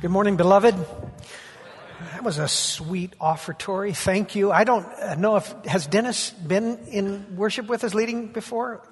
Good 0.00 0.10
morning, 0.10 0.38
beloved. 0.38 0.74
That 2.12 2.24
was 2.24 2.38
a 2.38 2.48
sweet 2.48 3.12
offertory. 3.20 3.92
Thank 3.92 4.34
you. 4.34 4.50
I 4.50 4.64
don't 4.64 4.86
know 5.18 5.36
if, 5.36 5.52
has 5.66 5.86
Dennis 5.86 6.30
been 6.30 6.78
in 6.88 7.36
worship 7.36 7.66
with 7.66 7.84
us 7.84 7.92
leading 7.92 8.28
before? 8.28 8.82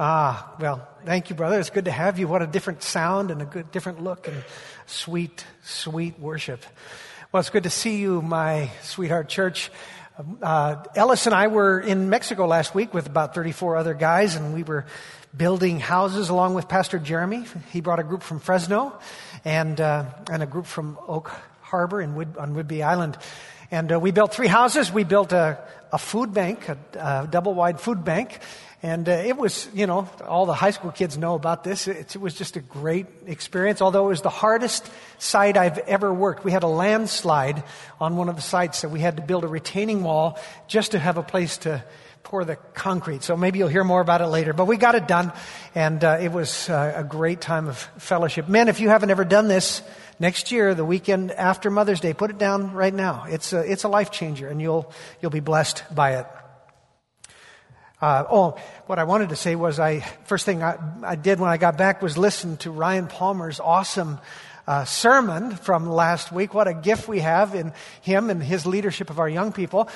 Ah, 0.00 0.54
well, 0.60 0.88
thank 1.04 1.28
you, 1.28 1.36
brother. 1.36 1.60
It's 1.60 1.68
good 1.68 1.84
to 1.84 1.90
have 1.90 2.18
you. 2.18 2.26
What 2.26 2.40
a 2.40 2.46
different 2.46 2.82
sound 2.82 3.30
and 3.30 3.42
a 3.42 3.44
good, 3.44 3.70
different 3.70 4.02
look 4.02 4.28
and 4.28 4.42
sweet, 4.86 5.44
sweet 5.62 6.18
worship. 6.18 6.64
Well, 7.30 7.40
it's 7.40 7.50
good 7.50 7.64
to 7.64 7.70
see 7.70 7.98
you, 7.98 8.22
my 8.22 8.70
sweetheart 8.80 9.28
church. 9.28 9.70
Uh, 10.42 10.84
Ellis 10.94 11.26
and 11.26 11.34
I 11.34 11.48
were 11.48 11.78
in 11.78 12.08
Mexico 12.08 12.46
last 12.46 12.74
week 12.74 12.94
with 12.94 13.06
about 13.06 13.34
34 13.34 13.76
other 13.76 13.92
guys, 13.92 14.36
and 14.36 14.54
we 14.54 14.62
were 14.62 14.86
building 15.38 15.78
houses 15.78 16.28
along 16.28 16.54
with 16.54 16.68
Pastor 16.68 16.98
Jeremy. 16.98 17.44
He 17.72 17.80
brought 17.80 18.00
a 18.00 18.02
group 18.02 18.22
from 18.22 18.40
Fresno 18.40 18.98
and, 19.44 19.80
uh, 19.80 20.06
and 20.30 20.42
a 20.42 20.46
group 20.46 20.66
from 20.66 20.98
Oak 21.06 21.30
Harbor 21.60 22.02
in 22.02 22.16
Wood, 22.16 22.36
on 22.36 22.54
Whidbey 22.54 22.84
Island. 22.84 23.16
And 23.70 23.92
uh, 23.92 24.00
we 24.00 24.10
built 24.10 24.34
three 24.34 24.48
houses. 24.48 24.92
We 24.92 25.04
built 25.04 25.32
a, 25.32 25.58
a 25.92 25.98
food 25.98 26.34
bank, 26.34 26.68
a, 26.68 26.78
a 26.98 27.28
double 27.30 27.54
wide 27.54 27.80
food 27.80 28.04
bank. 28.04 28.40
And 28.82 29.08
uh, 29.08 29.12
it 29.12 29.36
was, 29.36 29.68
you 29.74 29.86
know, 29.86 30.08
all 30.26 30.46
the 30.46 30.54
high 30.54 30.70
school 30.70 30.90
kids 30.90 31.16
know 31.16 31.34
about 31.34 31.62
this. 31.62 31.86
It, 31.86 32.16
it, 32.16 32.20
was 32.20 32.34
just 32.34 32.56
a 32.56 32.60
great 32.60 33.06
experience, 33.26 33.80
although 33.80 34.06
it 34.06 34.08
was 34.08 34.22
the 34.22 34.30
hardest 34.30 34.90
site 35.18 35.56
I've 35.56 35.78
ever 35.78 36.12
worked. 36.12 36.44
We 36.44 36.52
had 36.52 36.64
a 36.64 36.68
landslide 36.68 37.62
on 38.00 38.16
one 38.16 38.28
of 38.28 38.36
the 38.36 38.42
sites, 38.42 38.78
so 38.78 38.88
we 38.88 39.00
had 39.00 39.16
to 39.16 39.22
build 39.22 39.44
a 39.44 39.48
retaining 39.48 40.02
wall 40.02 40.38
just 40.66 40.92
to 40.92 40.98
have 40.98 41.16
a 41.16 41.22
place 41.22 41.58
to 41.58 41.84
pour 42.28 42.44
the 42.44 42.56
concrete. 42.74 43.22
So 43.22 43.38
maybe 43.38 43.58
you'll 43.58 43.68
hear 43.68 43.84
more 43.84 44.02
about 44.02 44.20
it 44.20 44.26
later. 44.26 44.52
But 44.52 44.66
we 44.66 44.76
got 44.76 44.94
it 44.94 45.08
done, 45.08 45.32
and 45.74 46.04
uh, 46.04 46.18
it 46.20 46.30
was 46.30 46.68
uh, 46.68 46.92
a 46.96 47.02
great 47.02 47.40
time 47.40 47.68
of 47.68 47.78
fellowship. 47.96 48.50
Men, 48.50 48.68
if 48.68 48.80
you 48.80 48.90
haven't 48.90 49.08
ever 49.08 49.24
done 49.24 49.48
this, 49.48 49.80
next 50.18 50.52
year, 50.52 50.74
the 50.74 50.84
weekend 50.84 51.32
after 51.32 51.70
Mother's 51.70 52.00
Day, 52.00 52.12
put 52.12 52.28
it 52.28 52.36
down 52.36 52.74
right 52.74 52.92
now. 52.92 53.24
It's 53.30 53.54
a, 53.54 53.60
it's 53.60 53.84
a 53.84 53.88
life 53.88 54.10
changer, 54.10 54.46
and 54.46 54.60
you'll, 54.60 54.92
you'll 55.22 55.30
be 55.30 55.40
blessed 55.40 55.84
by 55.94 56.16
it. 56.16 56.26
Uh, 58.02 58.24
oh, 58.30 58.58
what 58.84 58.98
I 58.98 59.04
wanted 59.04 59.30
to 59.30 59.36
say 59.36 59.56
was 59.56 59.80
I, 59.80 60.00
first 60.26 60.44
thing 60.44 60.62
I, 60.62 60.76
I 61.02 61.16
did 61.16 61.40
when 61.40 61.48
I 61.48 61.56
got 61.56 61.78
back 61.78 62.02
was 62.02 62.18
listen 62.18 62.58
to 62.58 62.70
Ryan 62.70 63.06
Palmer's 63.06 63.58
awesome 63.58 64.18
uh, 64.66 64.84
sermon 64.84 65.56
from 65.56 65.88
last 65.88 66.30
week. 66.30 66.52
What 66.52 66.68
a 66.68 66.74
gift 66.74 67.08
we 67.08 67.20
have 67.20 67.54
in 67.54 67.72
him 68.02 68.28
and 68.28 68.42
his 68.42 68.66
leadership 68.66 69.08
of 69.08 69.18
our 69.18 69.30
young 69.30 69.50
people. 69.50 69.88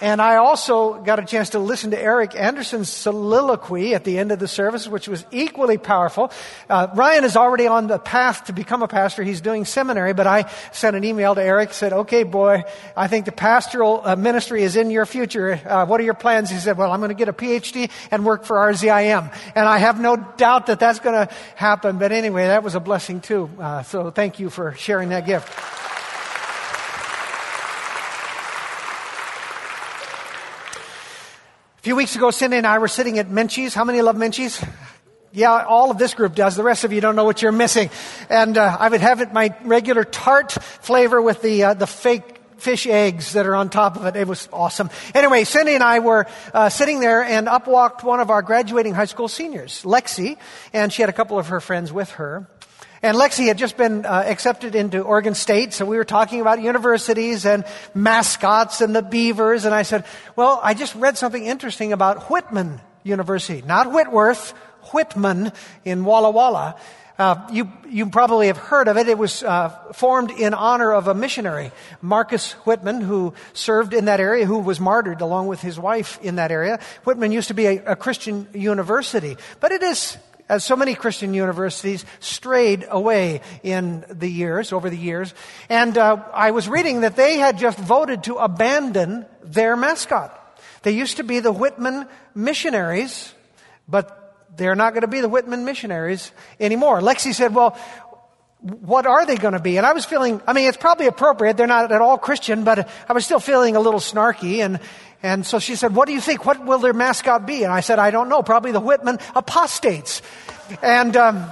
And 0.00 0.22
I 0.22 0.36
also 0.36 0.94
got 0.94 1.18
a 1.18 1.24
chance 1.24 1.50
to 1.50 1.58
listen 1.58 1.90
to 1.90 2.00
Eric 2.00 2.34
Anderson's 2.34 2.88
soliloquy 2.88 3.94
at 3.94 4.04
the 4.04 4.18
end 4.18 4.32
of 4.32 4.38
the 4.38 4.48
service, 4.48 4.88
which 4.88 5.08
was 5.08 5.26
equally 5.30 5.76
powerful. 5.76 6.32
Uh, 6.70 6.88
Ryan 6.94 7.24
is 7.24 7.36
already 7.36 7.66
on 7.66 7.86
the 7.86 7.98
path 7.98 8.44
to 8.44 8.54
become 8.54 8.82
a 8.82 8.88
pastor. 8.88 9.22
He's 9.22 9.42
doing 9.42 9.66
seminary, 9.66 10.14
but 10.14 10.26
I 10.26 10.50
sent 10.72 10.96
an 10.96 11.04
email 11.04 11.34
to 11.34 11.42
Eric, 11.42 11.74
said, 11.74 11.92
okay, 11.92 12.22
boy, 12.22 12.62
I 12.96 13.08
think 13.08 13.26
the 13.26 13.32
pastoral 13.32 14.00
uh, 14.02 14.16
ministry 14.16 14.62
is 14.62 14.76
in 14.76 14.90
your 14.90 15.04
future. 15.04 15.60
Uh, 15.64 15.84
what 15.84 16.00
are 16.00 16.04
your 16.04 16.14
plans? 16.14 16.48
He 16.48 16.58
said, 16.58 16.78
well, 16.78 16.92
I'm 16.92 17.00
going 17.00 17.10
to 17.10 17.14
get 17.14 17.28
a 17.28 17.34
PhD 17.34 17.90
and 18.10 18.24
work 18.24 18.44
for 18.44 18.56
RZIM. 18.56 19.34
And 19.54 19.68
I 19.68 19.78
have 19.78 20.00
no 20.00 20.16
doubt 20.16 20.66
that 20.66 20.80
that's 20.80 21.00
going 21.00 21.26
to 21.26 21.34
happen. 21.56 21.98
But 21.98 22.12
anyway, 22.12 22.46
that 22.46 22.62
was 22.62 22.74
a 22.74 22.80
blessing 22.80 23.20
too. 23.20 23.50
Uh, 23.58 23.82
so 23.82 24.10
thank 24.10 24.40
you 24.40 24.48
for 24.48 24.72
sharing 24.74 25.10
that 25.10 25.26
gift. 25.26 25.89
A 31.80 31.82
few 31.82 31.96
weeks 31.96 32.14
ago, 32.14 32.30
Cindy 32.30 32.58
and 32.58 32.66
I 32.66 32.76
were 32.76 32.88
sitting 32.88 33.18
at 33.18 33.30
Menchie's. 33.30 33.72
How 33.72 33.84
many 33.84 34.02
love 34.02 34.14
Menchie's? 34.14 34.62
Yeah, 35.32 35.64
all 35.64 35.90
of 35.90 35.96
this 35.96 36.12
group 36.12 36.34
does. 36.34 36.54
The 36.54 36.62
rest 36.62 36.84
of 36.84 36.92
you 36.92 37.00
don't 37.00 37.16
know 37.16 37.24
what 37.24 37.40
you're 37.40 37.52
missing. 37.52 37.88
And 38.28 38.58
uh, 38.58 38.76
I 38.78 38.90
would 38.90 39.00
have 39.00 39.22
it 39.22 39.32
my 39.32 39.56
regular 39.64 40.04
tart 40.04 40.52
flavor 40.52 41.22
with 41.22 41.40
the 41.40 41.64
uh, 41.64 41.72
the 41.72 41.86
fake 41.86 42.38
fish 42.58 42.86
eggs 42.86 43.32
that 43.32 43.46
are 43.46 43.54
on 43.54 43.70
top 43.70 43.96
of 43.96 44.04
it. 44.04 44.14
It 44.14 44.28
was 44.28 44.46
awesome. 44.52 44.90
Anyway, 45.14 45.44
Cindy 45.44 45.72
and 45.72 45.82
I 45.82 46.00
were 46.00 46.26
uh, 46.52 46.68
sitting 46.68 47.00
there, 47.00 47.22
and 47.22 47.48
up 47.48 47.66
walked 47.66 48.04
one 48.04 48.20
of 48.20 48.28
our 48.28 48.42
graduating 48.42 48.92
high 48.92 49.06
school 49.06 49.28
seniors, 49.28 49.82
Lexi, 49.82 50.36
and 50.74 50.92
she 50.92 51.00
had 51.00 51.08
a 51.08 51.14
couple 51.14 51.38
of 51.38 51.46
her 51.46 51.60
friends 51.60 51.90
with 51.90 52.10
her. 52.10 52.46
And 53.02 53.16
Lexi 53.16 53.46
had 53.46 53.56
just 53.56 53.78
been 53.78 54.04
uh, 54.04 54.24
accepted 54.26 54.74
into 54.74 55.00
Oregon 55.00 55.34
State, 55.34 55.72
so 55.72 55.86
we 55.86 55.96
were 55.96 56.04
talking 56.04 56.42
about 56.42 56.60
universities 56.60 57.46
and 57.46 57.64
mascots 57.94 58.82
and 58.82 58.94
the 58.94 59.00
beavers. 59.00 59.64
And 59.64 59.74
I 59.74 59.84
said, 59.84 60.04
Well, 60.36 60.60
I 60.62 60.74
just 60.74 60.94
read 60.94 61.16
something 61.16 61.42
interesting 61.42 61.94
about 61.94 62.30
Whitman 62.30 62.78
University, 63.02 63.62
not 63.62 63.90
Whitworth, 63.90 64.50
Whitman 64.92 65.52
in 65.82 66.04
Walla 66.04 66.30
Walla. 66.30 66.76
Uh, 67.18 67.46
you, 67.50 67.72
you 67.88 68.08
probably 68.08 68.48
have 68.48 68.58
heard 68.58 68.88
of 68.88 68.98
it. 68.98 69.08
It 69.08 69.16
was 69.16 69.42
uh, 69.42 69.68
formed 69.92 70.30
in 70.30 70.52
honor 70.52 70.92
of 70.92 71.06
a 71.08 71.14
missionary, 71.14 71.70
Marcus 72.02 72.52
Whitman, 72.64 73.00
who 73.00 73.32
served 73.54 73.94
in 73.94 74.06
that 74.06 74.20
area, 74.20 74.44
who 74.44 74.58
was 74.58 74.78
martyred 74.78 75.22
along 75.22 75.46
with 75.46 75.60
his 75.60 75.78
wife 75.78 76.18
in 76.22 76.36
that 76.36 76.50
area. 76.50 76.80
Whitman 77.04 77.32
used 77.32 77.48
to 77.48 77.54
be 77.54 77.66
a, 77.66 77.92
a 77.92 77.96
Christian 77.96 78.46
university, 78.54 79.36
but 79.60 79.72
it 79.72 79.82
is 79.82 80.18
as 80.50 80.64
so 80.64 80.74
many 80.74 80.94
Christian 80.96 81.32
universities 81.32 82.04
strayed 82.18 82.84
away 82.90 83.40
in 83.62 84.04
the 84.10 84.28
years, 84.28 84.72
over 84.72 84.90
the 84.90 84.96
years. 84.96 85.32
And 85.68 85.96
uh, 85.96 86.24
I 86.34 86.50
was 86.50 86.68
reading 86.68 87.02
that 87.02 87.14
they 87.14 87.38
had 87.38 87.56
just 87.56 87.78
voted 87.78 88.24
to 88.24 88.34
abandon 88.34 89.26
their 89.44 89.76
mascot. 89.76 90.36
They 90.82 90.90
used 90.90 91.18
to 91.18 91.22
be 91.22 91.38
the 91.38 91.52
Whitman 91.52 92.08
missionaries, 92.34 93.32
but 93.88 94.16
they're 94.56 94.74
not 94.74 94.90
going 94.92 95.02
to 95.02 95.08
be 95.08 95.20
the 95.20 95.28
Whitman 95.28 95.64
missionaries 95.64 96.32
anymore. 96.58 97.00
Lexi 97.00 97.32
said, 97.32 97.54
well, 97.54 97.78
what 98.60 99.06
are 99.06 99.24
they 99.24 99.36
going 99.36 99.54
to 99.54 99.60
be? 99.60 99.76
And 99.76 99.86
I 99.86 99.92
was 99.92 100.04
feeling, 100.04 100.42
I 100.48 100.52
mean, 100.52 100.68
it's 100.68 100.76
probably 100.76 101.06
appropriate. 101.06 101.56
They're 101.56 101.68
not 101.68 101.92
at 101.92 102.02
all 102.02 102.18
Christian, 102.18 102.64
but 102.64 102.88
I 103.08 103.12
was 103.12 103.24
still 103.24 103.40
feeling 103.40 103.76
a 103.76 103.80
little 103.80 104.00
snarky. 104.00 104.64
And, 104.64 104.80
and 105.22 105.44
so 105.44 105.58
she 105.58 105.76
said, 105.76 105.94
what 105.94 106.06
do 106.06 106.14
you 106.14 106.20
think? 106.20 106.46
What 106.46 106.64
will 106.64 106.78
their 106.78 106.94
mascot 106.94 107.46
be? 107.46 107.62
And 107.62 107.72
I 107.72 107.80
said, 107.80 107.98
I 107.98 108.10
don't 108.10 108.28
know. 108.28 108.42
Probably 108.42 108.72
the 108.72 108.80
Whitman 108.80 109.18
apostates. 109.34 110.22
And, 110.82 111.16
um, 111.16 111.50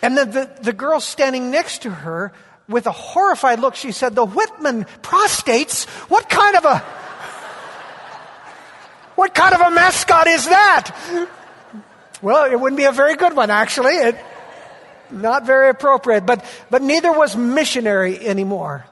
and 0.00 0.16
then 0.16 0.30
the, 0.30 0.50
the 0.62 0.72
girl 0.72 1.00
standing 1.00 1.50
next 1.50 1.82
to 1.82 1.90
her 1.90 2.32
with 2.68 2.86
a 2.86 2.92
horrified 2.92 3.60
look, 3.60 3.74
she 3.74 3.92
said, 3.92 4.14
the 4.14 4.24
Whitman 4.24 4.86
prostates? 5.02 5.86
What 6.08 6.30
kind 6.30 6.56
of 6.56 6.64
a, 6.64 6.78
what 9.14 9.34
kind 9.34 9.54
of 9.54 9.60
a 9.60 9.70
mascot 9.70 10.26
is 10.26 10.46
that? 10.46 11.28
Well, 12.22 12.50
it 12.50 12.58
wouldn't 12.58 12.78
be 12.78 12.84
a 12.84 12.92
very 12.92 13.16
good 13.16 13.36
one, 13.36 13.50
actually. 13.50 13.92
It, 13.92 14.16
not 15.10 15.44
very 15.44 15.68
appropriate, 15.68 16.24
but, 16.24 16.44
but 16.70 16.80
neither 16.80 17.12
was 17.12 17.36
missionary 17.36 18.26
anymore. 18.26 18.86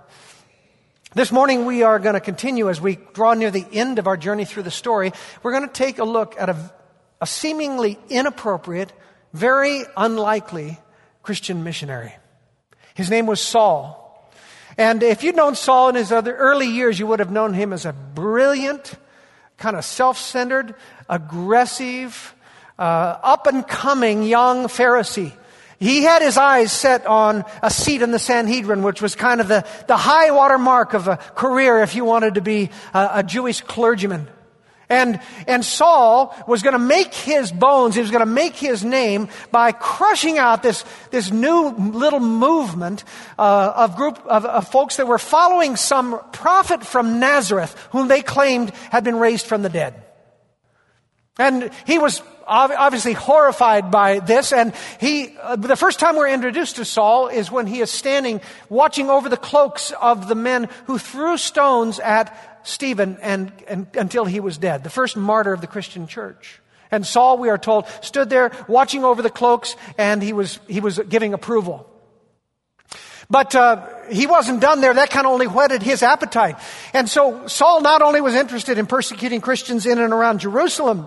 This 1.13 1.33
morning 1.33 1.67
we 1.67 1.83
are 1.83 1.99
going 1.99 2.15
to 2.15 2.21
continue 2.21 2.71
as 2.71 2.81
we 2.81 2.97
draw 3.15 3.35
near 3.35 3.51
the 3.51 3.67
end 3.73 3.99
of 3.99 4.07
our 4.07 4.17
journey 4.17 4.45
through 4.45 4.63
the 4.63 4.71
story. 4.71 5.11
We're 5.43 5.51
going 5.51 5.67
to 5.67 5.73
take 5.75 5.99
a 5.99 6.05
look 6.05 6.37
at 6.39 6.49
a, 6.49 6.57
a 7.21 7.27
seemingly 7.27 7.99
inappropriate, 8.09 8.93
very 9.33 9.83
unlikely 9.97 10.79
Christian 11.25 11.65
missionary. 11.65 12.15
His 12.95 13.11
name 13.11 13.27
was 13.27 13.41
Saul. 13.41 14.31
And 14.79 15.03
if 15.03 15.25
you'd 15.25 15.35
known 15.35 15.57
Saul 15.57 15.89
in 15.89 15.97
his 15.97 16.13
other 16.13 16.33
early 16.37 16.69
years, 16.69 17.01
you 17.01 17.09
would 17.09 17.19
have 17.19 17.33
known 17.33 17.55
him 17.55 17.73
as 17.73 17.87
a 17.87 17.93
brilliant, 17.93 18.95
kind 19.57 19.75
of 19.75 19.85
self-centered, 19.85 20.77
aggressive, 21.09 22.37
uh, 22.79 23.19
up 23.21 23.49
and 23.49 23.67
coming 23.67 24.23
young 24.23 24.67
Pharisee 24.67 25.33
he 25.81 26.03
had 26.03 26.21
his 26.21 26.37
eyes 26.37 26.71
set 26.71 27.07
on 27.07 27.45
a 27.63 27.71
seat 27.71 28.03
in 28.03 28.11
the 28.11 28.19
Sanhedrin, 28.19 28.83
which 28.83 29.01
was 29.01 29.15
kind 29.15 29.41
of 29.41 29.49
the, 29.49 29.67
the 29.89 29.97
high 29.97 30.31
water 30.31 30.59
mark 30.59 30.93
of 30.93 31.09
a 31.09 31.17
career 31.17 31.83
if 31.83 31.95
you 31.95 32.05
wanted 32.05 32.35
to 32.35 32.43
be 32.43 32.69
a, 32.93 33.11
a 33.15 33.23
Jewish 33.23 33.63
clergyman. 33.63 34.29
And, 34.91 35.21
and 35.47 35.65
Saul 35.65 36.37
was 36.47 36.63
going 36.63 36.73
to 36.75 36.79
make 36.79 37.15
his 37.15 37.51
bones, 37.51 37.95
he 37.95 38.01
was 38.03 38.11
going 38.11 38.21
to 38.21 38.27
make 38.27 38.57
his 38.57 38.85
name 38.85 39.29
by 39.51 39.73
crushing 39.73 40.37
out 40.37 40.63
this, 40.63 40.85
this 41.13 41.31
new 41.31 41.71
little 41.71 42.21
movement 42.21 43.05
uh, 43.39 43.73
of 43.77 43.97
group 43.97 44.19
of, 44.27 44.45
of 44.45 44.69
folks 44.69 44.97
that 44.97 45.07
were 45.07 45.19
following 45.19 45.77
some 45.77 46.21
prophet 46.33 46.85
from 46.85 47.21
Nazareth 47.21 47.75
whom 47.93 48.09
they 48.09 48.21
claimed 48.21 48.71
had 48.91 49.05
been 49.05 49.17
raised 49.17 49.47
from 49.47 49.63
the 49.63 49.71
dead. 49.71 50.03
And 51.39 51.71
he 51.87 51.97
was 51.97 52.21
obviously 52.51 53.13
horrified 53.13 53.91
by 53.91 54.19
this. 54.19 54.53
And 54.53 54.75
he, 54.99 55.37
uh, 55.41 55.57
the 55.57 55.77
first 55.77 56.01
time 56.01 56.17
we're 56.17 56.29
introduced 56.29 56.77
to 56.77 56.85
Saul 56.85 57.29
is 57.29 57.51
when 57.51 57.67
he 57.67 57.81
is 57.81 57.91
standing 57.91 58.41
watching 58.69 59.09
over 59.09 59.29
the 59.29 59.37
cloaks 59.37 59.93
of 59.93 60.29
the 60.29 60.35
men 60.35 60.69
who 60.87 60.99
threw 60.99 61.39
stones 61.39 62.01
at 62.01 62.37
Stephen 62.63 63.19
and, 63.23 63.53
and 63.69 63.87
until 63.95 64.25
he 64.25 64.41
was 64.41 64.59
dead, 64.59 64.85
the 64.85 64.91
first 64.91 65.17
martyr 65.17 65.53
of 65.53 65.61
the 65.61 65.67
Christian 65.67 66.07
church. 66.07 66.61
And 66.91 67.07
Saul, 67.07 67.39
we 67.39 67.49
are 67.51 67.59
told, 67.59 67.87
stood 68.03 68.31
there 68.31 68.51
watching 68.67 69.05
over 69.05 69.23
the 69.23 69.31
cloaks 69.31 69.77
and 69.97 70.23
he 70.23 70.33
was, 70.33 70.59
he 70.67 70.81
was 70.81 70.99
giving 70.99 71.35
approval. 71.35 71.87
But 73.31 73.55
uh, 73.55 73.87
he 74.11 74.27
wasn't 74.27 74.61
done 74.61 74.81
there. 74.81 74.93
That 74.93 75.11
kind 75.11 75.25
of 75.25 75.33
only 75.33 75.47
whetted 75.47 75.85
his 75.85 76.03
appetite. 76.03 76.57
And 76.93 77.09
so 77.09 77.47
Saul 77.47 77.81
not 77.81 78.03
only 78.03 78.21
was 78.21 78.35
interested 78.35 78.77
in 78.77 78.87
persecuting 78.87 79.41
Christians 79.41 79.87
in 79.87 79.99
and 80.01 80.13
around 80.13 80.41
Jerusalem, 80.41 81.07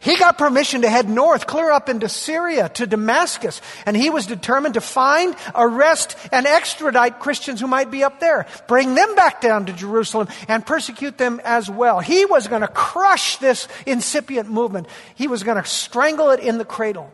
He 0.00 0.16
got 0.16 0.38
permission 0.38 0.82
to 0.82 0.88
head 0.88 1.08
north, 1.08 1.46
clear 1.46 1.70
up 1.70 1.88
into 1.88 2.08
Syria 2.08 2.68
to 2.70 2.86
Damascus, 2.86 3.60
and 3.84 3.96
he 3.96 4.10
was 4.10 4.26
determined 4.26 4.74
to 4.74 4.80
find, 4.80 5.34
arrest, 5.54 6.16
and 6.32 6.46
extradite 6.46 7.18
Christians 7.18 7.60
who 7.60 7.66
might 7.66 7.90
be 7.90 8.04
up 8.04 8.20
there, 8.20 8.46
bring 8.68 8.94
them 8.94 9.14
back 9.16 9.40
down 9.40 9.66
to 9.66 9.72
Jerusalem, 9.72 10.28
and 10.46 10.64
persecute 10.64 11.18
them 11.18 11.40
as 11.44 11.68
well. 11.68 12.00
He 12.00 12.24
was 12.24 12.46
going 12.46 12.62
to 12.62 12.68
crush 12.68 13.38
this 13.38 13.66
incipient 13.86 14.50
movement. 14.50 14.86
He 15.14 15.26
was 15.26 15.42
going 15.42 15.60
to 15.60 15.68
strangle 15.68 16.30
it 16.30 16.40
in 16.40 16.58
the 16.58 16.64
cradle. 16.64 17.12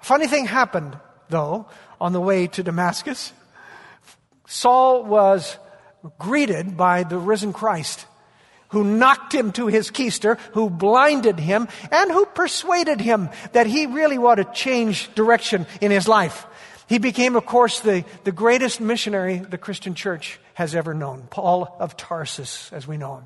Funny 0.00 0.26
thing 0.26 0.46
happened, 0.46 0.98
though, 1.28 1.66
on 2.00 2.12
the 2.12 2.20
way 2.20 2.46
to 2.48 2.62
Damascus. 2.62 3.32
Saul 4.46 5.04
was 5.04 5.58
greeted 6.18 6.76
by 6.76 7.02
the 7.02 7.18
risen 7.18 7.52
Christ 7.52 8.06
who 8.74 8.82
knocked 8.82 9.32
him 9.32 9.52
to 9.52 9.68
his 9.68 9.90
keister, 9.90 10.38
who 10.52 10.68
blinded 10.68 11.38
him, 11.38 11.68
and 11.90 12.10
who 12.10 12.26
persuaded 12.26 13.00
him 13.00 13.30
that 13.52 13.66
he 13.68 13.86
really 13.86 14.18
ought 14.18 14.34
to 14.34 14.44
change 14.44 15.14
direction 15.14 15.66
in 15.80 15.90
his 15.90 16.08
life. 16.08 16.46
He 16.88 16.98
became, 16.98 17.36
of 17.36 17.46
course, 17.46 17.80
the, 17.80 18.04
the 18.24 18.32
greatest 18.32 18.80
missionary 18.80 19.38
the 19.38 19.58
Christian 19.58 19.94
church 19.94 20.38
has 20.54 20.74
ever 20.74 20.92
known, 20.92 21.28
Paul 21.30 21.74
of 21.78 21.96
Tarsus, 21.96 22.72
as 22.72 22.86
we 22.86 22.98
know 22.98 23.16
him. 23.16 23.24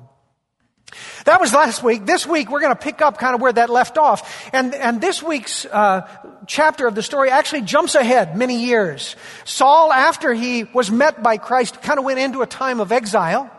That 1.25 1.41
was 1.41 1.53
last 1.53 1.83
week. 1.83 2.05
This 2.05 2.25
week, 2.25 2.49
we're 2.49 2.61
going 2.61 2.75
to 2.75 2.81
pick 2.81 3.01
up 3.01 3.17
kind 3.17 3.35
of 3.35 3.41
where 3.41 3.53
that 3.53 3.69
left 3.69 3.97
off. 3.97 4.49
And, 4.53 4.73
and 4.73 5.01
this 5.01 5.21
week's 5.21 5.65
uh, 5.65 6.07
chapter 6.47 6.87
of 6.87 6.95
the 6.95 7.03
story 7.03 7.29
actually 7.29 7.61
jumps 7.61 7.95
ahead 7.95 8.37
many 8.37 8.65
years. 8.65 9.15
Saul, 9.45 9.91
after 9.91 10.33
he 10.33 10.63
was 10.63 10.89
met 10.89 11.21
by 11.21 11.37
Christ, 11.37 11.81
kind 11.81 11.99
of 11.99 12.05
went 12.05 12.19
into 12.19 12.41
a 12.41 12.47
time 12.47 12.79
of 12.79 12.91
exile. 12.91 13.51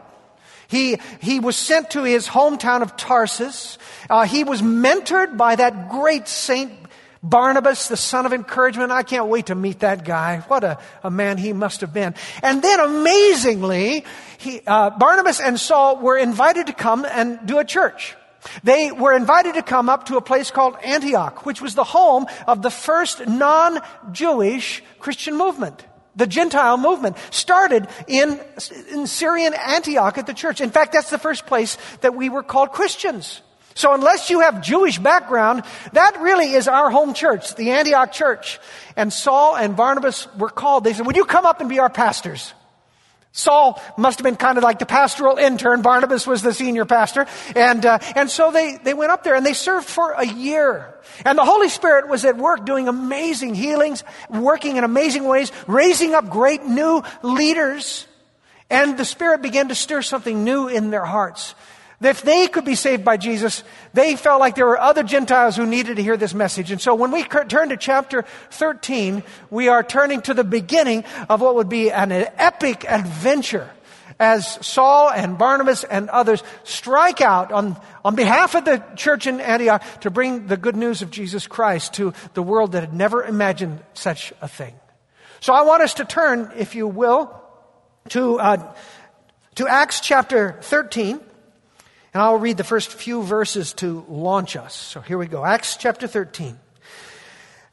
He, 0.70 0.99
he 1.20 1.40
was 1.40 1.56
sent 1.56 1.90
to 1.90 2.05
his 2.05 2.28
hometown 2.28 2.82
of 2.82 2.96
Tarsus. 2.96 3.76
Uh, 4.08 4.25
he 4.25 4.44
was 4.44 4.62
mentored 4.62 5.37
by 5.37 5.56
that 5.56 5.90
great 5.90 6.28
saint 6.28 6.72
Barnabas, 7.22 7.88
the 7.88 7.96
son 7.96 8.25
of 8.25 8.32
encouragement. 8.32 8.93
I 8.93 9.02
can't 9.02 9.26
wait 9.26 9.46
to 9.46 9.55
meet 9.55 9.81
that 9.81 10.05
guy. 10.05 10.38
What 10.49 10.64
a, 10.64 10.78
a 11.02 11.11
man 11.11 11.38
he 11.38 11.52
must 11.52 11.82
have 11.82 11.93
been. 11.93 12.14
And 12.43 12.62
then 12.62 12.81
amazingly, 12.81 14.05
he, 14.38 14.62
uh, 14.67 14.90
Barnabas 14.90 15.40
and 15.40 15.58
Saul 15.58 15.99
were 15.99 16.17
invited 16.17 16.69
to 16.69 16.73
come 16.73 17.05
and 17.05 17.44
do 17.44 17.58
a 17.58 17.64
church. 17.64 18.16
They 18.62 18.90
were 18.90 19.12
invited 19.12 19.55
to 19.55 19.62
come 19.62 19.90
up 19.90 20.06
to 20.06 20.16
a 20.16 20.23
place 20.23 20.50
called 20.50 20.76
Antioch, 20.82 21.44
which 21.44 21.61
was 21.61 21.75
the 21.75 21.84
home 21.84 22.26
of 22.46 22.62
the 22.62 22.70
first 22.70 23.26
non-Jewish 23.26 24.82
Christian 24.99 25.37
movement. 25.37 25.84
The 26.20 26.26
Gentile 26.26 26.76
movement 26.76 27.17
started 27.31 27.88
in, 28.06 28.38
in 28.93 29.06
Syrian 29.06 29.55
Antioch 29.55 30.19
at 30.19 30.26
the 30.26 30.34
church. 30.34 30.61
In 30.61 30.70
fact, 30.70 30.93
that's 30.93 31.08
the 31.08 31.19
first 31.19 31.46
place 31.46 31.78
that 32.02 32.14
we 32.14 32.28
were 32.28 32.43
called 32.43 32.72
Christians. 32.72 33.40
So 33.75 33.94
unless 33.94 34.28
you 34.28 34.40
have 34.40 34.61
Jewish 34.61 34.99
background, 34.99 35.62
that 35.94 36.20
really 36.20 36.52
is 36.52 36.69
our 36.69 36.90
home 36.90 37.14
church, 37.14 37.55
the 37.55 37.70
Antioch 37.70 38.12
church. 38.12 38.61
And 38.96 39.11
Saul 39.11 39.56
and 39.56 39.75
Barnabas 39.75 40.28
were 40.37 40.50
called. 40.50 40.84
They 40.84 40.93
said, 40.93 41.06
would 41.06 41.17
you 41.17 41.25
come 41.25 41.46
up 41.46 41.61
and 41.61 41.70
be 41.70 41.78
our 41.78 41.88
pastors? 41.88 42.52
Saul 43.32 43.81
must 43.97 44.19
have 44.19 44.25
been 44.25 44.37
kind 44.37 44.59
of 44.59 44.65
like 44.65 44.81
the 44.81 44.87
pastoral 44.87 45.37
intern. 45.37 45.82
Barnabas 45.82 46.27
was 46.27 46.43
the 46.43 46.53
senior 46.53 46.85
pastor. 46.85 47.27
And, 47.55 47.87
uh, 47.87 47.99
and 48.17 48.29
so 48.29 48.50
they, 48.50 48.77
they 48.77 48.94
went 48.94 49.12
up 49.12 49.23
there 49.23 49.37
and 49.37 49.47
they 49.47 49.53
served 49.53 49.87
for 49.87 50.12
a 50.12 50.27
year. 50.27 50.99
And 51.25 51.38
the 51.38 51.44
Holy 51.44 51.69
Spirit 51.69 52.09
was 52.09 52.25
at 52.25 52.37
work 52.37 52.67
doing 52.67 52.88
amazing 52.88 53.55
healings, 53.55 54.03
working 54.29 54.77
in 54.77 54.85
amazing 54.85 55.25
ways, 55.25 55.53
raising 55.69 56.15
up 56.15 56.29
great 56.29 56.65
new 56.65 57.03
leaders. 57.23 58.06
And 58.69 58.99
the 58.99 59.05
Spirit 59.05 59.43
began 59.43 59.69
to 59.69 59.75
stir 59.75 60.03
something 60.03 60.44
new 60.44 60.69
in 60.69 60.91
their 60.91 61.05
hearts. 61.05 61.55
If 62.02 62.23
they 62.23 62.49
could 62.49 62.64
be 62.64 62.76
saved 62.76 63.05
by 63.05 63.19
Jesus, 63.19 63.62
they 63.93 64.17
felt 64.17 64.41
like 64.41 64.55
there 64.55 64.67
were 64.67 64.81
other 64.81 65.02
Gentiles 65.02 65.56
who 65.56 65.67
needed 65.67 65.97
to 65.97 66.02
hear 66.02 66.17
this 66.17 66.32
message. 66.32 66.70
And 66.70 66.81
so 66.81 66.94
when 66.94 67.11
we 67.11 67.25
turn 67.25 67.69
to 67.69 67.76
chapter 67.76 68.25
13, 68.50 69.23
we 69.50 69.69
are 69.69 69.82
turning 69.82 70.23
to 70.23 70.32
the 70.32 70.44
beginning 70.44 71.05
of 71.29 71.43
what 71.43 71.56
would 71.56 71.69
be 71.69 71.91
an 71.91 72.11
epic 72.11 72.87
adventure 72.88 73.70
as 74.19 74.64
Saul 74.64 75.11
and 75.11 75.38
Barnabas 75.38 75.82
and 75.85 76.11
others 76.11 76.43
strike 76.62 77.20
out 77.23 77.52
on, 77.52 77.81
on 78.05 78.14
behalf 78.14 78.55
of 78.55 78.67
the 78.67 78.82
church 78.94 79.26
in 79.26 79.41
Antioch 79.41 79.82
to 80.00 80.11
bring 80.11 80.47
the 80.47 80.58
good 80.58 80.76
news 80.76 81.00
of 81.02 81.11
Jesus 81.11 81.47
Christ 81.47 81.94
to 81.94 82.12
the 82.35 82.43
world 82.43 82.73
that 82.73 82.82
had 82.82 82.94
never 82.94 83.25
imagined 83.25 83.82
such 83.94 84.32
a 84.43 84.49
thing. 84.49 84.75
So 85.41 85.55
I 85.55 85.62
want 85.62 85.82
us 85.82 85.94
to 85.94 86.05
turn, 86.05 86.52
if 86.56 86.75
you 86.75 86.87
will, 86.87 87.35
to, 88.11 88.38
uh, 88.38 88.75
to 89.55 89.67
Acts 89.67 90.00
chapter 90.00 90.58
13. 90.61 91.20
And 92.12 92.23
I'll 92.23 92.39
read 92.39 92.57
the 92.57 92.65
first 92.65 92.93
few 92.93 93.23
verses 93.23 93.73
to 93.75 94.05
launch 94.09 94.57
us. 94.57 94.75
So 94.75 95.01
here 95.01 95.19
we 95.19 95.27
go. 95.27 95.45
Acts 95.45 95.77
chapter 95.77 96.07
13. 96.07 96.59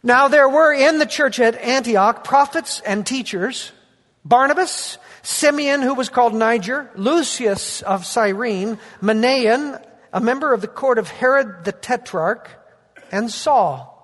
Now 0.03 0.27
there 0.27 0.47
were 0.47 0.73
in 0.73 0.99
the 0.99 1.05
church 1.05 1.39
at 1.39 1.55
Antioch 1.55 2.23
prophets 2.23 2.81
and 2.85 3.05
teachers 3.05 3.71
Barnabas, 4.23 4.97
Simeon, 5.23 5.81
who 5.81 5.93
was 5.93 6.09
called 6.09 6.33
Niger, 6.33 6.91
Lucius 6.95 7.81
of 7.81 8.05
Cyrene, 8.05 8.77
Manaen, 9.01 9.81
a 10.11 10.19
member 10.19 10.53
of 10.53 10.59
the 10.59 10.67
court 10.67 10.97
of 10.97 11.09
Herod 11.09 11.63
the 11.63 11.71
Tetrarch, 11.71 12.49
and 13.09 13.31
Saul. 13.31 13.96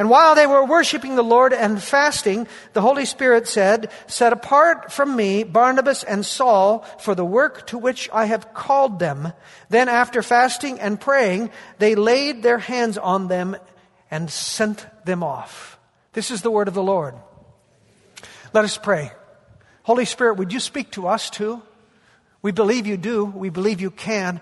And 0.00 0.08
while 0.08 0.34
they 0.34 0.46
were 0.46 0.64
worshiping 0.64 1.14
the 1.14 1.22
Lord 1.22 1.52
and 1.52 1.78
fasting, 1.78 2.48
the 2.72 2.80
Holy 2.80 3.04
Spirit 3.04 3.46
said, 3.46 3.90
Set 4.06 4.32
apart 4.32 4.90
from 4.90 5.14
me 5.14 5.42
Barnabas 5.42 6.04
and 6.04 6.24
Saul 6.24 6.86
for 7.00 7.14
the 7.14 7.22
work 7.22 7.66
to 7.66 7.76
which 7.76 8.08
I 8.10 8.24
have 8.24 8.54
called 8.54 8.98
them. 8.98 9.34
Then 9.68 9.90
after 9.90 10.22
fasting 10.22 10.80
and 10.80 10.98
praying, 10.98 11.50
they 11.76 11.96
laid 11.96 12.42
their 12.42 12.56
hands 12.56 12.96
on 12.96 13.28
them 13.28 13.58
and 14.10 14.30
sent 14.30 14.86
them 15.04 15.22
off. 15.22 15.78
This 16.14 16.30
is 16.30 16.40
the 16.40 16.50
word 16.50 16.68
of 16.68 16.72
the 16.72 16.82
Lord. 16.82 17.14
Let 18.54 18.64
us 18.64 18.78
pray. 18.78 19.12
Holy 19.82 20.06
Spirit, 20.06 20.38
would 20.38 20.54
you 20.54 20.60
speak 20.60 20.92
to 20.92 21.08
us 21.08 21.28
too? 21.28 21.60
We 22.40 22.52
believe 22.52 22.86
you 22.86 22.96
do. 22.96 23.26
We 23.26 23.50
believe 23.50 23.82
you 23.82 23.90
can. 23.90 24.40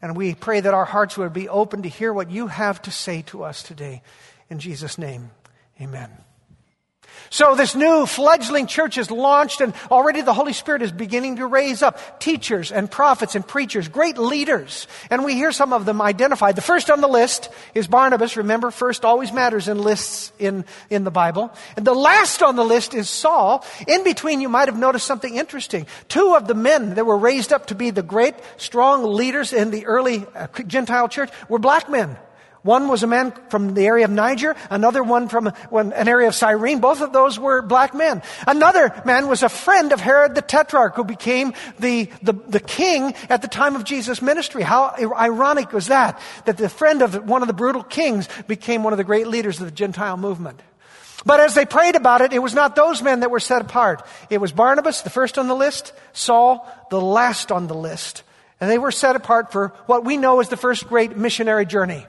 And 0.00 0.16
we 0.16 0.34
pray 0.34 0.60
that 0.60 0.72
our 0.72 0.86
hearts 0.86 1.18
would 1.18 1.34
be 1.34 1.50
open 1.50 1.82
to 1.82 1.90
hear 1.90 2.10
what 2.10 2.30
you 2.30 2.46
have 2.46 2.80
to 2.82 2.90
say 2.90 3.20
to 3.26 3.44
us 3.44 3.62
today. 3.62 4.00
In 4.50 4.58
Jesus' 4.58 4.98
name, 4.98 5.30
amen. 5.80 6.10
So 7.30 7.54
this 7.54 7.74
new 7.74 8.06
fledgling 8.06 8.66
church 8.66 8.96
is 8.98 9.10
launched 9.10 9.60
and 9.60 9.74
already 9.90 10.20
the 10.22 10.32
Holy 10.32 10.52
Spirit 10.52 10.82
is 10.82 10.92
beginning 10.92 11.36
to 11.36 11.46
raise 11.46 11.82
up 11.82 12.20
teachers 12.20 12.70
and 12.70 12.90
prophets 12.90 13.34
and 13.34 13.46
preachers, 13.46 13.88
great 13.88 14.18
leaders. 14.18 14.86
And 15.10 15.24
we 15.24 15.34
hear 15.34 15.50
some 15.50 15.72
of 15.72 15.84
them 15.84 16.00
identified. 16.00 16.54
The 16.54 16.62
first 16.62 16.90
on 16.90 17.00
the 17.00 17.08
list 17.08 17.48
is 17.74 17.86
Barnabas. 17.86 18.36
Remember, 18.36 18.70
first 18.70 19.04
always 19.04 19.32
matters 19.32 19.68
in 19.68 19.78
lists 19.78 20.32
in, 20.38 20.64
in 20.90 21.04
the 21.04 21.10
Bible. 21.10 21.52
And 21.76 21.84
the 21.84 21.94
last 21.94 22.42
on 22.42 22.56
the 22.56 22.64
list 22.64 22.94
is 22.94 23.08
Saul. 23.08 23.64
In 23.88 24.04
between, 24.04 24.40
you 24.40 24.48
might 24.48 24.68
have 24.68 24.78
noticed 24.78 25.06
something 25.06 25.34
interesting. 25.34 25.86
Two 26.08 26.34
of 26.36 26.46
the 26.46 26.54
men 26.54 26.94
that 26.94 27.06
were 27.06 27.18
raised 27.18 27.52
up 27.52 27.66
to 27.66 27.74
be 27.74 27.90
the 27.90 28.02
great, 28.02 28.34
strong 28.58 29.02
leaders 29.02 29.52
in 29.52 29.70
the 29.70 29.86
early 29.86 30.24
uh, 30.34 30.46
Gentile 30.66 31.08
church 31.08 31.30
were 31.48 31.58
black 31.58 31.90
men. 31.90 32.16
One 32.64 32.88
was 32.88 33.02
a 33.02 33.06
man 33.06 33.34
from 33.50 33.74
the 33.74 33.86
area 33.86 34.06
of 34.06 34.10
Niger, 34.10 34.56
another 34.70 35.02
one 35.02 35.28
from 35.28 35.52
an 35.70 36.08
area 36.08 36.28
of 36.28 36.34
Cyrene. 36.34 36.80
Both 36.80 37.02
of 37.02 37.12
those 37.12 37.38
were 37.38 37.60
black 37.60 37.92
men. 37.92 38.22
Another 38.46 38.90
man 39.04 39.28
was 39.28 39.42
a 39.42 39.50
friend 39.50 39.92
of 39.92 40.00
Herod 40.00 40.34
the 40.34 40.40
Tetrarch 40.40 40.96
who 40.96 41.04
became 41.04 41.52
the, 41.78 42.10
the, 42.22 42.32
the 42.32 42.60
king 42.60 43.14
at 43.28 43.42
the 43.42 43.48
time 43.48 43.76
of 43.76 43.84
Jesus' 43.84 44.22
ministry. 44.22 44.62
How 44.62 44.94
ironic 44.98 45.74
was 45.74 45.88
that? 45.88 46.18
That 46.46 46.56
the 46.56 46.70
friend 46.70 47.02
of 47.02 47.28
one 47.28 47.42
of 47.42 47.48
the 47.48 47.54
brutal 47.54 47.82
kings 47.82 48.30
became 48.46 48.82
one 48.82 48.94
of 48.94 48.96
the 48.96 49.04
great 49.04 49.26
leaders 49.28 49.60
of 49.60 49.66
the 49.66 49.70
Gentile 49.70 50.16
movement. 50.16 50.58
But 51.26 51.40
as 51.40 51.54
they 51.54 51.66
prayed 51.66 51.96
about 51.96 52.22
it, 52.22 52.32
it 52.32 52.38
was 52.38 52.54
not 52.54 52.76
those 52.76 53.02
men 53.02 53.20
that 53.20 53.30
were 53.30 53.40
set 53.40 53.60
apart. 53.60 54.06
It 54.30 54.40
was 54.40 54.52
Barnabas, 54.52 55.02
the 55.02 55.10
first 55.10 55.36
on 55.36 55.48
the 55.48 55.54
list, 55.54 55.92
Saul, 56.14 56.66
the 56.88 57.00
last 57.00 57.52
on 57.52 57.66
the 57.66 57.74
list. 57.74 58.22
And 58.58 58.70
they 58.70 58.78
were 58.78 58.90
set 58.90 59.16
apart 59.16 59.52
for 59.52 59.68
what 59.84 60.06
we 60.06 60.16
know 60.16 60.40
as 60.40 60.48
the 60.48 60.56
first 60.56 60.88
great 60.88 61.14
missionary 61.14 61.66
journey. 61.66 62.06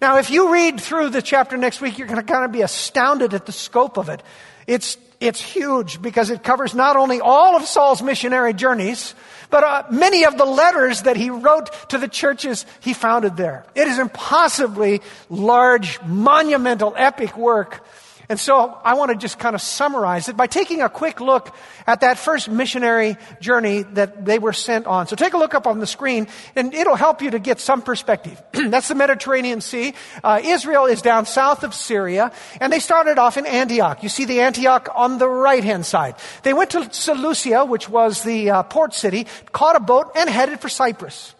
Now, 0.00 0.18
if 0.18 0.30
you 0.30 0.52
read 0.52 0.80
through 0.80 1.10
the 1.10 1.22
chapter 1.22 1.56
next 1.56 1.80
week, 1.80 1.98
you're 1.98 2.06
going 2.06 2.24
to 2.24 2.32
kind 2.32 2.44
of 2.44 2.52
be 2.52 2.62
astounded 2.62 3.34
at 3.34 3.46
the 3.46 3.52
scope 3.52 3.96
of 3.96 4.08
it. 4.08 4.22
It's, 4.66 4.96
it's 5.20 5.40
huge 5.40 6.00
because 6.00 6.30
it 6.30 6.44
covers 6.44 6.74
not 6.74 6.96
only 6.96 7.20
all 7.20 7.56
of 7.56 7.64
Saul's 7.64 8.00
missionary 8.00 8.54
journeys, 8.54 9.14
but 9.50 9.64
uh, 9.64 9.84
many 9.90 10.24
of 10.24 10.38
the 10.38 10.44
letters 10.44 11.02
that 11.02 11.16
he 11.16 11.30
wrote 11.30 11.70
to 11.90 11.98
the 11.98 12.06
churches 12.06 12.64
he 12.80 12.92
founded 12.94 13.36
there. 13.36 13.66
It 13.74 13.88
is 13.88 13.98
impossibly 13.98 15.00
large, 15.30 16.00
monumental, 16.02 16.94
epic 16.96 17.36
work 17.36 17.84
and 18.28 18.38
so 18.38 18.78
I 18.84 18.92
want 18.92 19.10
to 19.10 19.16
just 19.16 19.38
kind 19.38 19.54
of 19.54 19.62
summarize 19.62 20.28
it 20.28 20.36
by 20.36 20.46
taking 20.46 20.82
a 20.82 20.90
quick 20.90 21.18
look 21.18 21.54
at 21.86 22.00
that 22.00 22.18
first 22.18 22.50
missionary 22.50 23.16
journey 23.40 23.84
that 23.94 24.26
they 24.26 24.38
were 24.38 24.52
sent 24.52 24.86
on. 24.86 25.06
So 25.06 25.16
take 25.16 25.32
a 25.32 25.38
look 25.38 25.54
up 25.54 25.66
on 25.66 25.78
the 25.78 25.86
screen 25.86 26.28
and 26.54 26.74
it'll 26.74 26.94
help 26.94 27.22
you 27.22 27.30
to 27.30 27.38
get 27.38 27.58
some 27.58 27.80
perspective. 27.80 28.40
That's 28.52 28.88
the 28.88 28.94
Mediterranean 28.94 29.62
Sea. 29.62 29.94
Uh, 30.22 30.42
Israel 30.44 30.84
is 30.84 31.00
down 31.00 31.24
south 31.24 31.64
of 31.64 31.72
Syria 31.72 32.30
and 32.60 32.70
they 32.70 32.80
started 32.80 33.16
off 33.16 33.38
in 33.38 33.46
Antioch. 33.46 34.02
You 34.02 34.10
see 34.10 34.26
the 34.26 34.40
Antioch 34.40 34.90
on 34.94 35.16
the 35.16 35.28
right 35.28 35.64
hand 35.64 35.86
side. 35.86 36.16
They 36.42 36.52
went 36.52 36.70
to 36.70 36.92
Seleucia, 36.92 37.64
which 37.64 37.88
was 37.88 38.24
the 38.24 38.50
uh, 38.50 38.62
port 38.64 38.92
city, 38.92 39.26
caught 39.52 39.76
a 39.76 39.80
boat 39.80 40.12
and 40.14 40.28
headed 40.28 40.60
for 40.60 40.68
Cyprus. 40.68 41.34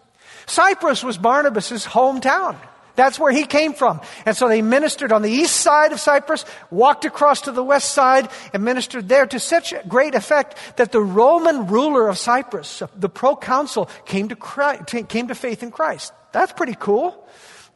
Cyprus 0.47 1.03
was 1.03 1.19
Barnabas' 1.19 1.85
hometown. 1.85 2.55
That's 2.99 3.17
where 3.17 3.31
he 3.31 3.45
came 3.45 3.71
from. 3.71 4.01
And 4.25 4.35
so 4.35 4.49
they 4.49 4.61
ministered 4.61 5.13
on 5.13 5.21
the 5.21 5.31
east 5.31 5.55
side 5.55 5.93
of 5.93 6.01
Cyprus, 6.01 6.43
walked 6.69 7.05
across 7.05 7.39
to 7.43 7.53
the 7.53 7.63
west 7.63 7.93
side, 7.93 8.27
and 8.53 8.65
ministered 8.65 9.07
there 9.07 9.25
to 9.25 9.39
such 9.39 9.73
great 9.87 10.15
effect 10.15 10.57
that 10.75 10.91
the 10.91 10.99
Roman 10.99 11.67
ruler 11.67 12.09
of 12.09 12.17
Cyprus, 12.17 12.83
the 12.97 13.07
proconsul, 13.07 13.89
came 14.03 14.27
to, 14.27 14.35
Christ, 14.35 15.07
came 15.07 15.29
to 15.29 15.35
faith 15.35 15.63
in 15.63 15.71
Christ. 15.71 16.11
That's 16.33 16.51
pretty 16.51 16.75
cool. 16.77 17.25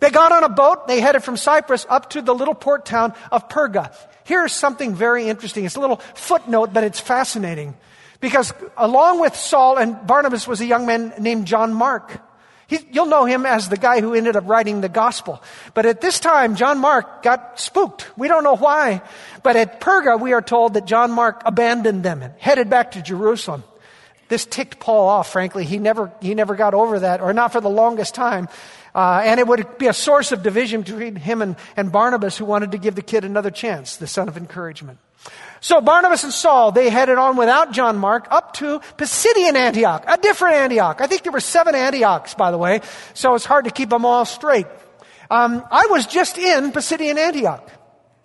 They 0.02 0.10
got 0.10 0.34
on 0.34 0.44
a 0.44 0.50
boat, 0.50 0.90
they 0.90 1.00
headed 1.00 1.24
from 1.24 1.38
Cyprus 1.38 1.86
up 1.88 2.10
to 2.10 2.22
the 2.22 2.36
little 2.36 2.54
port 2.54 2.86
town 2.86 3.14
of 3.32 3.48
Perga. 3.48 3.96
Here's 4.26 4.52
something 4.52 4.94
very 4.94 5.30
interesting. 5.30 5.64
It's 5.64 5.78
a 5.78 5.80
little 5.80 6.02
footnote, 6.16 6.74
but 6.74 6.84
it's 6.84 7.00
fascinating. 7.00 7.78
Because 8.20 8.54
along 8.76 9.22
with 9.22 9.38
Saul 9.38 9.78
and 9.78 10.06
Barnabas 10.06 10.50
was 10.50 10.60
a 10.60 10.66
young 10.66 10.86
man 10.86 11.14
named 11.18 11.48
John 11.48 11.74
Mark. 11.74 12.20
He, 12.68 12.80
you'll 12.92 13.08
know 13.08 13.26
him 13.26 13.46
as 13.46 13.70
the 13.70 13.78
guy 13.78 14.02
who 14.02 14.14
ended 14.14 14.36
up 14.36 14.48
writing 14.48 14.82
the 14.82 14.90
gospel. 14.90 15.44
But 15.74 15.86
at 15.86 16.02
this 16.02 16.20
time, 16.20 16.56
John 16.56 16.80
Mark 16.80 17.22
got 17.24 17.60
spooked. 17.60 18.10
We 18.18 18.28
don't 18.28 18.44
know 18.44 18.56
why. 18.56 19.02
But 19.44 19.56
at 19.56 19.82
Perga, 19.82 20.20
we 20.20 20.34
are 20.34 20.42
told 20.42 20.76
that 20.76 20.86
John 20.86 21.12
Mark 21.12 21.42
abandoned 21.46 22.04
them 22.04 22.22
and 22.22 22.34
headed 22.40 22.70
back 22.70 22.92
to 22.92 23.02
Jerusalem. 23.02 23.64
This 24.30 24.46
ticked 24.46 24.80
Paul 24.80 25.08
off, 25.08 25.32
frankly. 25.32 25.66
He 25.66 25.78
never, 25.78 26.12
he 26.22 26.34
never 26.34 26.56
got 26.56 26.74
over 26.74 27.00
that, 27.00 27.22
or 27.22 27.34
not 27.34 27.52
for 27.52 27.62
the 27.62 27.70
longest 27.70 28.16
time. 28.16 28.48
Uh, 28.96 29.22
and 29.24 29.40
it 29.40 29.48
would 29.48 29.78
be 29.78 29.88
a 29.88 29.94
source 29.94 30.32
of 30.32 30.44
division 30.44 30.82
between 30.82 31.16
him 31.16 31.42
and, 31.42 31.56
and 31.76 31.92
Barnabas, 31.92 32.38
who 32.38 32.46
wanted 32.46 32.72
to 32.72 32.78
give 32.78 32.96
the 32.96 33.02
kid 33.02 33.26
another 33.26 33.52
chance, 33.52 33.98
the 33.98 34.08
son 34.08 34.28
of 34.28 34.38
encouragement. 34.38 35.00
So 35.64 35.80
Barnabas 35.80 36.26
and 36.26 36.34
Saul, 36.34 36.74
they 36.74 36.90
headed 36.90 37.18
on 37.18 37.38
without 37.38 37.72
John 37.72 37.98
Mark 37.98 38.28
up 38.30 38.52
to 38.56 38.80
Pisidian 38.98 39.56
Antioch, 39.56 40.04
a 40.06 40.18
different 40.18 40.56
Antioch. 40.56 41.00
I 41.00 41.08
think 41.08 41.24
there 41.24 41.32
were 41.32 41.40
seven 41.40 41.74
Antiochs, 41.74 42.34
by 42.34 42.52
the 42.52 42.58
way, 42.58 42.82
so 43.14 43.34
it's 43.34 43.46
hard 43.46 43.64
to 43.64 43.72
keep 43.72 43.90
them 43.90 44.04
all 44.04 44.26
straight. 44.26 44.68
Um, 45.32 45.64
I 45.72 45.88
was 45.90 46.06
just 46.06 46.38
in 46.38 46.74
Pisidian 46.74 47.16
Antioch. 47.16 47.72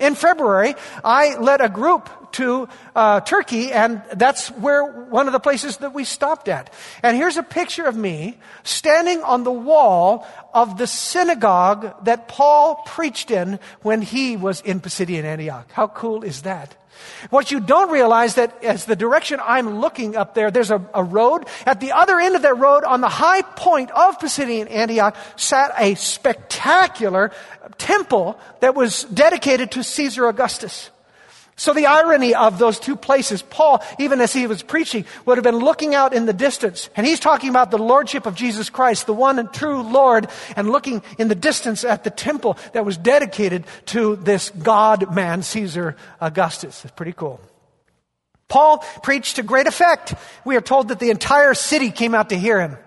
In 0.00 0.16
February, 0.16 0.74
I 1.04 1.36
led 1.36 1.60
a 1.60 1.68
group 1.68 2.10
to 2.32 2.68
uh, 2.96 3.20
Turkey, 3.20 3.70
and 3.70 4.02
that's 4.14 4.48
where 4.48 4.84
one 4.84 5.28
of 5.28 5.32
the 5.32 5.38
places 5.38 5.76
that 5.76 5.94
we 5.94 6.02
stopped 6.02 6.48
at. 6.48 6.72
And 7.04 7.16
here's 7.16 7.36
a 7.36 7.44
picture 7.44 7.86
of 7.86 7.94
me 7.96 8.36
standing 8.64 9.22
on 9.22 9.44
the 9.44 9.52
wall 9.52 10.26
of 10.52 10.76
the 10.76 10.88
synagogue 10.88 12.04
that 12.04 12.26
Paul 12.26 12.82
preached 12.84 13.30
in 13.30 13.60
when 13.82 14.02
he 14.02 14.36
was 14.36 14.60
in 14.60 14.80
Pisidian 14.80 15.22
Antioch. 15.22 15.70
How 15.70 15.86
cool 15.86 16.24
is 16.24 16.42
that? 16.42 16.76
What 17.30 17.50
you 17.50 17.60
don't 17.60 17.90
realize 17.90 18.36
that 18.36 18.62
as 18.62 18.84
the 18.84 18.96
direction 18.96 19.40
I'm 19.42 19.80
looking 19.80 20.16
up 20.16 20.34
there, 20.34 20.50
there's 20.50 20.70
a, 20.70 20.84
a, 20.94 21.02
road. 21.02 21.46
At 21.66 21.80
the 21.80 21.92
other 21.92 22.18
end 22.18 22.36
of 22.36 22.42
that 22.42 22.58
road, 22.58 22.84
on 22.84 23.00
the 23.00 23.08
high 23.08 23.42
point 23.42 23.90
of 23.90 24.18
Pisidian 24.18 24.70
Antioch, 24.70 25.16
sat 25.36 25.72
a 25.78 25.94
spectacular 25.94 27.32
temple 27.76 28.38
that 28.60 28.74
was 28.74 29.04
dedicated 29.04 29.72
to 29.72 29.82
Caesar 29.82 30.28
Augustus. 30.28 30.90
So 31.58 31.74
the 31.74 31.86
irony 31.86 32.36
of 32.36 32.60
those 32.60 32.78
two 32.78 32.94
places, 32.94 33.42
Paul, 33.42 33.82
even 33.98 34.20
as 34.20 34.32
he 34.32 34.46
was 34.46 34.62
preaching, 34.62 35.04
would 35.26 35.38
have 35.38 35.44
been 35.44 35.58
looking 35.58 35.92
out 35.92 36.14
in 36.14 36.24
the 36.24 36.32
distance, 36.32 36.88
and 36.94 37.04
he's 37.04 37.18
talking 37.18 37.50
about 37.50 37.72
the 37.72 37.78
lordship 37.78 38.26
of 38.26 38.36
Jesus 38.36 38.70
Christ, 38.70 39.06
the 39.06 39.12
one 39.12 39.40
and 39.40 39.52
true 39.52 39.82
Lord, 39.82 40.28
and 40.54 40.70
looking 40.70 41.02
in 41.18 41.26
the 41.26 41.34
distance 41.34 41.82
at 41.82 42.04
the 42.04 42.10
temple 42.10 42.56
that 42.74 42.84
was 42.84 42.96
dedicated 42.96 43.64
to 43.86 44.14
this 44.14 44.50
God 44.50 45.12
man, 45.12 45.42
Caesar 45.42 45.96
Augustus. 46.20 46.84
It's 46.84 46.94
pretty 46.94 47.12
cool. 47.12 47.40
Paul 48.46 48.78
preached 49.02 49.36
to 49.36 49.42
great 49.42 49.66
effect. 49.66 50.14
We 50.44 50.54
are 50.54 50.60
told 50.60 50.88
that 50.88 51.00
the 51.00 51.10
entire 51.10 51.54
city 51.54 51.90
came 51.90 52.14
out 52.14 52.28
to 52.28 52.38
hear 52.38 52.60
him 52.60 52.78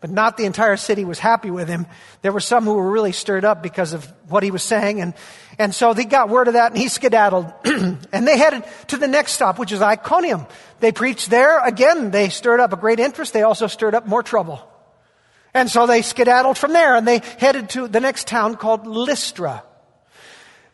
but 0.00 0.10
not 0.10 0.36
the 0.36 0.44
entire 0.44 0.76
city 0.76 1.04
was 1.04 1.18
happy 1.18 1.50
with 1.50 1.68
him. 1.68 1.86
There 2.22 2.32
were 2.32 2.40
some 2.40 2.64
who 2.64 2.74
were 2.74 2.90
really 2.90 3.12
stirred 3.12 3.44
up 3.44 3.62
because 3.62 3.92
of 3.92 4.04
what 4.28 4.42
he 4.42 4.50
was 4.50 4.62
saying. 4.62 5.00
And, 5.00 5.14
and 5.58 5.74
so 5.74 5.94
they 5.94 6.04
got 6.04 6.28
word 6.28 6.48
of 6.48 6.54
that 6.54 6.72
and 6.72 6.80
he 6.80 6.88
skedaddled. 6.88 7.50
and 7.64 8.28
they 8.28 8.36
headed 8.36 8.64
to 8.88 8.96
the 8.96 9.08
next 9.08 9.32
stop, 9.32 9.58
which 9.58 9.72
is 9.72 9.80
Iconium. 9.80 10.46
They 10.80 10.92
preached 10.92 11.30
there. 11.30 11.64
Again, 11.64 12.10
they 12.10 12.28
stirred 12.28 12.60
up 12.60 12.72
a 12.72 12.76
great 12.76 13.00
interest. 13.00 13.32
They 13.32 13.42
also 13.42 13.66
stirred 13.66 13.94
up 13.94 14.06
more 14.06 14.22
trouble. 14.22 14.60
And 15.54 15.70
so 15.70 15.86
they 15.86 16.02
skedaddled 16.02 16.58
from 16.58 16.74
there 16.74 16.96
and 16.96 17.08
they 17.08 17.22
headed 17.38 17.70
to 17.70 17.88
the 17.88 18.00
next 18.00 18.26
town 18.26 18.56
called 18.56 18.86
Lystra. 18.86 19.62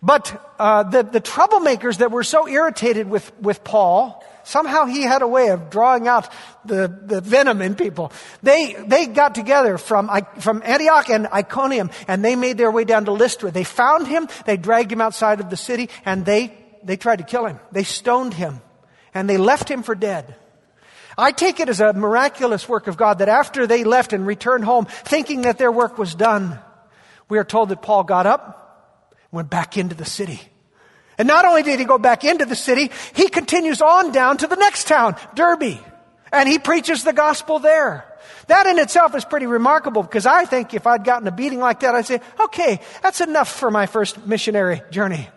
But 0.02 0.54
uh, 0.58 0.82
the, 0.82 1.04
the 1.04 1.20
troublemakers 1.20 1.98
that 1.98 2.10
were 2.10 2.24
so 2.24 2.48
irritated 2.48 3.08
with, 3.08 3.32
with 3.40 3.62
Paul 3.62 4.24
Somehow 4.44 4.86
he 4.86 5.02
had 5.02 5.22
a 5.22 5.26
way 5.26 5.48
of 5.48 5.70
drawing 5.70 6.08
out 6.08 6.28
the, 6.64 6.88
the 7.04 7.20
venom 7.20 7.62
in 7.62 7.74
people. 7.74 8.12
They, 8.42 8.74
they 8.86 9.06
got 9.06 9.34
together 9.34 9.78
from, 9.78 10.10
from 10.40 10.62
Antioch 10.64 11.08
and 11.10 11.26
Iconium 11.28 11.90
and 12.08 12.24
they 12.24 12.36
made 12.36 12.58
their 12.58 12.70
way 12.70 12.84
down 12.84 13.04
to 13.06 13.12
Lystra. 13.12 13.50
They 13.50 13.64
found 13.64 14.06
him, 14.06 14.28
they 14.46 14.56
dragged 14.56 14.92
him 14.92 15.00
outside 15.00 15.40
of 15.40 15.50
the 15.50 15.56
city 15.56 15.90
and 16.04 16.24
they, 16.24 16.56
they 16.82 16.96
tried 16.96 17.16
to 17.16 17.24
kill 17.24 17.46
him. 17.46 17.60
They 17.70 17.84
stoned 17.84 18.34
him 18.34 18.60
and 19.14 19.28
they 19.28 19.36
left 19.36 19.70
him 19.70 19.82
for 19.82 19.94
dead. 19.94 20.36
I 21.16 21.32
take 21.32 21.60
it 21.60 21.68
as 21.68 21.80
a 21.80 21.92
miraculous 21.92 22.68
work 22.68 22.86
of 22.86 22.96
God 22.96 23.18
that 23.18 23.28
after 23.28 23.66
they 23.66 23.84
left 23.84 24.12
and 24.12 24.26
returned 24.26 24.64
home 24.64 24.86
thinking 24.86 25.42
that 25.42 25.58
their 25.58 25.72
work 25.72 25.98
was 25.98 26.14
done, 26.14 26.58
we 27.28 27.38
are 27.38 27.44
told 27.44 27.68
that 27.68 27.82
Paul 27.82 28.04
got 28.04 28.26
up, 28.26 29.08
went 29.30 29.50
back 29.50 29.76
into 29.76 29.94
the 29.94 30.04
city. 30.04 30.40
And 31.18 31.28
not 31.28 31.44
only 31.44 31.62
did 31.62 31.78
he 31.78 31.84
go 31.84 31.98
back 31.98 32.24
into 32.24 32.44
the 32.44 32.56
city, 32.56 32.90
he 33.14 33.28
continues 33.28 33.82
on 33.82 34.12
down 34.12 34.38
to 34.38 34.46
the 34.46 34.56
next 34.56 34.88
town, 34.88 35.16
Derbe. 35.34 35.78
And 36.32 36.48
he 36.48 36.58
preaches 36.58 37.04
the 37.04 37.12
gospel 37.12 37.58
there. 37.58 38.06
That 38.46 38.66
in 38.66 38.78
itself 38.78 39.14
is 39.14 39.24
pretty 39.24 39.46
remarkable 39.46 40.02
because 40.02 40.26
I 40.26 40.44
think 40.44 40.74
if 40.74 40.86
I'd 40.86 41.04
gotten 41.04 41.28
a 41.28 41.32
beating 41.32 41.58
like 41.58 41.80
that, 41.80 41.94
I'd 41.94 42.06
say, 42.06 42.20
okay, 42.40 42.80
that's 43.02 43.20
enough 43.20 43.48
for 43.48 43.70
my 43.70 43.86
first 43.86 44.26
missionary 44.26 44.82
journey. 44.90 45.28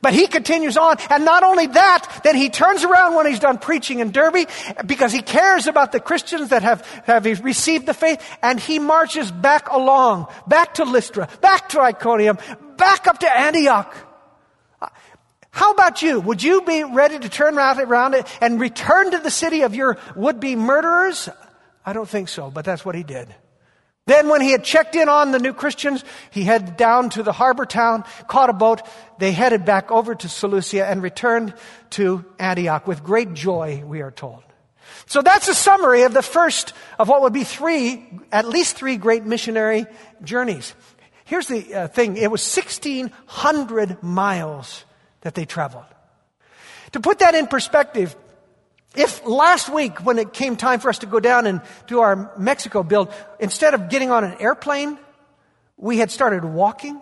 But 0.00 0.14
he 0.14 0.26
continues 0.28 0.76
on, 0.76 0.96
and 1.10 1.24
not 1.24 1.42
only 1.42 1.66
that, 1.66 2.20
then 2.22 2.36
he 2.36 2.50
turns 2.50 2.84
around 2.84 3.16
when 3.16 3.26
he's 3.26 3.40
done 3.40 3.58
preaching 3.58 3.98
in 3.98 4.12
Derbe 4.12 4.48
because 4.86 5.12
he 5.12 5.22
cares 5.22 5.66
about 5.66 5.90
the 5.90 5.98
Christians 5.98 6.50
that 6.50 6.62
have, 6.62 6.86
have 7.04 7.24
received 7.42 7.86
the 7.86 7.94
faith, 7.94 8.22
and 8.40 8.60
he 8.60 8.78
marches 8.78 9.32
back 9.32 9.70
along, 9.70 10.28
back 10.46 10.74
to 10.74 10.84
Lystra, 10.84 11.28
back 11.40 11.70
to 11.70 11.80
Iconium, 11.80 12.38
back 12.76 13.08
up 13.08 13.18
to 13.18 13.30
Antioch. 13.30 13.92
How 15.58 15.72
about 15.72 16.02
you? 16.02 16.20
Would 16.20 16.40
you 16.40 16.62
be 16.62 16.84
ready 16.84 17.18
to 17.18 17.28
turn 17.28 17.58
around 17.58 18.14
and 18.40 18.60
return 18.60 19.10
to 19.10 19.18
the 19.18 19.28
city 19.28 19.62
of 19.62 19.74
your 19.74 19.98
would 20.14 20.38
be 20.38 20.54
murderers? 20.54 21.28
I 21.84 21.92
don't 21.92 22.08
think 22.08 22.28
so, 22.28 22.48
but 22.48 22.64
that's 22.64 22.84
what 22.84 22.94
he 22.94 23.02
did. 23.02 23.34
Then, 24.06 24.28
when 24.28 24.40
he 24.40 24.52
had 24.52 24.62
checked 24.62 24.94
in 24.94 25.08
on 25.08 25.32
the 25.32 25.40
new 25.40 25.52
Christians, 25.52 26.04
he 26.30 26.44
headed 26.44 26.76
down 26.76 27.10
to 27.10 27.24
the 27.24 27.32
harbor 27.32 27.66
town, 27.66 28.04
caught 28.28 28.50
a 28.50 28.52
boat. 28.52 28.82
They 29.18 29.32
headed 29.32 29.64
back 29.64 29.90
over 29.90 30.14
to 30.14 30.28
Seleucia 30.28 30.86
and 30.86 31.02
returned 31.02 31.54
to 31.90 32.24
Antioch 32.38 32.86
with 32.86 33.02
great 33.02 33.34
joy, 33.34 33.82
we 33.84 34.00
are 34.00 34.12
told. 34.12 34.44
So 35.06 35.22
that's 35.22 35.48
a 35.48 35.54
summary 35.54 36.02
of 36.02 36.14
the 36.14 36.22
first 36.22 36.72
of 37.00 37.08
what 37.08 37.22
would 37.22 37.32
be 37.32 37.42
three, 37.42 38.08
at 38.30 38.46
least 38.46 38.76
three 38.76 38.96
great 38.96 39.24
missionary 39.24 39.86
journeys. 40.22 40.76
Here's 41.24 41.48
the 41.48 41.74
uh, 41.74 41.88
thing 41.88 42.16
it 42.16 42.30
was 42.30 42.46
1,600 42.46 44.04
miles 44.04 44.84
that 45.22 45.34
they 45.34 45.44
traveled. 45.44 45.84
To 46.92 47.00
put 47.00 47.18
that 47.20 47.34
in 47.34 47.46
perspective, 47.46 48.16
if 48.96 49.24
last 49.26 49.68
week 49.68 50.04
when 50.04 50.18
it 50.18 50.32
came 50.32 50.56
time 50.56 50.80
for 50.80 50.88
us 50.88 50.98
to 51.00 51.06
go 51.06 51.20
down 51.20 51.46
and 51.46 51.60
do 51.86 52.00
our 52.00 52.32
Mexico 52.38 52.82
build, 52.82 53.12
instead 53.38 53.74
of 53.74 53.88
getting 53.88 54.10
on 54.10 54.24
an 54.24 54.36
airplane, 54.40 54.98
we 55.76 55.98
had 55.98 56.10
started 56.10 56.44
walking. 56.44 57.00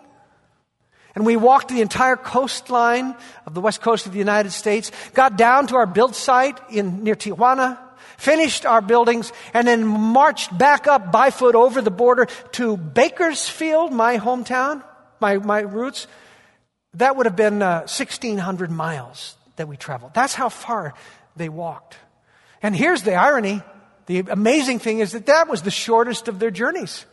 And 1.15 1.25
we 1.25 1.35
walked 1.35 1.69
the 1.69 1.81
entire 1.81 2.15
coastline 2.15 3.15
of 3.47 3.55
the 3.55 3.61
west 3.61 3.81
coast 3.81 4.05
of 4.05 4.11
the 4.11 4.19
United 4.19 4.51
States, 4.51 4.91
got 5.15 5.35
down 5.35 5.65
to 5.67 5.75
our 5.75 5.87
build 5.87 6.13
site 6.13 6.59
in 6.69 7.03
near 7.03 7.15
Tijuana, 7.15 7.79
finished 8.17 8.67
our 8.67 8.81
buildings, 8.81 9.33
and 9.53 9.67
then 9.67 9.87
marched 9.87 10.55
back 10.55 10.85
up 10.85 11.11
by 11.11 11.31
foot 11.31 11.55
over 11.55 11.81
the 11.81 11.89
border 11.89 12.27
to 12.51 12.77
Bakersfield, 12.77 13.91
my 13.91 14.19
hometown, 14.19 14.83
my, 15.19 15.37
my 15.37 15.61
roots, 15.61 16.05
that 16.97 17.15
would 17.15 17.25
have 17.25 17.35
been 17.35 17.61
uh, 17.61 17.81
1,600 17.81 18.71
miles 18.71 19.35
that 19.55 19.67
we 19.67 19.77
traveled. 19.77 20.13
That's 20.13 20.33
how 20.33 20.49
far 20.49 20.93
they 21.35 21.49
walked. 21.49 21.97
And 22.61 22.75
here's 22.75 23.03
the 23.03 23.15
irony. 23.15 23.61
The 24.07 24.19
amazing 24.19 24.79
thing 24.79 24.99
is 24.99 25.11
that 25.11 25.27
that 25.27 25.47
was 25.47 25.61
the 25.61 25.71
shortest 25.71 26.27
of 26.27 26.39
their 26.39 26.51
journeys. 26.51 27.05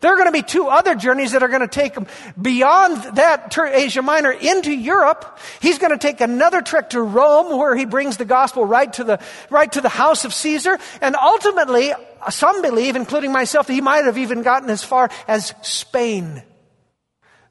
There 0.00 0.12
are 0.12 0.16
going 0.16 0.28
to 0.28 0.32
be 0.32 0.42
two 0.42 0.66
other 0.66 0.94
journeys 0.94 1.32
that 1.32 1.42
are 1.42 1.48
going 1.48 1.62
to 1.62 1.68
take 1.68 1.94
him 1.94 2.06
beyond 2.40 3.16
that 3.16 3.56
Asia 3.56 4.02
Minor 4.02 4.32
into 4.32 4.70
Europe. 4.70 5.38
He's 5.60 5.78
going 5.78 5.92
to 5.92 5.98
take 5.98 6.20
another 6.20 6.60
trek 6.60 6.90
to 6.90 7.00
Rome 7.00 7.56
where 7.56 7.74
he 7.74 7.86
brings 7.86 8.18
the 8.18 8.26
gospel 8.26 8.66
right 8.66 8.92
to 8.94 9.04
the, 9.04 9.20
right 9.48 9.72
to 9.72 9.80
the 9.80 9.88
house 9.88 10.26
of 10.26 10.34
Caesar. 10.34 10.78
And 11.00 11.16
ultimately, 11.16 11.92
some 12.28 12.60
believe, 12.60 12.96
including 12.96 13.32
myself, 13.32 13.66
that 13.68 13.72
he 13.72 13.80
might 13.80 14.04
have 14.04 14.18
even 14.18 14.42
gotten 14.42 14.68
as 14.68 14.84
far 14.84 15.08
as 15.26 15.54
Spain. 15.62 16.42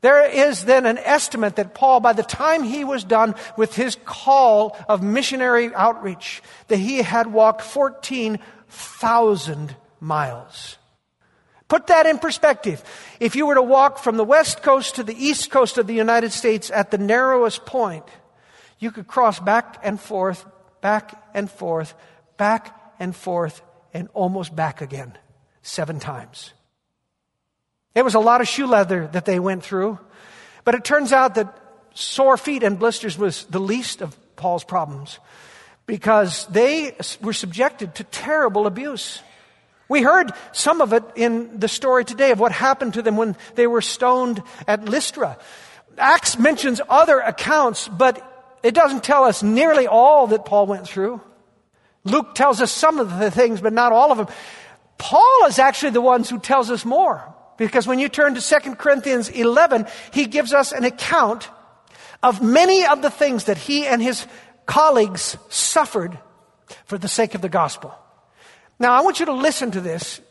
There 0.03 0.29
is 0.29 0.65
then 0.65 0.85
an 0.85 0.97
estimate 0.97 1.55
that 1.55 1.73
Paul, 1.73 2.01
by 2.01 2.11
the 2.11 2.23
time 2.23 2.63
he 2.63 2.83
was 2.83 3.05
done 3.05 3.35
with 3.55 3.73
his 3.73 3.95
call 4.03 4.77
of 4.89 5.01
missionary 5.01 5.73
outreach, 5.73 6.43
that 6.67 6.75
he 6.75 6.97
had 6.97 7.27
walked 7.27 7.61
14,000 7.61 9.75
miles. 10.01 10.77
Put 11.69 11.87
that 11.87 12.05
in 12.05 12.19
perspective. 12.19 12.83
If 13.21 13.37
you 13.37 13.45
were 13.45 13.55
to 13.55 13.61
walk 13.61 13.97
from 13.97 14.17
the 14.17 14.25
west 14.25 14.61
coast 14.61 14.95
to 14.95 15.03
the 15.03 15.15
east 15.15 15.49
coast 15.49 15.77
of 15.77 15.87
the 15.87 15.95
United 15.95 16.33
States 16.33 16.69
at 16.69 16.91
the 16.91 16.97
narrowest 16.97 17.65
point, 17.65 18.03
you 18.79 18.91
could 18.91 19.07
cross 19.07 19.39
back 19.39 19.79
and 19.83 19.97
forth, 19.97 20.45
back 20.81 21.17
and 21.33 21.49
forth, 21.49 21.93
back 22.35 22.77
and 22.99 23.15
forth, 23.15 23.61
and 23.93 24.09
almost 24.13 24.53
back 24.53 24.81
again 24.81 25.17
seven 25.61 26.01
times. 26.01 26.51
It 27.95 28.03
was 28.03 28.15
a 28.15 28.19
lot 28.19 28.41
of 28.41 28.47
shoe 28.47 28.67
leather 28.67 29.07
that 29.13 29.25
they 29.25 29.39
went 29.39 29.63
through, 29.63 29.99
but 30.63 30.75
it 30.75 30.83
turns 30.83 31.13
out 31.13 31.35
that 31.35 31.59
sore 31.93 32.37
feet 32.37 32.63
and 32.63 32.79
blisters 32.79 33.17
was 33.17 33.45
the 33.45 33.59
least 33.59 34.01
of 34.01 34.17
Paul's 34.35 34.63
problems 34.63 35.19
because 35.85 36.47
they 36.47 36.95
were 37.21 37.33
subjected 37.33 37.95
to 37.95 38.03
terrible 38.05 38.67
abuse. 38.67 39.21
We 39.89 40.01
heard 40.01 40.31
some 40.53 40.81
of 40.81 40.93
it 40.93 41.03
in 41.15 41.59
the 41.59 41.67
story 41.67 42.05
today 42.05 42.31
of 42.31 42.39
what 42.39 42.51
happened 42.51 42.95
to 42.95 43.01
them 43.01 43.17
when 43.17 43.35
they 43.55 43.67
were 43.67 43.81
stoned 43.81 44.41
at 44.67 44.85
Lystra. 44.85 45.37
Acts 45.97 46.39
mentions 46.39 46.81
other 46.89 47.19
accounts, 47.19 47.87
but 47.87 48.27
it 48.63 48.73
doesn't 48.73 49.03
tell 49.03 49.25
us 49.25 49.43
nearly 49.43 49.85
all 49.85 50.27
that 50.27 50.45
Paul 50.45 50.65
went 50.65 50.87
through. 50.87 51.21
Luke 52.05 52.33
tells 52.33 52.61
us 52.61 52.71
some 52.71 52.99
of 52.99 53.19
the 53.19 53.29
things, 53.29 53.61
but 53.61 53.73
not 53.73 53.91
all 53.91 54.11
of 54.11 54.17
them. 54.17 54.27
Paul 54.97 55.45
is 55.47 55.59
actually 55.59 55.91
the 55.91 56.01
one 56.01 56.23
who 56.23 56.39
tells 56.39 56.71
us 56.71 56.85
more. 56.85 57.23
Because 57.57 57.87
when 57.87 57.99
you 57.99 58.09
turn 58.09 58.35
to 58.35 58.41
2 58.41 58.75
Corinthians 58.75 59.29
11, 59.29 59.87
he 60.11 60.25
gives 60.25 60.53
us 60.53 60.71
an 60.71 60.83
account 60.83 61.49
of 62.21 62.41
many 62.41 62.85
of 62.85 63.01
the 63.01 63.09
things 63.09 63.45
that 63.45 63.57
he 63.57 63.85
and 63.85 64.01
his 64.01 64.25
colleagues 64.65 65.37
suffered 65.49 66.17
for 66.85 66.97
the 66.97 67.07
sake 67.07 67.35
of 67.35 67.41
the 67.41 67.49
gospel. 67.49 67.93
Now, 68.79 68.93
I 68.93 69.01
want 69.01 69.19
you 69.19 69.27
to 69.27 69.33
listen 69.33 69.71
to 69.71 69.81
this 69.81 70.21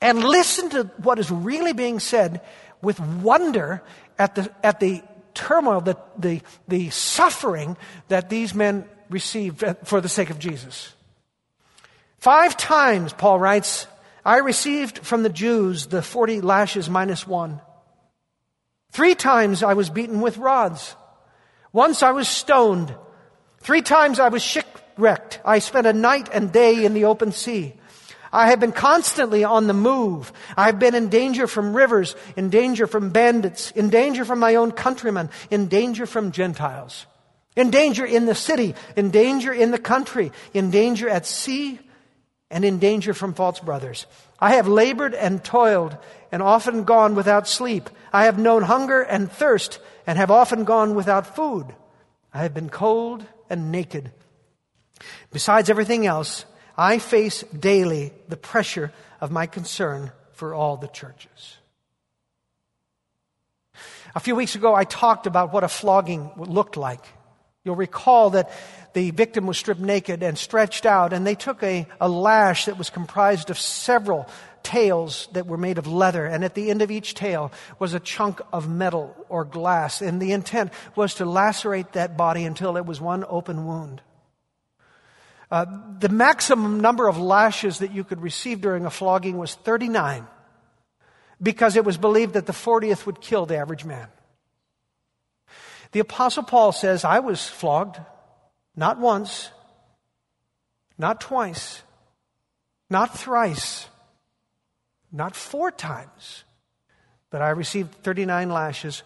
and 0.00 0.22
listen 0.22 0.70
to 0.70 0.84
what 0.98 1.18
is 1.18 1.30
really 1.30 1.72
being 1.72 2.00
said 2.00 2.40
with 2.82 2.98
wonder 3.00 3.82
at 4.18 4.34
the, 4.34 4.50
at 4.62 4.80
the 4.80 5.02
turmoil, 5.34 5.80
the, 5.80 5.96
the, 6.18 6.42
the 6.68 6.90
suffering 6.90 7.76
that 8.08 8.28
these 8.28 8.54
men 8.54 8.84
received 9.08 9.64
for 9.84 10.00
the 10.00 10.08
sake 10.08 10.30
of 10.30 10.38
Jesus. 10.38 10.94
Five 12.18 12.56
times, 12.56 13.12
Paul 13.12 13.38
writes, 13.38 13.86
I 14.24 14.38
received 14.38 14.98
from 14.98 15.22
the 15.22 15.28
Jews 15.28 15.86
the 15.86 16.02
40 16.02 16.40
lashes 16.40 16.88
minus 16.88 17.26
one. 17.26 17.60
Three 18.92 19.14
times 19.14 19.62
I 19.62 19.74
was 19.74 19.90
beaten 19.90 20.20
with 20.20 20.38
rods. 20.38 20.94
Once 21.72 22.02
I 22.02 22.12
was 22.12 22.28
stoned. 22.28 22.94
Three 23.60 23.82
times 23.82 24.20
I 24.20 24.28
was 24.28 24.42
shipwrecked. 24.42 25.40
I 25.44 25.58
spent 25.58 25.86
a 25.86 25.92
night 25.92 26.28
and 26.32 26.52
day 26.52 26.84
in 26.84 26.94
the 26.94 27.06
open 27.06 27.32
sea. 27.32 27.74
I 28.32 28.48
have 28.48 28.60
been 28.60 28.72
constantly 28.72 29.44
on 29.44 29.66
the 29.66 29.74
move. 29.74 30.32
I 30.56 30.66
have 30.66 30.78
been 30.78 30.94
in 30.94 31.08
danger 31.08 31.46
from 31.46 31.76
rivers, 31.76 32.16
in 32.36 32.48
danger 32.48 32.86
from 32.86 33.10
bandits, 33.10 33.70
in 33.72 33.90
danger 33.90 34.24
from 34.24 34.38
my 34.38 34.54
own 34.54 34.72
countrymen, 34.72 35.28
in 35.50 35.68
danger 35.68 36.06
from 36.06 36.32
Gentiles, 36.32 37.06
in 37.56 37.70
danger 37.70 38.06
in 38.06 38.24
the 38.24 38.34
city, 38.34 38.74
in 38.96 39.10
danger 39.10 39.52
in 39.52 39.70
the 39.70 39.78
country, 39.78 40.32
in 40.54 40.70
danger 40.70 41.10
at 41.10 41.26
sea, 41.26 41.78
and 42.52 42.64
in 42.64 42.78
danger 42.78 43.14
from 43.14 43.32
false 43.32 43.58
brothers. 43.58 44.06
I 44.38 44.54
have 44.54 44.68
labored 44.68 45.14
and 45.14 45.42
toiled 45.42 45.96
and 46.30 46.42
often 46.42 46.84
gone 46.84 47.14
without 47.14 47.48
sleep. 47.48 47.88
I 48.12 48.26
have 48.26 48.38
known 48.38 48.62
hunger 48.62 49.00
and 49.00 49.32
thirst 49.32 49.80
and 50.06 50.18
have 50.18 50.30
often 50.30 50.64
gone 50.64 50.94
without 50.94 51.34
food. 51.34 51.74
I 52.32 52.42
have 52.42 52.52
been 52.52 52.68
cold 52.68 53.24
and 53.48 53.72
naked. 53.72 54.12
Besides 55.32 55.70
everything 55.70 56.06
else, 56.06 56.44
I 56.76 56.98
face 56.98 57.42
daily 57.58 58.12
the 58.28 58.36
pressure 58.36 58.92
of 59.20 59.30
my 59.30 59.46
concern 59.46 60.12
for 60.32 60.54
all 60.54 60.76
the 60.76 60.88
churches. 60.88 61.56
A 64.14 64.20
few 64.20 64.36
weeks 64.36 64.54
ago, 64.54 64.74
I 64.74 64.84
talked 64.84 65.26
about 65.26 65.54
what 65.54 65.64
a 65.64 65.68
flogging 65.68 66.30
looked 66.36 66.76
like. 66.76 67.04
You'll 67.64 67.76
recall 67.76 68.30
that 68.30 68.50
the 68.92 69.10
victim 69.10 69.46
was 69.46 69.58
stripped 69.58 69.80
naked 69.80 70.22
and 70.22 70.36
stretched 70.36 70.86
out, 70.86 71.12
and 71.12 71.26
they 71.26 71.34
took 71.34 71.62
a, 71.62 71.86
a 72.00 72.08
lash 72.08 72.66
that 72.66 72.78
was 72.78 72.90
comprised 72.90 73.50
of 73.50 73.58
several 73.58 74.28
tails 74.62 75.28
that 75.32 75.46
were 75.46 75.56
made 75.56 75.78
of 75.78 75.86
leather, 75.86 76.24
and 76.26 76.44
at 76.44 76.54
the 76.54 76.70
end 76.70 76.82
of 76.82 76.90
each 76.90 77.14
tail 77.14 77.52
was 77.78 77.94
a 77.94 78.00
chunk 78.00 78.40
of 78.52 78.68
metal 78.68 79.14
or 79.28 79.44
glass, 79.44 80.02
and 80.02 80.20
the 80.20 80.32
intent 80.32 80.72
was 80.94 81.14
to 81.14 81.24
lacerate 81.24 81.92
that 81.92 82.16
body 82.16 82.44
until 82.44 82.76
it 82.76 82.86
was 82.86 83.00
one 83.00 83.24
open 83.28 83.66
wound. 83.66 84.00
Uh, 85.50 85.66
the 85.98 86.08
maximum 86.08 86.80
number 86.80 87.08
of 87.08 87.18
lashes 87.18 87.80
that 87.80 87.92
you 87.92 88.04
could 88.04 88.22
receive 88.22 88.62
during 88.62 88.86
a 88.86 88.90
flogging 88.90 89.36
was 89.36 89.54
39 89.54 90.26
because 91.42 91.76
it 91.76 91.84
was 91.84 91.98
believed 91.98 92.34
that 92.34 92.46
the 92.46 92.52
40th 92.52 93.04
would 93.04 93.20
kill 93.20 93.44
the 93.44 93.56
average 93.56 93.84
man. 93.84 94.08
The 95.90 96.00
Apostle 96.00 96.44
Paul 96.44 96.72
says, 96.72 97.04
I 97.04 97.18
was 97.18 97.46
flogged 97.46 97.98
not 98.76 98.98
once, 98.98 99.50
not 100.98 101.20
twice, 101.20 101.82
not 102.88 103.18
thrice, 103.18 103.88
not 105.10 105.34
four 105.36 105.70
times, 105.70 106.44
but 107.30 107.42
I 107.42 107.50
received 107.50 107.92
39 108.02 108.50
lashes 108.50 109.02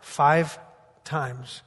five 0.00 0.58
times, 1.04 1.62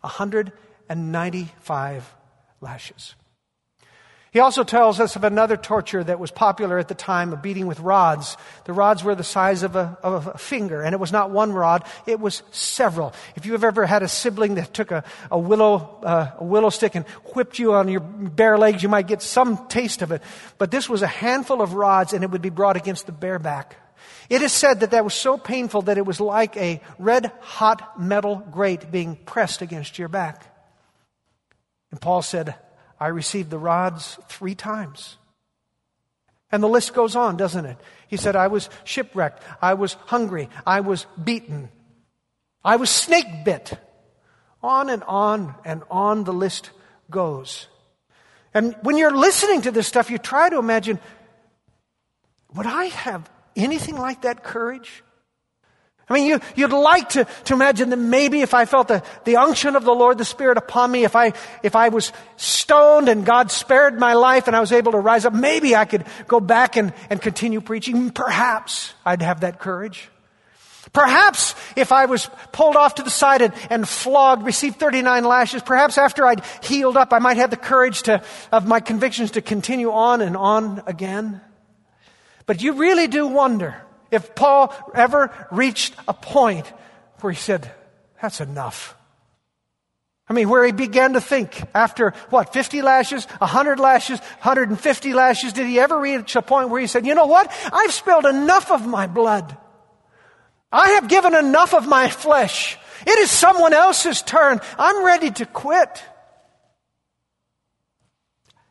195 0.00 2.14
lashes. 2.60 3.14
He 4.32 4.38
also 4.38 4.62
tells 4.62 5.00
us 5.00 5.16
of 5.16 5.24
another 5.24 5.56
torture 5.56 6.04
that 6.04 6.20
was 6.20 6.30
popular 6.30 6.78
at 6.78 6.86
the 6.86 6.94
time, 6.94 7.32
a 7.32 7.36
beating 7.36 7.66
with 7.66 7.80
rods. 7.80 8.36
The 8.64 8.72
rods 8.72 9.02
were 9.02 9.16
the 9.16 9.24
size 9.24 9.64
of 9.64 9.74
a, 9.74 9.98
of 10.04 10.28
a 10.28 10.38
finger, 10.38 10.82
and 10.82 10.94
it 10.94 11.00
was 11.00 11.10
not 11.10 11.30
one 11.30 11.52
rod, 11.52 11.84
it 12.06 12.20
was 12.20 12.44
several. 12.52 13.12
If 13.34 13.44
you 13.44 13.52
have 13.52 13.64
ever 13.64 13.86
had 13.86 14.04
a 14.04 14.08
sibling 14.08 14.54
that 14.54 14.72
took 14.72 14.92
a, 14.92 15.02
a 15.32 15.38
willow, 15.38 15.98
uh, 16.04 16.30
a 16.38 16.44
willow 16.44 16.70
stick 16.70 16.94
and 16.94 17.06
whipped 17.34 17.58
you 17.58 17.74
on 17.74 17.88
your 17.88 18.00
bare 18.00 18.56
legs, 18.56 18.84
you 18.84 18.88
might 18.88 19.08
get 19.08 19.20
some 19.20 19.66
taste 19.66 20.00
of 20.00 20.12
it. 20.12 20.22
But 20.58 20.70
this 20.70 20.88
was 20.88 21.02
a 21.02 21.08
handful 21.08 21.60
of 21.60 21.74
rods, 21.74 22.12
and 22.12 22.22
it 22.22 22.30
would 22.30 22.42
be 22.42 22.50
brought 22.50 22.76
against 22.76 23.06
the 23.06 23.12
bare 23.12 23.40
back. 23.40 23.76
It 24.28 24.42
is 24.42 24.52
said 24.52 24.80
that 24.80 24.92
that 24.92 25.02
was 25.02 25.14
so 25.14 25.38
painful 25.38 25.82
that 25.82 25.98
it 25.98 26.06
was 26.06 26.20
like 26.20 26.56
a 26.56 26.80
red 27.00 27.32
hot 27.40 28.00
metal 28.00 28.36
grate 28.36 28.92
being 28.92 29.16
pressed 29.16 29.60
against 29.60 29.98
your 29.98 30.06
back. 30.06 30.46
And 31.90 32.00
Paul 32.00 32.22
said, 32.22 32.54
I 33.00 33.08
received 33.08 33.50
the 33.50 33.58
rods 33.58 34.18
three 34.28 34.54
times. 34.54 35.16
And 36.52 36.62
the 36.62 36.68
list 36.68 36.94
goes 36.94 37.16
on, 37.16 37.36
doesn't 37.36 37.64
it? 37.64 37.78
He 38.08 38.16
said, 38.16 38.36
I 38.36 38.48
was 38.48 38.68
shipwrecked. 38.84 39.42
I 39.62 39.74
was 39.74 39.94
hungry. 40.06 40.50
I 40.66 40.80
was 40.80 41.06
beaten. 41.22 41.70
I 42.64 42.76
was 42.76 42.90
snake 42.90 43.44
bit. 43.44 43.78
On 44.62 44.90
and 44.90 45.02
on 45.04 45.54
and 45.64 45.82
on 45.90 46.24
the 46.24 46.32
list 46.32 46.70
goes. 47.10 47.68
And 48.52 48.76
when 48.82 48.98
you're 48.98 49.16
listening 49.16 49.62
to 49.62 49.70
this 49.70 49.86
stuff, 49.86 50.10
you 50.10 50.18
try 50.18 50.50
to 50.50 50.58
imagine 50.58 50.98
would 52.54 52.66
I 52.66 52.86
have 52.86 53.30
anything 53.54 53.96
like 53.96 54.22
that 54.22 54.42
courage? 54.42 55.04
I 56.10 56.14
mean, 56.14 56.26
you, 56.26 56.40
you'd 56.56 56.72
like 56.72 57.10
to, 57.10 57.24
to 57.44 57.54
imagine 57.54 57.90
that 57.90 57.96
maybe 57.96 58.40
if 58.40 58.52
I 58.52 58.64
felt 58.64 58.88
the, 58.88 59.04
the 59.24 59.36
unction 59.36 59.76
of 59.76 59.84
the 59.84 59.94
Lord, 59.94 60.18
the 60.18 60.24
Spirit 60.24 60.58
upon 60.58 60.90
me, 60.90 61.04
if 61.04 61.14
I, 61.14 61.34
if 61.62 61.76
I 61.76 61.88
was 61.90 62.12
stoned 62.36 63.08
and 63.08 63.24
God 63.24 63.52
spared 63.52 63.96
my 63.96 64.14
life 64.14 64.48
and 64.48 64.56
I 64.56 64.60
was 64.60 64.72
able 64.72 64.90
to 64.92 64.98
rise 64.98 65.24
up, 65.24 65.32
maybe 65.32 65.76
I 65.76 65.84
could 65.84 66.04
go 66.26 66.40
back 66.40 66.76
and, 66.76 66.92
and 67.10 67.22
continue 67.22 67.60
preaching. 67.60 68.10
Perhaps 68.10 68.92
I'd 69.06 69.22
have 69.22 69.42
that 69.42 69.60
courage. 69.60 70.08
Perhaps 70.92 71.54
if 71.76 71.92
I 71.92 72.06
was 72.06 72.28
pulled 72.50 72.74
off 72.74 72.96
to 72.96 73.04
the 73.04 73.10
side 73.10 73.42
and, 73.42 73.54
and, 73.70 73.88
flogged, 73.88 74.44
received 74.44 74.80
39 74.80 75.22
lashes, 75.22 75.62
perhaps 75.62 75.96
after 75.96 76.26
I'd 76.26 76.42
healed 76.64 76.96
up, 76.96 77.12
I 77.12 77.20
might 77.20 77.36
have 77.36 77.50
the 77.50 77.56
courage 77.56 78.02
to, 78.02 78.20
of 78.50 78.66
my 78.66 78.80
convictions 78.80 79.32
to 79.32 79.42
continue 79.42 79.92
on 79.92 80.22
and 80.22 80.36
on 80.36 80.82
again. 80.86 81.40
But 82.46 82.62
you 82.62 82.72
really 82.72 83.06
do 83.06 83.28
wonder 83.28 83.80
if 84.10 84.34
Paul 84.34 84.74
ever 84.94 85.30
reached 85.50 85.94
a 86.08 86.14
point 86.14 86.66
where 87.20 87.32
he 87.32 87.38
said, 87.38 87.70
that's 88.20 88.40
enough. 88.40 88.96
I 90.28 90.32
mean, 90.32 90.48
where 90.48 90.64
he 90.64 90.70
began 90.70 91.14
to 91.14 91.20
think 91.20 91.60
after 91.74 92.10
what, 92.30 92.52
50 92.52 92.82
lashes, 92.82 93.24
100 93.24 93.80
lashes, 93.80 94.20
150 94.20 95.12
lashes, 95.12 95.52
did 95.52 95.66
he 95.66 95.80
ever 95.80 95.98
reach 95.98 96.36
a 96.36 96.42
point 96.42 96.68
where 96.68 96.80
he 96.80 96.86
said, 96.86 97.04
you 97.04 97.16
know 97.16 97.26
what? 97.26 97.52
I've 97.72 97.92
spilled 97.92 98.26
enough 98.26 98.70
of 98.70 98.86
my 98.86 99.08
blood. 99.08 99.56
I 100.70 100.90
have 100.90 101.08
given 101.08 101.34
enough 101.34 101.74
of 101.74 101.88
my 101.88 102.08
flesh. 102.08 102.78
It 103.04 103.18
is 103.18 103.28
someone 103.28 103.72
else's 103.72 104.22
turn. 104.22 104.60
I'm 104.78 105.04
ready 105.04 105.32
to 105.32 105.46
quit. 105.46 106.04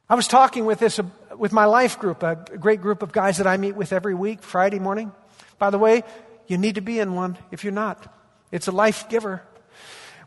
I 0.08 0.16
was 0.16 0.28
talking 0.28 0.66
with 0.66 0.80
this, 0.80 0.98
uh, 0.98 1.04
with 1.38 1.52
my 1.52 1.66
life 1.66 2.00
group, 2.00 2.24
a 2.24 2.36
great 2.36 2.82
group 2.82 3.04
of 3.04 3.12
guys 3.12 3.38
that 3.38 3.48
I 3.48 3.58
meet 3.58 3.76
with 3.76 3.92
every 3.92 4.16
week, 4.16 4.42
Friday 4.42 4.80
morning. 4.80 5.12
By 5.60 5.70
the 5.70 5.78
way, 5.78 6.04
you 6.48 6.58
need 6.58 6.76
to 6.76 6.82
be 6.82 7.00
in 7.00 7.14
one 7.14 7.38
if 7.52 7.64
you're 7.64 7.74
not. 7.74 8.12
It's 8.52 8.68
a 8.68 8.72
life 8.72 9.10
giver. 9.10 9.44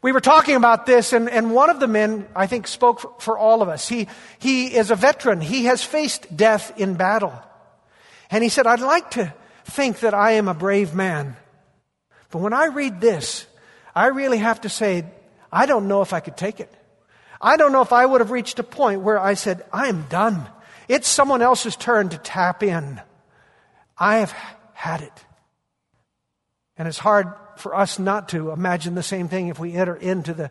We 0.02 0.12
were 0.12 0.20
talking 0.20 0.56
about 0.56 0.84
this, 0.84 1.12
and, 1.12 1.30
and 1.30 1.52
one 1.52 1.70
of 1.70 1.78
the 1.78 1.86
men, 1.86 2.26
I 2.34 2.48
think, 2.48 2.66
spoke 2.66 3.20
for, 3.20 3.38
all 3.38 3.62
of 3.62 3.68
us. 3.68 3.88
He, 3.88 4.08
he 4.40 4.74
is 4.74 4.90
a 4.90 4.96
veteran. 4.96 5.40
He 5.40 5.66
has 5.66 5.84
faced 5.84 6.36
death 6.36 6.78
in 6.78 6.94
battle. 6.94 7.32
And 8.30 8.42
he 8.42 8.48
said, 8.48 8.66
I'd 8.66 8.80
like 8.80 9.12
to 9.12 9.32
think 9.64 10.00
that 10.00 10.12
I 10.12 10.32
am 10.32 10.48
a 10.48 10.54
brave 10.54 10.92
man. 10.92 11.36
But 12.30 12.38
when 12.38 12.52
I 12.52 12.66
read 12.66 13.00
this, 13.00 13.46
I 13.94 14.06
really 14.06 14.38
have 14.38 14.62
to 14.62 14.68
say, 14.68 15.04
I 15.52 15.66
don't 15.66 15.86
know 15.86 16.02
if 16.02 16.12
I 16.12 16.20
could 16.20 16.36
take 16.36 16.58
it. 16.58 16.72
I 17.40 17.56
don't 17.56 17.72
know 17.72 17.82
if 17.82 17.92
I 17.92 18.04
would 18.04 18.20
have 18.20 18.30
reached 18.30 18.58
a 18.58 18.64
point 18.64 19.02
where 19.02 19.18
I 19.18 19.34
said, 19.34 19.64
I 19.72 19.88
am 19.88 20.06
done. 20.08 20.46
It's 20.88 21.08
someone 21.08 21.42
else's 21.42 21.76
turn 21.76 22.08
to 22.08 22.18
tap 22.18 22.62
in. 22.62 23.00
I 23.98 24.16
have 24.16 24.34
had 24.82 25.00
it. 25.00 25.24
And 26.76 26.88
it's 26.88 26.98
hard 26.98 27.32
for 27.56 27.72
us 27.72 28.00
not 28.00 28.30
to 28.30 28.50
imagine 28.50 28.96
the 28.96 29.02
same 29.04 29.28
thing 29.28 29.46
if 29.46 29.60
we 29.60 29.74
enter 29.74 29.94
into 29.94 30.34
the, 30.34 30.50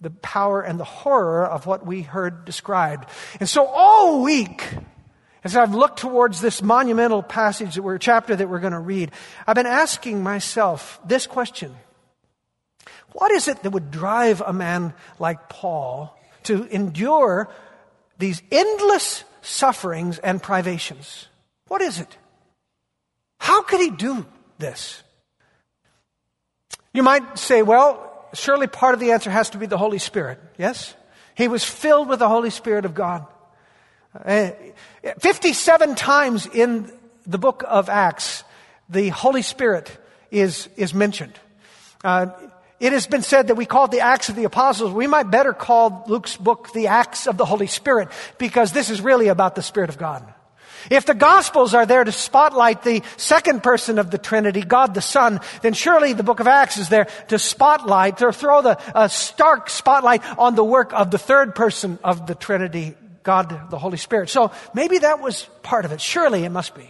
the 0.00 0.10
power 0.10 0.60
and 0.60 0.80
the 0.80 0.84
horror 0.84 1.46
of 1.46 1.66
what 1.66 1.86
we 1.86 2.02
heard 2.02 2.44
described. 2.44 3.08
And 3.38 3.48
so 3.48 3.64
all 3.66 4.24
week, 4.24 4.66
as 5.44 5.54
I've 5.54 5.72
looked 5.72 6.00
towards 6.00 6.40
this 6.40 6.62
monumental 6.62 7.22
passage 7.22 7.76
that 7.76 7.82
we're, 7.82 7.98
chapter 7.98 8.34
that 8.34 8.48
we're 8.48 8.58
going 8.58 8.72
to 8.72 8.80
read, 8.80 9.12
I've 9.46 9.54
been 9.54 9.66
asking 9.66 10.20
myself 10.20 10.98
this 11.06 11.28
question. 11.28 11.72
What 13.12 13.30
is 13.30 13.46
it 13.46 13.62
that 13.62 13.70
would 13.70 13.92
drive 13.92 14.40
a 14.44 14.52
man 14.52 14.94
like 15.20 15.48
Paul 15.48 16.18
to 16.42 16.64
endure 16.74 17.48
these 18.18 18.42
endless 18.50 19.22
sufferings 19.42 20.18
and 20.18 20.42
privations? 20.42 21.28
What 21.68 21.82
is 21.82 22.00
it? 22.00 22.16
How 23.40 23.62
could 23.62 23.80
he 23.80 23.90
do 23.90 24.26
this? 24.58 25.02
You 26.92 27.02
might 27.02 27.38
say, 27.38 27.62
well, 27.62 28.28
surely 28.34 28.66
part 28.66 28.94
of 28.94 29.00
the 29.00 29.12
answer 29.12 29.30
has 29.30 29.50
to 29.50 29.58
be 29.58 29.66
the 29.66 29.78
Holy 29.78 29.98
Spirit. 29.98 30.38
Yes? 30.58 30.94
He 31.34 31.48
was 31.48 31.64
filled 31.64 32.08
with 32.08 32.18
the 32.18 32.28
Holy 32.28 32.50
Spirit 32.50 32.84
of 32.84 32.94
God. 32.94 33.26
Uh, 34.14 34.50
57 35.20 35.94
times 35.94 36.46
in 36.46 36.92
the 37.26 37.38
book 37.38 37.64
of 37.66 37.88
Acts, 37.88 38.44
the 38.90 39.08
Holy 39.08 39.42
Spirit 39.42 39.90
is, 40.30 40.68
is 40.76 40.92
mentioned. 40.92 41.32
Uh, 42.04 42.26
it 42.78 42.92
has 42.92 43.06
been 43.06 43.22
said 43.22 43.48
that 43.48 43.54
we 43.54 43.64
call 43.64 43.86
it 43.86 43.90
the 43.90 44.00
Acts 44.00 44.28
of 44.28 44.36
the 44.36 44.44
Apostles. 44.44 44.92
We 44.92 45.06
might 45.06 45.30
better 45.30 45.54
call 45.54 46.04
Luke's 46.08 46.36
book 46.36 46.72
the 46.74 46.88
Acts 46.88 47.26
of 47.26 47.38
the 47.38 47.46
Holy 47.46 47.68
Spirit 47.68 48.08
because 48.36 48.72
this 48.72 48.90
is 48.90 49.00
really 49.00 49.28
about 49.28 49.54
the 49.54 49.62
Spirit 49.62 49.88
of 49.88 49.96
God. 49.96 50.24
If 50.90 51.06
the 51.06 51.14
Gospels 51.14 51.74
are 51.74 51.86
there 51.86 52.04
to 52.04 52.12
spotlight 52.12 52.82
the 52.82 53.02
second 53.16 53.62
person 53.62 53.98
of 53.98 54.10
the 54.10 54.18
Trinity, 54.18 54.62
God 54.62 54.94
the 54.94 55.02
Son, 55.02 55.40
then 55.62 55.74
surely 55.74 56.12
the 56.12 56.22
book 56.22 56.40
of 56.40 56.46
Acts 56.46 56.78
is 56.78 56.88
there 56.88 57.08
to 57.28 57.38
spotlight, 57.38 58.18
to 58.18 58.32
throw 58.32 58.62
the 58.62 58.78
uh, 58.96 59.08
stark 59.08 59.68
spotlight 59.68 60.22
on 60.38 60.54
the 60.54 60.64
work 60.64 60.92
of 60.92 61.10
the 61.10 61.18
third 61.18 61.54
person 61.54 61.98
of 62.04 62.26
the 62.26 62.34
Trinity, 62.34 62.94
God 63.22 63.70
the 63.70 63.78
Holy 63.78 63.98
Spirit. 63.98 64.30
So 64.30 64.52
maybe 64.74 64.98
that 64.98 65.20
was 65.20 65.48
part 65.62 65.84
of 65.84 65.92
it. 65.92 66.00
Surely 66.00 66.44
it 66.44 66.50
must 66.50 66.74
be. 66.74 66.88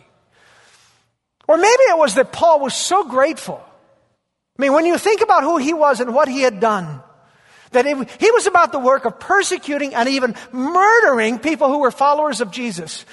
Or 1.49 1.57
maybe 1.57 1.83
it 1.89 1.99
was 1.99 2.15
that 2.15 2.33
Paul 2.33 2.61
was 2.61 2.75
so 2.75 3.05
grateful 3.05 3.65
I 4.61 4.63
mean, 4.63 4.75
when 4.75 4.85
you 4.85 4.99
think 4.99 5.23
about 5.23 5.43
who 5.43 5.57
he 5.57 5.73
was 5.73 6.01
and 6.01 6.15
what 6.15 6.29
he 6.29 6.43
had 6.43 6.61
done, 6.61 7.03
that 7.71 7.87
it, 7.87 7.97
he 8.21 8.31
was 8.31 8.47
about 8.47 8.73
the 8.73 8.79
work 8.79 9.07
of 9.07 9.19
persecuting 9.19 9.95
and 9.95 10.07
even 10.07 10.35
murdering 10.53 11.39
people 11.39 11.69
who 11.69 11.79
were 11.79 11.91
followers 11.91 12.43
of 12.43 12.51
Jesus. 12.51 13.07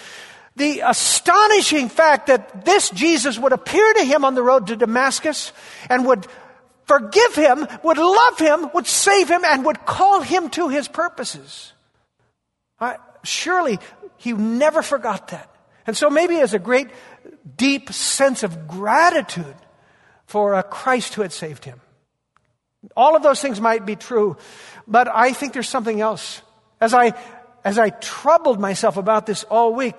The 0.58 0.80
astonishing 0.80 1.88
fact 1.88 2.28
that 2.28 2.65
this 2.65 2.89
Jesus 2.89 3.38
would 3.38 3.54
appear 3.54 3.93
to 3.93 4.04
him 4.04 4.26
on 4.26 4.34
the 4.34 4.41
road 4.41 4.67
to 4.67 4.76
Damascus 4.76 5.52
and 5.88 6.06
would 6.08 6.26
forgive 6.86 7.36
him, 7.36 7.67
would 7.84 8.00
love 8.00 8.39
him, 8.39 8.70
would 8.74 8.88
save 8.88 9.30
him, 9.30 9.46
and 9.46 9.65
would 9.65 9.86
call 9.86 10.22
him 10.22 10.50
to 10.52 10.70
his 10.70 10.88
purposes. 10.88 11.74
I, 12.80 12.98
surely 13.24 13.78
he 14.17 14.34
never 14.34 14.82
forgot 14.82 15.28
that. 15.28 15.54
And 15.86 15.96
so 15.96 16.10
maybe 16.10 16.39
as 16.39 16.56
a 16.56 16.60
great 16.60 16.88
deep 17.56 17.91
sense 17.91 18.41
of 18.41 18.67
gratitude 18.67 19.56
for 20.26 20.56
a 20.56 20.63
Christ 20.63 21.13
who 21.13 21.22
had 21.22 21.34
saved 21.34 21.65
him. 21.65 21.82
All 22.96 23.15
of 23.15 23.22
those 23.22 23.41
things 23.41 23.62
might 23.62 23.86
be 23.86 23.96
true, 23.96 24.38
but 24.88 25.08
I 25.08 25.34
think 25.34 25.54
there's 25.54 25.70
something 25.70 26.02
else. 26.02 26.41
As 26.82 26.96
I, 26.96 27.13
as 27.63 27.78
I 27.78 27.89
troubled 27.89 28.60
myself 28.60 28.98
about 28.98 29.26
this 29.26 29.43
all 29.46 29.74
week, 29.74 29.96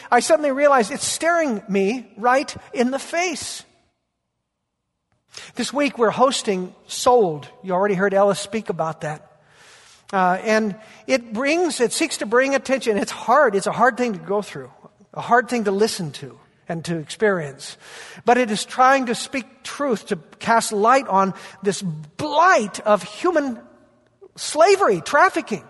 I 0.10 0.20
suddenly 0.20 0.52
realized 0.52 0.90
it's 0.90 1.06
staring 1.06 1.62
me 1.68 2.12
right 2.16 2.54
in 2.72 2.90
the 2.90 2.98
face. 2.98 3.64
This 5.54 5.72
week 5.72 5.98
we're 5.98 6.10
hosting 6.10 6.74
Sold. 6.86 7.48
You 7.62 7.72
already 7.72 7.94
heard 7.94 8.14
Ellis 8.14 8.38
speak 8.38 8.68
about 8.68 9.02
that. 9.02 9.26
Uh, 10.12 10.38
and 10.42 10.76
it 11.06 11.32
brings, 11.32 11.80
it 11.80 11.92
seeks 11.92 12.18
to 12.18 12.26
bring 12.26 12.54
attention. 12.54 12.96
It's 12.96 13.12
hard. 13.12 13.54
It's 13.54 13.68
a 13.68 13.72
hard 13.72 13.96
thing 13.96 14.14
to 14.14 14.18
go 14.18 14.42
through, 14.42 14.70
a 15.14 15.20
hard 15.20 15.48
thing 15.48 15.64
to 15.64 15.70
listen 15.70 16.10
to 16.12 16.38
and 16.68 16.84
to 16.84 16.98
experience. 16.98 17.76
But 18.24 18.38
it 18.38 18.50
is 18.50 18.64
trying 18.64 19.06
to 19.06 19.14
speak 19.14 19.62
truth, 19.62 20.06
to 20.06 20.16
cast 20.38 20.72
light 20.72 21.06
on 21.06 21.34
this 21.62 21.82
blight 21.82 22.80
of 22.80 23.02
human 23.02 23.60
slavery, 24.36 25.00
trafficking. 25.00 25.64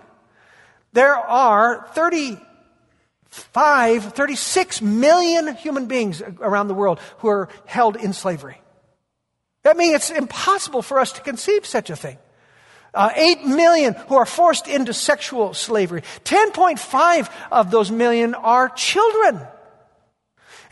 There 0.92 1.14
are 1.14 1.86
35, 1.92 4.12
36 4.12 4.82
million 4.82 5.54
human 5.56 5.86
beings 5.86 6.22
around 6.40 6.68
the 6.68 6.74
world 6.74 7.00
who 7.18 7.28
are 7.28 7.48
held 7.66 7.96
in 7.96 8.12
slavery. 8.12 8.60
That 9.62 9.76
means 9.76 9.94
it's 9.94 10.10
impossible 10.10 10.82
for 10.82 10.98
us 10.98 11.12
to 11.12 11.20
conceive 11.20 11.66
such 11.66 11.90
a 11.90 11.96
thing. 11.96 12.18
Uh, 12.92 13.10
8 13.14 13.44
million 13.44 13.94
who 14.08 14.16
are 14.16 14.26
forced 14.26 14.66
into 14.66 14.92
sexual 14.92 15.54
slavery. 15.54 16.02
10.5 16.24 17.30
of 17.52 17.70
those 17.70 17.90
million 17.90 18.34
are 18.34 18.68
children. 18.68 19.40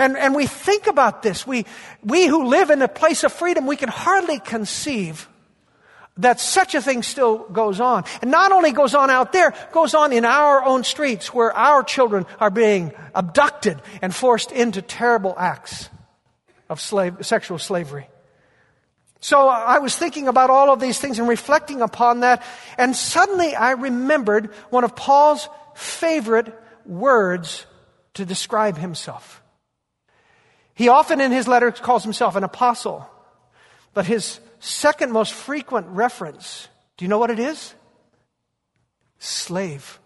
And, 0.00 0.16
and 0.16 0.34
we 0.34 0.46
think 0.46 0.88
about 0.88 1.22
this. 1.22 1.46
We, 1.46 1.64
we 2.02 2.26
who 2.26 2.46
live 2.46 2.70
in 2.70 2.82
a 2.82 2.88
place 2.88 3.22
of 3.22 3.32
freedom, 3.32 3.66
we 3.66 3.76
can 3.76 3.88
hardly 3.88 4.40
conceive 4.40 5.28
that 6.18 6.40
such 6.40 6.74
a 6.74 6.82
thing 6.82 7.02
still 7.02 7.38
goes 7.38 7.80
on. 7.80 8.04
And 8.20 8.30
not 8.30 8.52
only 8.52 8.72
goes 8.72 8.94
on 8.94 9.08
out 9.08 9.32
there, 9.32 9.54
goes 9.72 9.94
on 9.94 10.12
in 10.12 10.24
our 10.24 10.64
own 10.64 10.84
streets 10.84 11.32
where 11.32 11.52
our 11.56 11.82
children 11.82 12.26
are 12.40 12.50
being 12.50 12.92
abducted 13.14 13.80
and 14.02 14.14
forced 14.14 14.52
into 14.52 14.82
terrible 14.82 15.34
acts 15.38 15.88
of 16.68 16.80
slave, 16.80 17.16
sexual 17.22 17.58
slavery. 17.58 18.08
So 19.20 19.48
I 19.48 19.78
was 19.78 19.96
thinking 19.96 20.28
about 20.28 20.50
all 20.50 20.72
of 20.72 20.78
these 20.78 20.98
things 20.98 21.18
and 21.18 21.28
reflecting 21.28 21.82
upon 21.82 22.20
that, 22.20 22.44
and 22.76 22.94
suddenly 22.94 23.54
I 23.54 23.72
remembered 23.72 24.52
one 24.70 24.84
of 24.84 24.94
Paul's 24.94 25.48
favorite 25.74 26.52
words 26.86 27.66
to 28.14 28.24
describe 28.24 28.78
himself. 28.78 29.42
He 30.74 30.88
often 30.88 31.20
in 31.20 31.32
his 31.32 31.48
letters 31.48 31.80
calls 31.80 32.04
himself 32.04 32.36
an 32.36 32.44
apostle, 32.44 33.08
but 33.92 34.06
his 34.06 34.38
second 34.60 35.12
most 35.12 35.32
frequent 35.32 35.86
reference, 35.88 36.68
do 36.96 37.04
you 37.04 37.08
know 37.08 37.18
what 37.18 37.30
it 37.30 37.38
is? 37.38 37.74
Slave. 39.18 39.98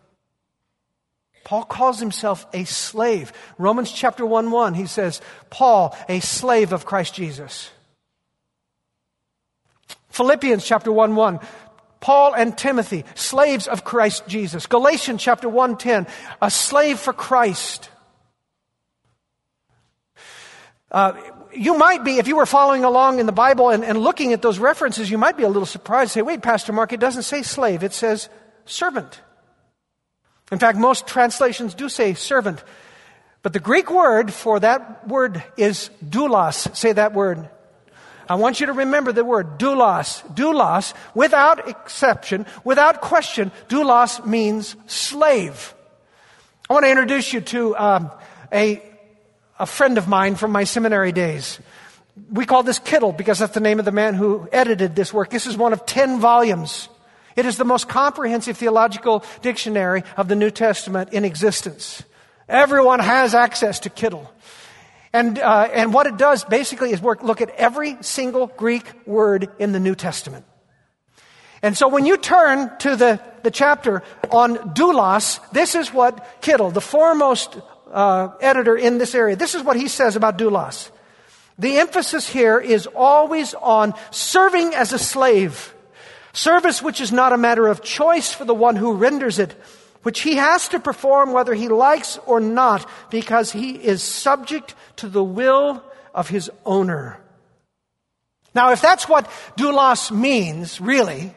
Paul 1.45 1.65
calls 1.65 1.99
himself 1.99 2.47
a 2.53 2.65
slave. 2.65 3.33
Romans 3.59 3.91
chapter 3.91 4.25
1 4.25 4.51
1, 4.51 4.75
he 4.75 4.87
says, 4.87 5.21
Paul, 5.51 5.97
a 6.09 6.21
slave 6.21 6.73
of 6.73 6.87
Christ 6.87 7.15
Jesus. 7.15 7.71
Philippians 10.11 10.65
chapter 10.65 10.93
1 10.93 11.17
1, 11.17 11.41
Paul 12.01 12.35
and 12.35 12.57
Timothy, 12.57 13.05
slaves 13.15 13.67
of 13.67 13.85
Christ 13.85 14.27
Jesus. 14.27 14.67
Galatians 14.67 15.23
chapter 15.23 15.49
1 15.49 15.79
10, 15.79 16.07
a 16.41 16.51
slave 16.51 16.99
for 16.99 17.13
Christ. 17.13 17.89
Uh, 20.91 21.15
you 21.55 21.77
might 21.77 22.05
be, 22.05 22.19
if 22.19 22.29
you 22.29 22.37
were 22.37 22.47
following 22.47 22.85
along 22.85 23.19
in 23.19 23.27
the 23.27 23.33
Bible 23.33 23.71
and, 23.71 23.85
and, 23.85 23.99
looking 23.99 24.33
at 24.33 24.43
those 24.43 24.59
references, 24.59 25.11
you 25.11 25.19
might 25.19 25.37
be 25.37 25.43
a 25.43 25.49
little 25.49 25.67
surprised. 25.67 26.13
Say, 26.13 26.23
wait, 26.23 26.43
Pastor 26.43 26.73
Mark, 26.73 26.93
it 26.93 27.01
doesn't 27.01 27.23
say 27.23 27.43
slave, 27.43 27.83
it 27.83 27.93
says 27.93 28.29
servant. 28.65 29.21
In 30.51 30.59
fact, 30.59 30.79
most 30.79 31.07
translations 31.07 31.75
do 31.75 31.89
say 31.89 32.15
servant. 32.15 32.63
But 33.43 33.53
the 33.53 33.61
Greek 33.61 33.91
word 33.91 34.33
for 34.33 34.61
that 34.61 35.09
word 35.09 35.43
is 35.57 35.91
doulos. 36.05 36.77
Say 36.77 36.93
that 36.93 37.13
word. 37.13 37.49
I 38.29 38.37
want 38.37 38.61
you 38.61 38.67
to 38.67 38.73
remember 38.73 39.13
the 39.13 39.25
word 39.25 39.59
doulos. 39.59 40.23
Doulos, 40.35 40.95
without 41.15 41.69
exception, 41.69 42.47
without 42.65 43.01
question, 43.01 43.51
doulos 43.69 44.25
means 44.25 44.77
slave. 44.87 45.75
I 46.71 46.75
want 46.75 46.85
to 46.85 46.91
introduce 46.91 47.33
you 47.33 47.41
to 47.41 47.77
um, 47.77 48.11
a 48.53 48.83
a 49.63 49.67
friend 49.67 49.97
of 49.97 50.09
mine 50.09 50.35
from 50.35 50.51
my 50.51 50.65
seminary 50.65 51.13
days. 51.13 51.61
We 52.33 52.47
call 52.47 52.65
this 52.65 52.81
Kittel 52.81 53.17
because 53.17 53.39
that's 53.39 53.55
the 53.55 53.61
name 53.61 53.79
of 53.79 53.85
the 53.85 53.93
man 53.93 54.15
who 54.15 54.49
edited 54.51 54.97
this 54.97 55.15
work. 55.15 55.31
This 55.31 55.47
is 55.47 55.57
one 55.57 55.73
of 55.73 55.87
10 55.87 56.19
volumes. 56.19 56.89
It 57.37 57.47
is 57.47 57.59
the 57.59 57.65
most 57.65 57.89
comprehensive 57.89 58.57
theological 58.57 59.25
dictionary 59.41 60.03
of 60.17 60.27
the 60.27 60.35
New 60.35 60.51
Testament 60.51 61.13
in 61.13 61.25
existence. 61.25 62.03
Everyone 62.49 62.99
has 62.99 63.37
access 63.37 63.79
to 63.81 63.89
Kittel. 63.89 64.27
And, 65.13 65.39
uh, 65.39 65.69
and 65.73 65.95
what 65.95 66.09
it 66.09 66.17
does 66.17 66.45
basically 66.45 66.91
is 66.91 67.01
work, 67.01 67.23
look 67.23 67.41
at 67.41 67.51
every 67.51 67.97
single 68.01 68.49
Greek 68.49 69.07
word 69.07 69.49
in 69.61 69.71
the 69.71 69.81
New 69.81 69.95
Testament. 69.95 70.45
And 71.63 71.79
so 71.79 71.87
when 71.87 72.05
you 72.05 72.17
turn 72.17 72.77
to 72.79 72.97
the, 72.97 73.21
the 73.45 73.53
chapter 73.53 74.03
on 74.29 74.57
doulos, 74.75 75.39
this 75.53 75.77
is 75.77 75.95
what 75.95 76.43
Kittel, 76.43 76.75
the 76.75 76.81
foremost 76.81 77.61
uh, 77.93 78.31
editor 78.41 78.77
in 78.77 78.99
this 78.99 79.15
area. 79.15 79.37
This 79.37 79.55
is 79.55 79.63
what 79.63 79.77
he 79.77 79.89
says 79.89 80.17
about 80.17 80.39
doulos. 80.39 80.91
The 81.59 81.79
emphasis 81.79 82.29
here 82.29 82.59
is 82.59 82.87
always 82.87 83.55
on 83.55 83.95
serving 84.11 84.75
as 84.75 84.93
a 84.93 84.99
slave. 84.99 85.75
Service 86.33 86.83
which 86.83 87.01
is 87.01 87.13
not 87.13 87.33
a 87.33 87.39
matter 87.39 87.69
of 87.69 87.83
choice 87.83 88.33
for 88.33 88.45
the 88.45 88.55
one 88.55 88.75
who 88.75 88.95
renders 88.95 89.39
it, 89.39 89.55
which 90.03 90.21
he 90.23 90.37
has 90.37 90.69
to 90.69 90.81
perform 90.81 91.33
whether 91.33 91.55
he 91.55 91.69
likes 91.69 92.19
or 92.27 92.41
not, 92.41 92.89
because 93.11 93.53
he 93.53 93.73
is 93.73 94.03
subject 94.03 94.75
to 94.97 95.09
the 95.09 95.23
will 95.23 95.83
of 96.15 96.29
his 96.29 96.51
owner. 96.65 97.19
Now, 98.55 98.73
if 98.73 98.81
that's 98.81 99.09
what 99.09 99.31
doulos 99.57 100.11
means, 100.11 100.81
really, 100.81 101.35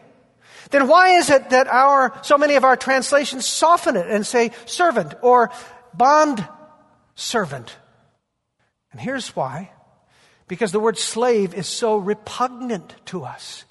then 0.71 0.87
why 0.87 1.17
is 1.17 1.29
it 1.29 1.51
that 1.51 1.67
our, 1.67 2.17
so 2.23 2.37
many 2.37 2.55
of 2.55 2.63
our 2.63 2.75
translations 2.75 3.45
soften 3.45 3.95
it 3.95 4.07
and 4.07 4.25
say 4.25 4.51
servant 4.65 5.13
or 5.21 5.51
bond 5.97 6.47
servant? 7.15 7.75
And 8.91 9.01
here's 9.01 9.35
why. 9.35 9.71
Because 10.47 10.71
the 10.71 10.79
word 10.79 10.97
slave 10.97 11.53
is 11.53 11.67
so 11.67 11.97
repugnant 11.97 12.95
to 13.07 13.23
us. 13.23 13.65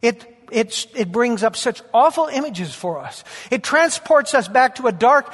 It, 0.00 0.24
it, 0.50 0.86
it 0.94 1.12
brings 1.12 1.42
up 1.42 1.56
such 1.56 1.82
awful 1.92 2.26
images 2.26 2.74
for 2.74 3.00
us. 3.00 3.24
It 3.50 3.62
transports 3.62 4.34
us 4.34 4.48
back 4.48 4.76
to 4.76 4.86
a 4.86 4.92
dark, 4.92 5.32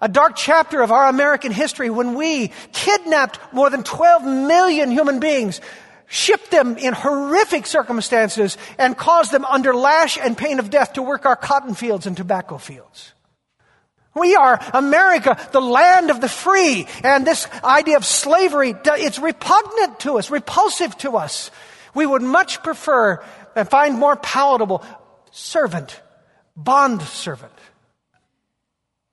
a 0.00 0.08
dark 0.08 0.34
chapter 0.36 0.82
of 0.82 0.90
our 0.90 1.08
American 1.08 1.52
history 1.52 1.90
when 1.90 2.14
we 2.14 2.52
kidnapped 2.72 3.38
more 3.52 3.70
than 3.70 3.82
12 3.82 4.24
million 4.24 4.90
human 4.90 5.20
beings 5.20 5.60
shipped 6.12 6.50
them 6.50 6.76
in 6.76 6.92
horrific 6.92 7.64
circumstances 7.64 8.58
and 8.78 8.96
caused 8.96 9.32
them 9.32 9.46
under 9.46 9.74
lash 9.74 10.18
and 10.18 10.36
pain 10.36 10.58
of 10.58 10.68
death 10.68 10.92
to 10.92 11.02
work 11.02 11.24
our 11.24 11.36
cotton 11.36 11.74
fields 11.74 12.06
and 12.06 12.16
tobacco 12.16 12.58
fields. 12.58 13.14
We 14.14 14.34
are 14.36 14.60
America, 14.74 15.38
the 15.52 15.60
land 15.60 16.10
of 16.10 16.20
the 16.20 16.28
free, 16.28 16.86
and 17.02 17.26
this 17.26 17.48
idea 17.64 17.96
of 17.96 18.04
slavery, 18.04 18.74
it's 18.84 19.18
repugnant 19.18 20.00
to 20.00 20.18
us, 20.18 20.30
repulsive 20.30 20.96
to 20.98 21.16
us. 21.16 21.50
We 21.94 22.04
would 22.04 22.22
much 22.22 22.62
prefer 22.62 23.24
and 23.56 23.68
find 23.68 23.98
more 23.98 24.16
palatable 24.16 24.84
servant, 25.30 25.98
bond 26.56 27.02
servant. 27.02 27.52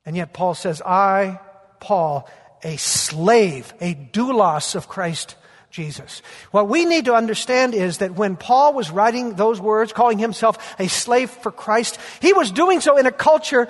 And 0.06 0.18
yet 0.18 0.34
Paul 0.34 0.54
says, 0.54 0.82
I, 0.82 1.40
Paul, 1.80 2.30
a 2.64 2.76
slave, 2.78 3.74
a 3.80 3.96
doulos 3.96 4.76
of 4.76 4.90
Christ 4.90 5.36
Jesus. 5.72 6.22
What 6.52 6.68
we 6.68 6.86
need 6.86 7.06
to 7.06 7.14
understand 7.14 7.76
is 7.76 8.00
that 8.00 8.16
when 8.16 8.36
Paul 8.36 8.74
was 8.74 8.90
writing 8.90 9.36
those 9.36 9.62
words, 9.62 9.94
calling 9.94 10.18
himself 10.18 10.58
a 10.80 10.88
slave 10.88 11.30
for 11.30 11.52
Christ, 11.52 12.00
he 12.22 12.34
was 12.34 12.52
doing 12.52 12.82
so 12.82 12.98
in 12.98 13.06
a 13.06 13.12
culture 13.12 13.70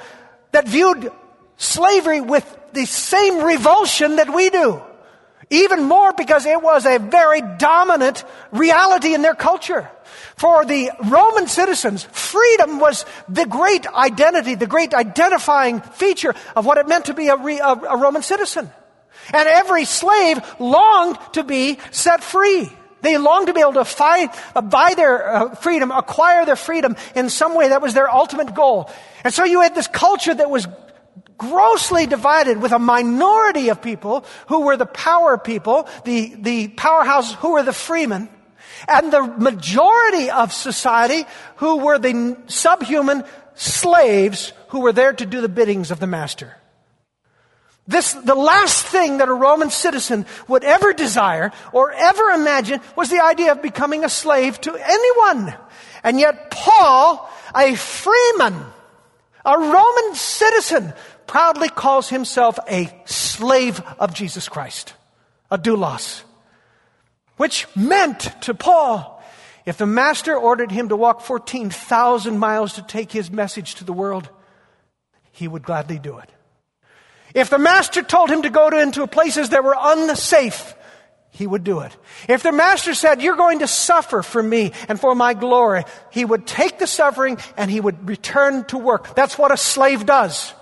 that 0.52 0.68
viewed 0.68 1.12
slavery 1.58 2.22
with 2.22 2.46
the 2.74 2.86
same 2.86 3.44
revulsion 3.44 4.18
that 4.18 4.34
we 4.34 4.50
do. 4.50 4.82
Even 5.50 5.84
more 5.84 6.14
because 6.14 6.46
it 6.46 6.62
was 6.62 6.86
a 6.86 7.00
very 7.00 7.42
dominant 7.42 8.24
reality 8.52 9.16
in 9.16 9.24
their 9.24 9.34
culture. 9.34 9.90
For 10.36 10.64
the 10.64 10.92
Roman 11.04 11.48
citizens, 11.48 12.04
freedom 12.04 12.80
was 12.80 13.06
the 13.28 13.46
great 13.46 13.88
identity, 13.88 14.56
the 14.56 14.68
great 14.68 14.94
identifying 14.94 15.82
feature 15.82 16.36
of 16.56 16.66
what 16.66 16.78
it 16.78 16.88
meant 16.88 17.06
to 17.06 17.14
be 17.14 17.28
a, 17.30 17.36
a, 17.36 17.74
a 17.74 17.98
Roman 17.98 18.22
citizen. 18.22 18.70
And 19.34 19.48
every 19.48 19.86
slave 19.86 20.40
longed 20.60 21.18
to 21.34 21.44
be 21.44 21.80
set 21.92 22.24
free. 22.24 22.72
They 23.02 23.18
longed 23.18 23.48
to 23.48 23.54
be 23.54 23.62
able 23.62 23.74
to 23.74 23.86
fight, 23.86 24.36
uh, 24.56 24.62
buy 24.62 24.94
their 24.96 25.36
uh, 25.36 25.56
freedom, 25.56 25.92
acquire 25.92 26.46
their 26.46 26.56
freedom 26.56 26.96
in 27.16 27.30
some 27.30 27.56
way. 27.56 27.70
That 27.70 27.82
was 27.82 27.94
their 27.94 28.10
ultimate 28.10 28.54
goal. 28.54 28.90
And 29.24 29.34
so 29.34 29.46
you 29.46 29.62
had 29.62 29.76
this 29.76 29.88
culture 29.88 30.34
that 30.34 30.50
was 30.50 30.68
grossly 31.38 32.06
divided 32.06 32.62
with 32.62 32.74
a 32.74 32.80
minority 32.80 33.70
of 33.70 33.82
people 33.82 34.26
who 34.48 34.62
were 34.62 34.78
the 34.78 34.86
power 34.86 35.38
people, 35.38 35.88
the, 36.04 36.36
the 36.38 36.68
powerhouse 36.68 37.34
who 37.36 37.54
were 37.54 37.64
the 37.64 37.74
freemen, 37.74 38.30
and 38.88 39.12
the 39.12 39.24
majority 39.24 40.30
of 40.30 40.54
society 40.54 41.26
who 41.58 41.78
were 41.78 41.98
the 41.98 42.38
subhuman 42.48 43.24
slaves 43.56 44.54
who 44.70 44.82
were 44.82 44.94
there 44.94 45.14
to 45.14 45.26
do 45.26 45.42
the 45.42 45.50
biddings 45.50 45.92
of 45.92 46.00
the 46.00 46.08
master. 46.08 46.56
This, 47.90 48.14
the 48.14 48.36
last 48.36 48.86
thing 48.86 49.18
that 49.18 49.30
a 49.30 49.34
Roman 49.34 49.72
citizen 49.72 50.28
would 50.48 50.64
ever 50.64 50.94
desire 50.94 51.52
or 51.74 51.92
ever 51.92 52.30
imagine 52.30 52.82
was 52.96 53.10
the 53.10 53.24
idea 53.24 53.52
of 53.52 53.64
becoming 53.64 54.06
a 54.06 54.10
slave 54.10 54.62
to 54.62 54.76
anyone. 54.76 55.56
And 56.04 56.20
yet 56.20 56.52
Paul, 56.52 57.28
a 57.56 57.74
freeman, 57.74 58.64
a 59.44 59.58
Roman 59.58 60.14
citizen, 60.14 60.94
proudly 61.26 61.68
calls 61.68 62.10
himself 62.10 62.60
a 62.70 62.96
slave 63.06 63.82
of 63.98 64.14
Jesus 64.14 64.48
Christ, 64.48 64.94
a 65.50 65.58
doulos, 65.58 66.22
which 67.38 67.66
meant 67.76 68.20
to 68.42 68.54
Paul, 68.54 69.20
if 69.66 69.78
the 69.78 69.88
master 69.88 70.38
ordered 70.38 70.70
him 70.70 70.90
to 70.90 70.96
walk 70.96 71.22
14,000 71.22 72.38
miles 72.38 72.74
to 72.74 72.84
take 72.84 73.12
his 73.12 73.32
message 73.32 73.76
to 73.76 73.84
the 73.84 73.94
world, 73.94 74.30
he 75.32 75.48
would 75.48 75.64
gladly 75.64 75.98
do 75.98 76.20
it. 76.20 76.30
If 77.34 77.50
the 77.50 77.60
master 77.60 78.02
told 78.02 78.30
him 78.30 78.42
to 78.44 78.50
go 78.50 78.70
to, 78.70 78.80
into 78.80 79.06
places 79.08 79.50
that 79.50 79.64
were 79.64 79.76
unsafe, 79.78 80.74
he 81.32 81.46
would 81.46 81.64
do 81.64 81.80
it. 81.82 81.96
If 82.28 82.44
the 82.44 82.52
master 82.52 82.94
said, 82.94 83.22
you're 83.22 83.36
going 83.36 83.60
to 83.60 83.68
suffer 83.68 84.22
for 84.22 84.42
me 84.42 84.74
and 84.88 85.00
for 85.00 85.16
my 85.16 85.34
glory, 85.34 85.84
he 86.12 86.26
would 86.26 86.46
take 86.46 86.80
the 86.80 86.88
suffering 86.88 87.38
and 87.56 87.70
he 87.70 87.80
would 87.80 88.08
return 88.08 88.66
to 88.66 88.78
work. 88.78 89.16
That's 89.16 89.38
what 89.38 89.52
a 89.52 89.58
slave 89.58 90.06
does. 90.06 90.54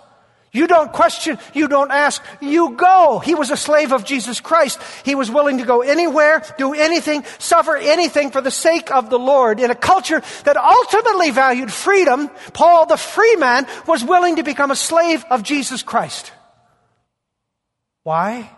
You 0.51 0.65
don't 0.65 0.91
question, 0.91 1.37
you 1.53 1.67
don't 1.67 1.91
ask, 1.91 2.23
you 2.41 2.71
go. 2.71 3.19
He 3.19 3.35
was 3.35 3.51
a 3.51 3.57
slave 3.57 3.91
of 3.91 4.05
Jesus 4.05 4.39
Christ. 4.39 4.79
He 5.03 5.13
was 5.13 5.29
willing 5.29 5.59
to 5.59 5.65
go 5.65 5.81
anywhere, 5.81 6.41
do 6.57 6.73
anything, 6.73 7.25
suffer 7.37 7.75
anything 7.75 8.31
for 8.31 8.41
the 8.41 8.51
sake 8.51 8.89
of 8.89 9.09
the 9.09 9.19
Lord. 9.19 9.59
In 9.59 9.71
a 9.71 9.75
culture 9.75 10.21
that 10.45 10.57
ultimately 10.57 11.31
valued 11.31 11.71
freedom, 11.71 12.29
Paul 12.53 12.85
the 12.85 12.97
free 12.97 13.35
man 13.35 13.67
was 13.87 14.03
willing 14.03 14.37
to 14.37 14.43
become 14.43 14.71
a 14.71 14.75
slave 14.75 15.23
of 15.29 15.43
Jesus 15.43 15.83
Christ. 15.83 16.31
Why? 18.07 18.49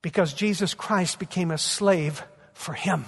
Because 0.00 0.32
Jesus 0.32 0.74
Christ 0.74 1.18
became 1.18 1.50
a 1.50 1.58
slave 1.58 2.22
for 2.52 2.72
him. 2.72 3.06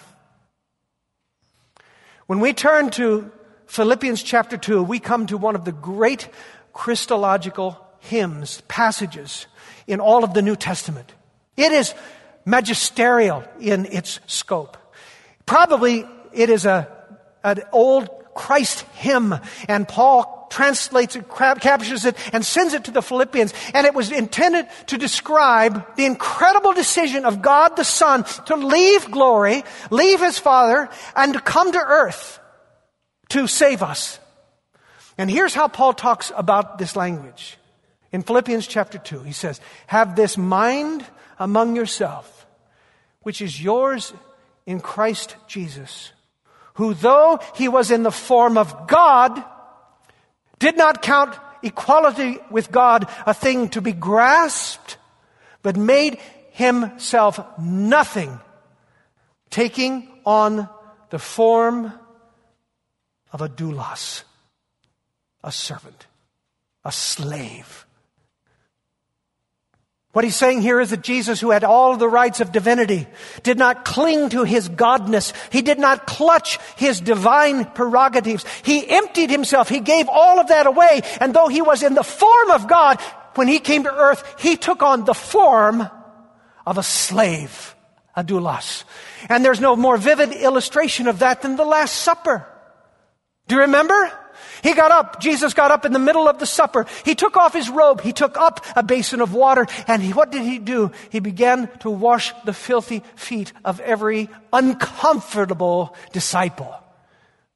When 2.27 2.41
we 2.41 2.53
turn 2.53 2.91
to 2.99 3.31
Philippians 3.67 4.25
chapter 4.25 4.57
2, 4.57 4.83
we 4.83 4.99
come 4.99 5.27
to 5.27 5.39
one 5.39 5.55
of 5.55 5.65
the 5.65 5.71
great 5.71 6.29
Christological 6.73 7.79
hymns, 8.01 8.61
passages 8.67 9.47
in 9.87 10.01
all 10.01 10.25
of 10.25 10.35
the 10.35 10.43
New 10.43 10.57
Testament. 10.57 11.15
It 11.57 11.71
is 11.71 11.95
magisterial 12.45 13.45
in 13.61 13.87
its 13.87 14.19
scope. 14.27 14.77
Probably 15.47 16.05
it 16.33 16.51
is 16.51 16.67
a, 16.67 16.89
an 17.45 17.63
old 17.71 18.11
Christ 18.35 18.81
hymn, 18.95 19.37
and 19.69 19.87
Paul 19.87 20.38
translates 20.51 21.17
it, 21.17 21.29
captures 21.29 22.05
it, 22.05 22.17
and 22.33 22.45
sends 22.45 22.75
it 22.75 22.85
to 22.85 22.91
the 22.91 23.03
Philippians. 23.03 23.53
And 23.75 23.87
it 23.87 23.95
was 23.95 24.11
intended 24.13 24.67
to 24.87 24.99
describe 24.99 25.97
the 25.97 26.07
incredible 26.07 26.73
decision 26.73 27.25
of 27.25 27.43
God 27.43 27.77
the 27.77 27.85
Son 27.85 28.25
to 28.47 28.57
leave 28.57 29.11
glory, 29.11 29.65
leave 29.91 30.21
his 30.21 30.39
Father, 30.39 30.89
and 31.15 31.35
to 31.35 31.41
come 31.41 31.73
to 31.73 31.79
earth 31.79 32.41
to 33.31 33.47
save 33.47 33.83
us. 33.83 34.19
And 35.17 35.31
here's 35.31 35.55
how 35.55 35.69
Paul 35.69 35.93
talks 35.93 36.33
about 36.37 36.79
this 36.79 36.95
language. 36.95 37.59
In 38.13 38.23
Philippians 38.23 38.67
chapter 38.67 38.99
2, 38.99 39.23
he 39.23 39.33
says, 39.33 39.61
Have 39.89 40.17
this 40.17 40.39
mind 40.39 41.05
among 41.39 41.77
yourself, 41.77 42.47
which 43.21 43.43
is 43.43 43.63
yours 43.63 44.13
in 44.65 44.81
Christ 44.81 45.37
Jesus, 45.47 46.13
who 46.75 46.95
though 46.95 47.41
he 47.55 47.69
was 47.69 47.91
in 47.91 48.03
the 48.03 48.13
form 48.13 48.57
of 48.57 48.87
God, 48.87 49.43
did 50.59 50.77
not 50.77 51.03
count 51.03 51.37
equality 51.63 52.39
with 52.51 52.71
God 52.71 53.09
a 53.27 53.35
thing 53.35 53.69
to 53.71 53.81
be 53.81 53.93
grasped, 53.93 54.97
but 55.63 55.77
made 55.77 56.19
himself 56.53 57.41
nothing, 57.59 58.41
taking 59.51 60.09
on 60.25 60.69
the 61.11 61.19
form 61.19 61.93
of 63.33 63.41
a 63.41 63.49
doulos, 63.49 64.25
a 65.43 65.53
servant, 65.53 66.07
a 66.85 66.93
slave. 66.93 67.87
What 70.19 70.25
he's 70.25 70.35
saying 70.35 70.63
here 70.63 70.81
is 70.81 70.91
that 70.91 71.03
Jesus, 71.03 71.41
who 71.41 71.53
had 71.53 71.63
all 71.63 71.97
the 71.97 72.09
rights 72.09 72.41
of 72.41 72.51
divinity, 72.51 73.07
did 73.45 73.57
not 73.57 73.85
cling 73.85 74.31
to 74.31 74.43
his 74.43 74.69
godness. 74.69 75.33
He 75.53 75.63
did 75.63 75.79
not 75.79 76.09
clutch 76.09 76.59
his 76.75 77.01
divine 77.01 77.67
prerogatives. 77.67 78.45
He 78.65 78.85
emptied 78.91 79.31
himself. 79.31 79.69
He 79.69 79.79
gave 79.79 80.09
all 80.09 80.41
of 80.41 80.49
that 80.49 80.67
away. 80.67 81.03
And 81.21 81.33
though 81.33 81.47
he 81.47 81.63
was 81.63 81.85
in 81.85 81.95
the 81.95 82.03
form 82.03 82.51
of 82.51 82.67
God, 82.67 83.01
when 83.37 83.47
he 83.47 83.61
came 83.61 83.85
to 83.85 83.95
earth, 83.95 84.25
he 84.41 84.57
took 84.57 84.83
on 84.83 85.05
the 85.05 85.15
form 85.15 85.89
of 86.67 86.79
a 86.79 86.83
slave, 86.83 87.77
a 88.17 88.25
doulos. 88.25 88.83
And 89.29 89.45
there's 89.45 89.61
no 89.61 89.77
more 89.77 89.99
vivid 89.99 90.33
illustration 90.33 91.07
of 91.07 91.21
that 91.21 91.43
than 91.43 91.55
the 91.55 91.65
Last 91.65 91.95
Supper. 91.95 92.45
Do 93.47 93.55
you 93.55 93.61
remember? 93.61 94.18
He 94.63 94.75
got 94.75 94.91
up, 94.91 95.21
Jesus 95.21 95.55
got 95.55 95.71
up 95.71 95.85
in 95.85 95.93
the 95.93 95.99
middle 95.99 96.29
of 96.29 96.39
the 96.39 96.47
supper. 96.47 96.87
He 97.05 97.15
took 97.15 97.37
off 97.37 97.53
his 97.53 97.69
robe, 97.69 98.01
he 98.01 98.13
took 98.13 98.37
up 98.37 98.65
a 98.77 98.83
basin 98.83 99.21
of 99.21 99.35
water, 99.35 99.67
and 99.87 100.03
he, 100.03 100.13
what 100.13 100.31
did 100.31 100.43
he 100.43 100.59
do? 100.59 100.91
He 101.11 101.21
began 101.21 101.69
to 101.81 101.91
wash 101.91 102.33
the 102.45 102.53
filthy 102.53 103.03
feet 103.17 103.53
of 103.65 103.81
every 103.81 104.29
uncomfortable 104.53 105.97
disciple. 106.13 106.75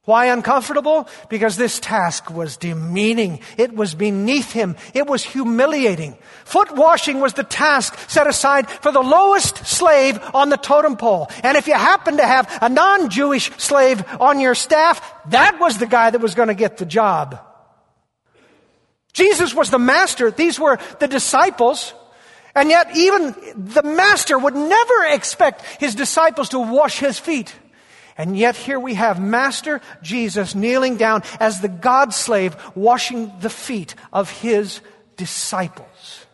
Why 0.05 0.25
uncomfortable? 0.25 1.07
Because 1.29 1.55
this 1.55 1.79
task 1.79 2.29
was 2.29 2.57
demeaning. 2.57 3.39
It 3.57 3.73
was 3.73 3.95
beneath 3.95 4.51
him. 4.51 4.75
It 4.93 5.07
was 5.07 5.23
humiliating. 5.23 6.17
Foot 6.43 6.75
washing 6.75 7.21
was 7.21 7.33
the 7.33 7.45
task 7.45 7.97
set 8.09 8.27
aside 8.27 8.69
for 8.69 8.91
the 8.91 9.01
lowest 9.01 9.65
slave 9.65 10.19
on 10.33 10.49
the 10.49 10.57
totem 10.57 10.97
pole. 10.97 11.29
And 11.41 11.55
if 11.55 11.67
you 11.67 11.75
happen 11.75 12.17
to 12.17 12.27
have 12.27 12.49
a 12.61 12.67
non-Jewish 12.67 13.51
slave 13.57 14.03
on 14.19 14.41
your 14.41 14.55
staff, 14.55 15.01
that 15.29 15.57
was 15.61 15.77
the 15.77 15.87
guy 15.87 16.09
that 16.09 16.19
was 16.19 16.35
going 16.35 16.49
to 16.49 16.53
get 16.53 16.77
the 16.77 16.85
job. 16.85 17.39
Jesus 19.13 19.53
was 19.53 19.69
the 19.69 19.79
master. 19.79 20.31
These 20.31 20.59
were 20.59 20.79
the 20.99 21.07
disciples. 21.07 21.93
And 22.55 22.69
yet 22.69 22.97
even 22.97 23.33
the 23.55 23.83
master 23.83 24.37
would 24.37 24.55
never 24.55 25.05
expect 25.11 25.61
his 25.79 25.95
disciples 25.95 26.49
to 26.49 26.59
wash 26.59 26.99
his 26.99 27.17
feet. 27.17 27.55
And 28.17 28.37
yet 28.37 28.55
here 28.55 28.79
we 28.79 28.93
have 28.93 29.21
Master 29.21 29.81
Jesus 30.01 30.53
kneeling 30.53 30.97
down 30.97 31.23
as 31.39 31.61
the 31.61 31.67
God 31.67 32.13
slave 32.13 32.55
washing 32.75 33.31
the 33.39 33.49
feet 33.49 33.95
of 34.11 34.29
his 34.29 34.81
disciples. 35.17 36.25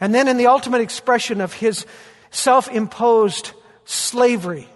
And 0.00 0.14
then 0.14 0.28
in 0.28 0.36
the 0.36 0.46
ultimate 0.46 0.80
expression 0.80 1.40
of 1.40 1.52
his 1.52 1.86
self-imposed 2.30 3.52
slavery, 3.84 4.68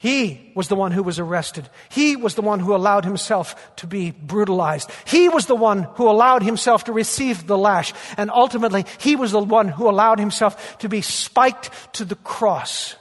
he 0.00 0.52
was 0.54 0.68
the 0.68 0.76
one 0.76 0.92
who 0.92 1.02
was 1.02 1.18
arrested. 1.18 1.68
He 1.88 2.14
was 2.14 2.36
the 2.36 2.42
one 2.42 2.60
who 2.60 2.72
allowed 2.72 3.04
himself 3.04 3.74
to 3.76 3.86
be 3.88 4.12
brutalized. 4.12 4.88
He 5.04 5.28
was 5.28 5.46
the 5.46 5.56
one 5.56 5.82
who 5.82 6.08
allowed 6.08 6.44
himself 6.44 6.84
to 6.84 6.92
receive 6.92 7.48
the 7.48 7.58
lash. 7.58 7.92
And 8.16 8.30
ultimately, 8.30 8.86
he 9.00 9.16
was 9.16 9.32
the 9.32 9.42
one 9.42 9.66
who 9.66 9.88
allowed 9.88 10.20
himself 10.20 10.78
to 10.78 10.88
be 10.88 11.00
spiked 11.00 11.70
to 11.94 12.04
the 12.04 12.14
cross. 12.14 12.94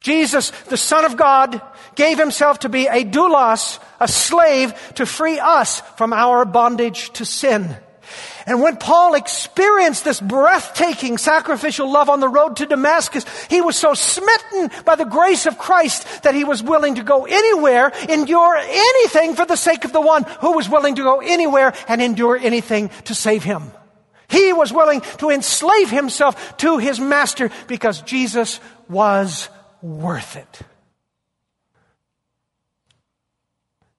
Jesus, 0.00 0.50
the 0.68 0.78
Son 0.78 1.04
of 1.04 1.16
God, 1.16 1.60
gave 1.94 2.18
himself 2.18 2.60
to 2.60 2.68
be 2.70 2.86
a 2.86 3.04
doulos, 3.04 3.78
a 4.00 4.08
slave, 4.08 4.72
to 4.94 5.04
free 5.04 5.38
us 5.38 5.80
from 5.96 6.12
our 6.12 6.44
bondage 6.46 7.10
to 7.14 7.26
sin. 7.26 7.76
And 8.46 8.62
when 8.62 8.78
Paul 8.78 9.14
experienced 9.14 10.04
this 10.04 10.20
breathtaking 10.20 11.18
sacrificial 11.18 11.92
love 11.92 12.08
on 12.08 12.20
the 12.20 12.28
road 12.28 12.56
to 12.56 12.66
Damascus, 12.66 13.26
he 13.48 13.60
was 13.60 13.76
so 13.76 13.94
smitten 13.94 14.70
by 14.84 14.96
the 14.96 15.04
grace 15.04 15.46
of 15.46 15.58
Christ 15.58 16.22
that 16.22 16.34
he 16.34 16.44
was 16.44 16.62
willing 16.62 16.94
to 16.94 17.02
go 17.02 17.26
anywhere, 17.26 17.92
endure 18.08 18.56
anything 18.56 19.34
for 19.34 19.44
the 19.44 19.56
sake 19.56 19.84
of 19.84 19.92
the 19.92 20.00
one 20.00 20.24
who 20.40 20.52
was 20.52 20.68
willing 20.68 20.94
to 20.96 21.02
go 21.02 21.20
anywhere 21.20 21.74
and 21.86 22.00
endure 22.00 22.36
anything 22.36 22.90
to 23.04 23.14
save 23.14 23.44
him. 23.44 23.70
He 24.28 24.52
was 24.52 24.72
willing 24.72 25.02
to 25.18 25.30
enslave 25.30 25.90
himself 25.90 26.56
to 26.58 26.78
his 26.78 26.98
master 26.98 27.50
because 27.66 28.00
Jesus 28.02 28.60
was 28.88 29.48
worth 29.82 30.36
it. 30.36 30.62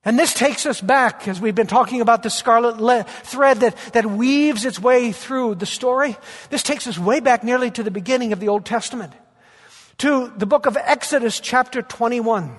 And 0.03 0.17
this 0.17 0.33
takes 0.33 0.65
us 0.65 0.81
back, 0.81 1.27
as 1.27 1.39
we've 1.39 1.53
been 1.53 1.67
talking 1.67 2.01
about 2.01 2.23
the 2.23 2.31
scarlet 2.31 2.77
le- 2.77 3.03
thread 3.03 3.59
that, 3.59 3.75
that 3.93 4.05
weaves 4.05 4.65
its 4.65 4.79
way 4.79 5.11
through 5.11 5.55
the 5.55 5.67
story. 5.67 6.17
This 6.49 6.63
takes 6.63 6.87
us 6.87 6.97
way 6.97 7.19
back 7.19 7.43
nearly 7.43 7.69
to 7.71 7.83
the 7.83 7.91
beginning 7.91 8.33
of 8.33 8.39
the 8.39 8.47
Old 8.47 8.65
Testament, 8.65 9.13
to 9.99 10.33
the 10.35 10.47
book 10.47 10.65
of 10.65 10.75
Exodus, 10.75 11.39
chapter 11.39 11.83
21. 11.83 12.55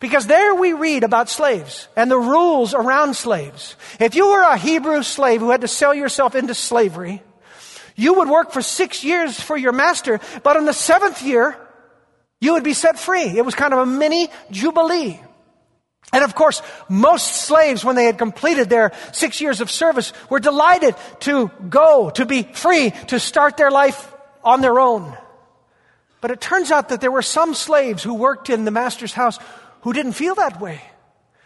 Because 0.00 0.26
there 0.26 0.52
we 0.56 0.72
read 0.72 1.04
about 1.04 1.28
slaves 1.28 1.86
and 1.94 2.10
the 2.10 2.18
rules 2.18 2.74
around 2.74 3.14
slaves. 3.14 3.76
If 4.00 4.16
you 4.16 4.26
were 4.26 4.42
a 4.42 4.56
Hebrew 4.56 5.04
slave 5.04 5.40
who 5.40 5.50
had 5.50 5.60
to 5.60 5.68
sell 5.68 5.94
yourself 5.94 6.34
into 6.34 6.54
slavery, 6.54 7.22
you 7.94 8.14
would 8.14 8.28
work 8.28 8.50
for 8.50 8.62
six 8.62 9.04
years 9.04 9.40
for 9.40 9.56
your 9.56 9.70
master, 9.70 10.18
but 10.42 10.56
in 10.56 10.64
the 10.64 10.72
seventh 10.72 11.22
year, 11.22 11.56
you 12.42 12.54
would 12.54 12.64
be 12.64 12.74
set 12.74 12.98
free. 12.98 13.38
It 13.38 13.44
was 13.44 13.54
kind 13.54 13.72
of 13.72 13.78
a 13.78 13.86
mini 13.86 14.28
jubilee. 14.50 15.20
And 16.12 16.24
of 16.24 16.34
course, 16.34 16.60
most 16.88 17.46
slaves, 17.46 17.84
when 17.84 17.94
they 17.94 18.04
had 18.04 18.18
completed 18.18 18.68
their 18.68 18.90
six 19.12 19.40
years 19.40 19.60
of 19.60 19.70
service, 19.70 20.12
were 20.28 20.40
delighted 20.40 20.96
to 21.20 21.52
go, 21.70 22.10
to 22.10 22.26
be 22.26 22.42
free, 22.42 22.90
to 23.06 23.20
start 23.20 23.56
their 23.56 23.70
life 23.70 24.12
on 24.42 24.60
their 24.60 24.80
own. 24.80 25.16
But 26.20 26.32
it 26.32 26.40
turns 26.40 26.72
out 26.72 26.88
that 26.88 27.00
there 27.00 27.12
were 27.12 27.22
some 27.22 27.54
slaves 27.54 28.02
who 28.02 28.14
worked 28.14 28.50
in 28.50 28.64
the 28.64 28.72
master's 28.72 29.12
house 29.12 29.38
who 29.82 29.92
didn't 29.92 30.14
feel 30.14 30.34
that 30.34 30.60
way. 30.60 30.82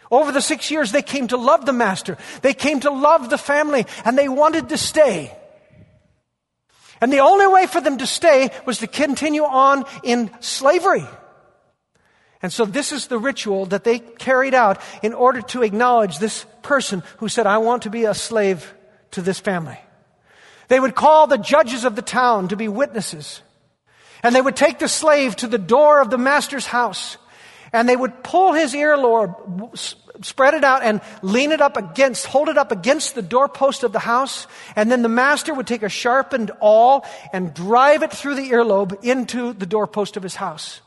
Over 0.09 0.31
the 0.31 0.41
six 0.41 0.71
years, 0.71 0.91
they 0.91 1.03
came 1.03 1.27
to 1.27 1.37
love 1.37 1.67
the 1.67 1.73
master. 1.73 2.17
They 2.41 2.55
came 2.55 2.79
to 2.79 2.89
love 2.89 3.29
the 3.29 3.37
family, 3.37 3.85
and 4.03 4.17
they 4.17 4.29
wanted 4.29 4.69
to 4.69 4.77
stay. 4.79 5.36
And 6.99 7.13
the 7.13 7.19
only 7.19 7.47
way 7.47 7.67
for 7.67 7.81
them 7.81 7.97
to 7.99 8.07
stay 8.07 8.49
was 8.65 8.79
to 8.79 8.87
continue 8.87 9.43
on 9.43 9.85
in 10.03 10.31
slavery. 10.39 11.05
And 12.41 12.53
so 12.53 12.65
this 12.65 12.91
is 12.91 13.07
the 13.07 13.17
ritual 13.17 13.65
that 13.67 13.83
they 13.83 13.99
carried 13.99 14.53
out 14.53 14.81
in 15.01 15.13
order 15.13 15.41
to 15.41 15.63
acknowledge 15.63 16.19
this 16.19 16.45
person 16.61 17.03
who 17.17 17.29
said, 17.29 17.47
I 17.47 17.57
want 17.57 17.83
to 17.83 17.89
be 17.89 18.05
a 18.05 18.13
slave 18.13 18.73
to 19.11 19.21
this 19.21 19.39
family. 19.39 19.79
They 20.67 20.79
would 20.79 20.95
call 20.95 21.27
the 21.27 21.37
judges 21.37 21.83
of 21.85 21.95
the 21.95 22.01
town 22.01 22.49
to 22.49 22.55
be 22.55 22.67
witnesses. 22.67 23.41
And 24.21 24.35
they 24.35 24.41
would 24.41 24.55
take 24.55 24.79
the 24.79 24.87
slave 24.87 25.35
to 25.37 25.47
the 25.47 25.57
door 25.57 26.01
of 26.01 26.09
the 26.09 26.17
master's 26.17 26.65
house. 26.65 27.17
And 27.73 27.87
they 27.87 27.95
would 27.95 28.23
pull 28.23 28.53
his 28.53 28.73
earlobe, 28.73 30.06
spread 30.21 30.53
it 30.53 30.63
out 30.63 30.83
and 30.83 31.01
lean 31.21 31.51
it 31.51 31.61
up 31.61 31.77
against, 31.77 32.25
hold 32.25 32.49
it 32.49 32.57
up 32.57 32.71
against 32.71 33.15
the 33.15 33.21
doorpost 33.21 33.83
of 33.83 33.91
the 33.91 33.99
house. 33.99 34.47
And 34.75 34.91
then 34.91 35.01
the 35.01 35.09
master 35.09 35.53
would 35.53 35.67
take 35.67 35.83
a 35.83 35.89
sharpened 35.89 36.51
awl 36.59 37.05
and 37.33 37.53
drive 37.53 38.03
it 38.03 38.11
through 38.11 38.35
the 38.35 38.49
earlobe 38.49 39.03
into 39.03 39.53
the 39.53 39.65
doorpost 39.65 40.17
of 40.17 40.23
his 40.23 40.35
house. 40.35 40.81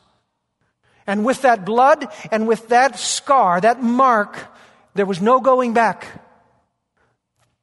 And 1.07 1.25
with 1.25 1.43
that 1.43 1.65
blood 1.65 2.07
and 2.31 2.47
with 2.47 2.69
that 2.69 2.99
scar, 2.99 3.61
that 3.61 3.83
mark, 3.83 4.37
there 4.95 5.07
was 5.07 5.21
no 5.21 5.41
going 5.41 5.73
back. 5.73 6.07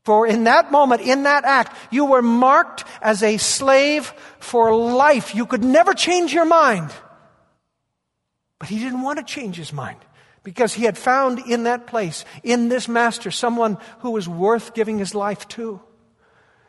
For 0.03 0.25
in 0.25 0.45
that 0.45 0.71
moment, 0.71 1.01
in 1.01 1.23
that 1.23 1.43
act, 1.43 1.75
you 1.91 2.05
were 2.05 2.21
marked 2.21 2.85
as 3.01 3.23
a 3.23 3.37
slave 3.37 4.13
for 4.39 4.73
life. 4.73 5.35
You 5.35 5.45
could 5.45 5.63
never 5.63 5.93
change 5.93 6.33
your 6.33 6.45
mind. 6.45 6.91
But 8.59 8.69
he 8.69 8.79
didn't 8.79 9.01
want 9.01 9.19
to 9.19 9.25
change 9.25 9.57
his 9.57 9.73
mind 9.73 9.99
because 10.47 10.73
he 10.73 10.85
had 10.85 10.97
found 10.97 11.39
in 11.39 11.63
that 11.63 11.87
place, 11.87 12.23
in 12.41 12.69
this 12.69 12.87
master, 12.87 13.31
someone 13.31 13.77
who 13.99 14.11
was 14.11 14.29
worth 14.29 14.73
giving 14.73 14.97
his 14.97 15.13
life 15.13 15.45
to. 15.49 15.81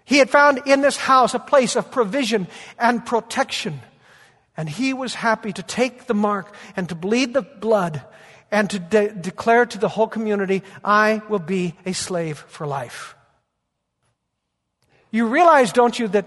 He 0.05 0.19
had 0.19 0.29
found 0.29 0.63
in 0.67 0.81
this 0.81 0.97
house 0.97 1.33
a 1.33 1.39
place 1.39 1.77
of 1.77 1.93
provision 1.93 2.49
and 2.77 3.07
protection. 3.07 3.79
And 4.57 4.69
he 4.69 4.93
was 4.93 5.15
happy 5.15 5.53
to 5.53 5.63
take 5.63 6.07
the 6.09 6.15
mark 6.15 6.53
and 6.75 6.89
to 6.89 6.97
bleed 6.97 7.35
the 7.35 7.43
blood 7.43 8.03
and 8.51 8.69
to 8.69 8.81
de- 8.81 9.13
declare 9.13 9.65
to 9.67 9.79
the 9.79 9.89
whole 9.89 10.09
community, 10.09 10.65
I 10.83 11.23
will 11.29 11.39
be 11.39 11.77
a 11.87 11.95
slave 11.95 12.45
for 12.49 12.67
life. 12.67 13.15
You 15.13 15.29
realize, 15.29 15.71
don't 15.71 15.97
you, 15.97 16.09
that 16.09 16.27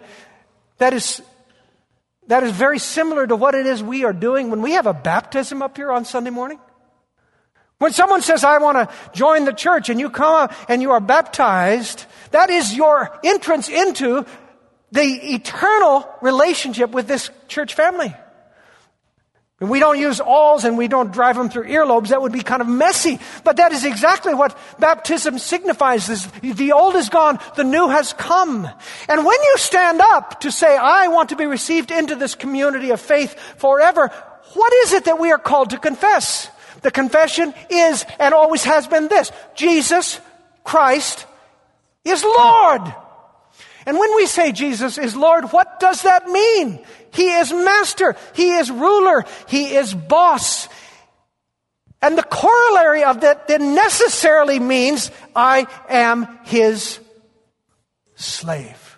that 0.78 0.94
is, 0.94 1.22
that 2.28 2.44
is 2.44 2.54
very 2.54 2.80
similar 2.80 3.28
to 3.28 3.36
what 3.36 3.56
it 3.56 3.66
is 3.66 3.84
we 3.84 4.06
are 4.06 4.14
doing 4.14 4.50
when 4.50 4.62
we 4.62 4.72
have 4.72 4.88
a 4.88 4.94
baptism 4.94 5.62
up 5.62 5.76
here 5.76 5.92
on 5.92 6.06
Sunday 6.06 6.30
morning? 6.30 6.58
When 7.82 7.94
someone 7.94 8.22
says, 8.22 8.44
I 8.44 8.60
want 8.60 8.78
to 8.78 8.96
join 9.12 9.46
the 9.46 9.54
church 9.54 9.90
and 9.90 10.00
you 10.00 10.12
come 10.12 10.52
and 10.70 10.84
you 10.84 10.92
are 10.92 11.00
baptized, 11.00 12.06
that 12.30 12.52
is 12.52 12.76
your 12.76 13.10
entrance 13.24 13.70
into 13.70 14.24
the 14.92 15.34
eternal 15.34 16.08
relationship 16.22 16.92
with 16.92 17.08
this 17.08 17.32
church 17.48 17.74
family. 17.74 18.14
And 19.60 19.68
we 19.68 19.80
don't 19.80 19.98
use 19.98 20.22
awls 20.22 20.64
and 20.64 20.78
we 20.78 20.88
don't 20.88 21.12
drive 21.12 21.36
them 21.36 21.50
through 21.50 21.70
earlobes. 21.70 22.10
That 22.10 22.22
would 22.22 22.32
be 22.32 22.44
kind 22.44 22.62
of 22.62 22.68
messy. 22.68 23.18
But 23.44 23.58
that 23.58 23.72
is 23.72 23.84
exactly 23.84 24.36
what 24.36 24.56
baptism 24.78 25.40
signifies. 25.40 26.08
Is 26.08 26.28
the 26.44 26.74
old 26.74 26.94
is 26.96 27.10
gone, 27.10 27.40
the 27.56 27.64
new 27.64 27.90
has 27.90 28.14
come. 28.14 28.70
And 29.10 29.26
when 29.26 29.42
you 29.42 29.56
stand 29.58 30.02
up 30.02 30.42
to 30.42 30.52
say, 30.52 30.78
I 30.78 31.08
want 31.08 31.30
to 31.30 31.36
be 31.36 31.48
received 31.48 31.90
into 31.90 32.14
this 32.14 32.36
community 32.36 32.92
of 32.92 33.02
faith 33.02 33.34
forever, 33.58 34.10
what 34.54 34.72
is 34.84 34.94
it 34.94 35.06
that 35.06 35.20
we 35.20 35.32
are 35.32 35.40
called 35.40 35.72
to 35.72 35.80
confess? 35.80 36.48
The 36.82 36.92
confession 36.92 37.54
is 37.70 38.06
and 38.20 38.34
always 38.34 38.64
has 38.64 38.88
been 38.88 39.08
this 39.08 39.32
Jesus 39.56 40.20
Christ 40.64 41.26
is 42.04 42.24
Lord. 42.24 42.82
And 43.86 43.98
when 43.98 44.16
we 44.16 44.26
say 44.26 44.52
Jesus 44.52 44.98
is 44.98 45.16
Lord, 45.16 45.46
what 45.46 45.80
does 45.80 46.04
that 46.04 46.28
mean? 46.28 46.84
He 47.14 47.32
is 47.32 47.52
master. 47.52 48.16
He 48.36 48.52
is 48.52 48.70
ruler. 48.70 49.26
He 49.48 49.76
is 49.76 49.94
boss. 49.94 50.70
And 52.02 52.18
the 52.18 52.24
corollary 52.24 53.04
of 53.04 53.22
that 53.22 53.48
then 53.48 53.76
necessarily 53.76 54.60
means 54.60 55.12
I 55.36 55.68
am 55.90 56.28
his 56.44 57.00
slave. 58.16 58.91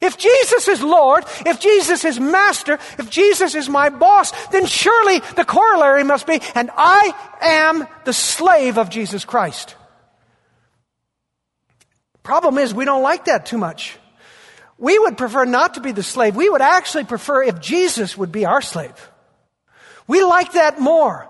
If 0.00 0.16
Jesus 0.16 0.68
is 0.68 0.82
Lord, 0.82 1.24
if 1.44 1.58
Jesus 1.58 2.04
is 2.04 2.20
Master, 2.20 2.74
if 2.98 3.10
Jesus 3.10 3.54
is 3.54 3.68
my 3.68 3.88
boss, 3.88 4.30
then 4.48 4.64
surely 4.66 5.18
the 5.34 5.44
corollary 5.44 6.04
must 6.04 6.26
be, 6.26 6.40
and 6.54 6.70
I 6.76 7.12
am 7.40 7.86
the 8.04 8.12
slave 8.12 8.78
of 8.78 8.90
Jesus 8.90 9.24
Christ. 9.24 9.74
Problem 12.22 12.58
is, 12.58 12.72
we 12.72 12.84
don't 12.84 13.02
like 13.02 13.24
that 13.24 13.46
too 13.46 13.58
much. 13.58 13.96
We 14.76 14.96
would 14.98 15.18
prefer 15.18 15.44
not 15.44 15.74
to 15.74 15.80
be 15.80 15.90
the 15.90 16.04
slave. 16.04 16.36
We 16.36 16.48
would 16.48 16.60
actually 16.60 17.04
prefer 17.04 17.42
if 17.42 17.60
Jesus 17.60 18.16
would 18.16 18.30
be 18.30 18.46
our 18.46 18.60
slave. 18.60 19.10
We 20.06 20.22
like 20.22 20.52
that 20.52 20.80
more. 20.80 21.28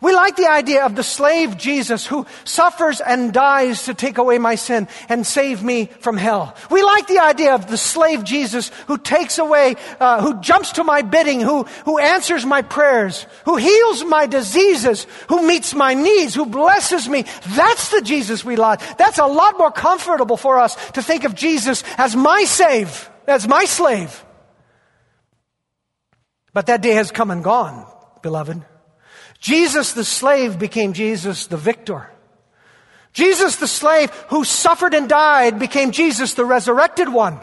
We 0.00 0.14
like 0.14 0.36
the 0.36 0.48
idea 0.48 0.86
of 0.86 0.96
the 0.96 1.02
slave 1.02 1.58
Jesus 1.58 2.06
who 2.06 2.26
suffers 2.44 3.02
and 3.02 3.34
dies 3.34 3.84
to 3.84 3.92
take 3.92 4.16
away 4.16 4.38
my 4.38 4.54
sin 4.54 4.88
and 5.10 5.26
save 5.26 5.62
me 5.62 5.90
from 6.00 6.16
hell. 6.16 6.56
We 6.70 6.82
like 6.82 7.06
the 7.06 7.18
idea 7.18 7.54
of 7.54 7.68
the 7.68 7.76
slave 7.76 8.24
Jesus 8.24 8.70
who 8.86 8.96
takes 8.96 9.36
away, 9.36 9.76
uh, 10.00 10.22
who 10.22 10.40
jumps 10.40 10.72
to 10.72 10.84
my 10.84 11.02
bidding, 11.02 11.40
who, 11.40 11.64
who 11.84 11.98
answers 11.98 12.46
my 12.46 12.62
prayers, 12.62 13.26
who 13.44 13.56
heals 13.56 14.02
my 14.04 14.26
diseases, 14.26 15.06
who 15.28 15.46
meets 15.46 15.74
my 15.74 15.92
needs, 15.92 16.34
who 16.34 16.46
blesses 16.46 17.06
me. 17.06 17.26
That's 17.48 17.90
the 17.90 18.00
Jesus 18.00 18.42
we 18.42 18.56
like. 18.56 18.96
That's 18.96 19.18
a 19.18 19.26
lot 19.26 19.58
more 19.58 19.70
comfortable 19.70 20.38
for 20.38 20.60
us 20.60 20.76
to 20.92 21.02
think 21.02 21.24
of 21.24 21.34
Jesus 21.34 21.84
as 21.98 22.16
my 22.16 22.44
save, 22.44 23.10
as 23.26 23.46
my 23.46 23.66
slave. 23.66 24.24
But 26.54 26.66
that 26.66 26.80
day 26.80 26.92
has 26.92 27.10
come 27.10 27.30
and 27.30 27.44
gone, 27.44 27.86
beloved. 28.22 28.64
Jesus 29.40 29.92
the 29.92 30.04
slave 30.04 30.58
became 30.58 30.92
Jesus 30.92 31.46
the 31.46 31.56
victor. 31.56 32.10
Jesus 33.12 33.56
the 33.56 33.66
slave 33.66 34.10
who 34.28 34.44
suffered 34.44 34.94
and 34.94 35.08
died 35.08 35.58
became 35.58 35.90
Jesus 35.90 36.34
the 36.34 36.44
resurrected 36.44 37.08
one. 37.08 37.40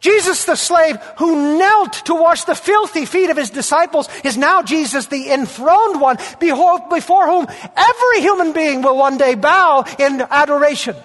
Jesus 0.00 0.44
the 0.46 0.56
slave 0.56 0.96
who 1.18 1.58
knelt 1.58 1.92
to 2.06 2.14
wash 2.14 2.44
the 2.44 2.54
filthy 2.54 3.06
feet 3.06 3.30
of 3.30 3.36
his 3.36 3.50
disciples 3.50 4.08
is 4.24 4.36
now 4.36 4.62
Jesus 4.62 5.06
the 5.06 5.30
enthroned 5.30 6.00
one 6.00 6.16
before 6.40 7.26
whom 7.26 7.46
every 7.76 8.20
human 8.20 8.52
being 8.52 8.82
will 8.82 8.96
one 8.96 9.16
day 9.16 9.34
bow 9.34 9.84
in 9.98 10.20
adoration. 10.22 10.96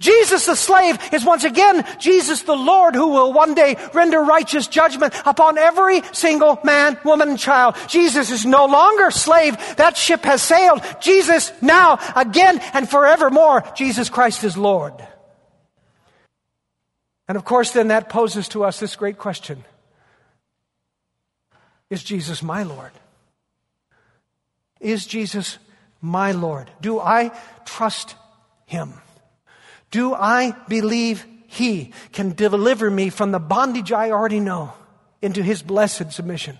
Jesus 0.00 0.46
the 0.46 0.56
slave 0.56 0.98
is 1.12 1.26
once 1.26 1.44
again 1.44 1.84
Jesus 1.98 2.42
the 2.42 2.56
Lord 2.56 2.94
who 2.94 3.08
will 3.08 3.34
one 3.34 3.54
day 3.54 3.76
render 3.92 4.18
righteous 4.18 4.66
judgment 4.66 5.14
upon 5.26 5.58
every 5.58 6.00
single 6.12 6.58
man, 6.64 6.98
woman, 7.04 7.28
and 7.28 7.38
child. 7.38 7.76
Jesus 7.86 8.30
is 8.30 8.46
no 8.46 8.64
longer 8.64 9.10
slave. 9.10 9.56
That 9.76 9.98
ship 9.98 10.24
has 10.24 10.42
sailed. 10.42 10.82
Jesus 11.00 11.52
now, 11.60 11.98
again, 12.16 12.58
and 12.72 12.88
forevermore, 12.88 13.62
Jesus 13.76 14.08
Christ 14.08 14.42
is 14.42 14.56
Lord. 14.56 14.94
And 17.28 17.36
of 17.36 17.44
course, 17.44 17.72
then 17.72 17.88
that 17.88 18.08
poses 18.08 18.48
to 18.48 18.64
us 18.64 18.80
this 18.80 18.96
great 18.96 19.18
question 19.18 19.64
Is 21.90 22.02
Jesus 22.02 22.42
my 22.42 22.62
Lord? 22.62 22.92
Is 24.80 25.04
Jesus 25.04 25.58
my 26.00 26.32
Lord? 26.32 26.70
Do 26.80 26.98
I 26.98 27.32
trust 27.66 28.14
him? 28.64 28.94
Do 29.90 30.14
I 30.14 30.52
believe 30.68 31.26
He 31.46 31.92
can 32.12 32.32
deliver 32.32 32.90
me 32.90 33.10
from 33.10 33.32
the 33.32 33.40
bondage 33.40 33.92
I 33.92 34.10
already 34.10 34.40
know 34.40 34.72
into 35.20 35.42
His 35.42 35.62
blessed 35.62 36.12
submission? 36.12 36.58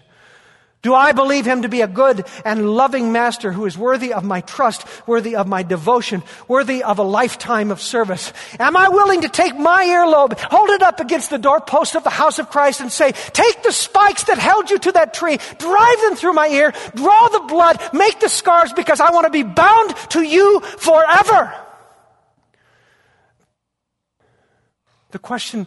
Do 0.82 0.94
I 0.94 1.12
believe 1.12 1.44
Him 1.44 1.62
to 1.62 1.68
be 1.68 1.82
a 1.82 1.86
good 1.86 2.24
and 2.42 2.70
loving 2.70 3.12
Master 3.12 3.52
who 3.52 3.66
is 3.66 3.76
worthy 3.76 4.14
of 4.14 4.24
my 4.24 4.40
trust, 4.40 4.86
worthy 5.06 5.36
of 5.36 5.46
my 5.46 5.62
devotion, 5.62 6.22
worthy 6.48 6.82
of 6.82 6.98
a 6.98 7.02
lifetime 7.02 7.70
of 7.70 7.82
service? 7.82 8.32
Am 8.58 8.78
I 8.78 8.88
willing 8.88 9.20
to 9.20 9.28
take 9.28 9.56
my 9.56 9.84
earlobe, 9.84 10.38
hold 10.40 10.70
it 10.70 10.82
up 10.82 10.98
against 10.98 11.28
the 11.28 11.38
doorpost 11.38 11.96
of 11.96 12.02
the 12.02 12.10
house 12.10 12.38
of 12.38 12.48
Christ 12.48 12.80
and 12.80 12.90
say, 12.90 13.12
take 13.12 13.62
the 13.62 13.72
spikes 13.72 14.24
that 14.24 14.38
held 14.38 14.70
you 14.70 14.78
to 14.78 14.92
that 14.92 15.12
tree, 15.12 15.38
drive 15.58 16.00
them 16.00 16.16
through 16.16 16.32
my 16.32 16.48
ear, 16.48 16.72
draw 16.94 17.28
the 17.28 17.44
blood, 17.46 17.78
make 17.92 18.18
the 18.18 18.30
scars 18.30 18.72
because 18.72 19.00
I 19.00 19.10
want 19.10 19.26
to 19.26 19.30
be 19.30 19.42
bound 19.42 19.94
to 20.10 20.22
you 20.22 20.60
forever? 20.60 21.54
The 25.10 25.18
question 25.18 25.66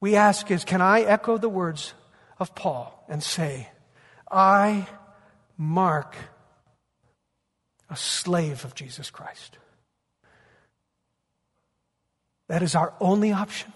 we 0.00 0.16
ask 0.16 0.50
is 0.50 0.64
can 0.64 0.80
I 0.80 1.02
echo 1.02 1.38
the 1.38 1.48
words 1.48 1.94
of 2.38 2.54
Paul 2.54 3.04
and 3.08 3.22
say, 3.22 3.68
I, 4.30 4.86
Mark, 5.58 6.16
a 7.88 7.96
slave 7.96 8.64
of 8.64 8.74
Jesus 8.74 9.10
Christ? 9.10 9.58
That 12.48 12.62
is 12.62 12.74
our 12.74 12.94
only 13.00 13.32
option. 13.32 13.72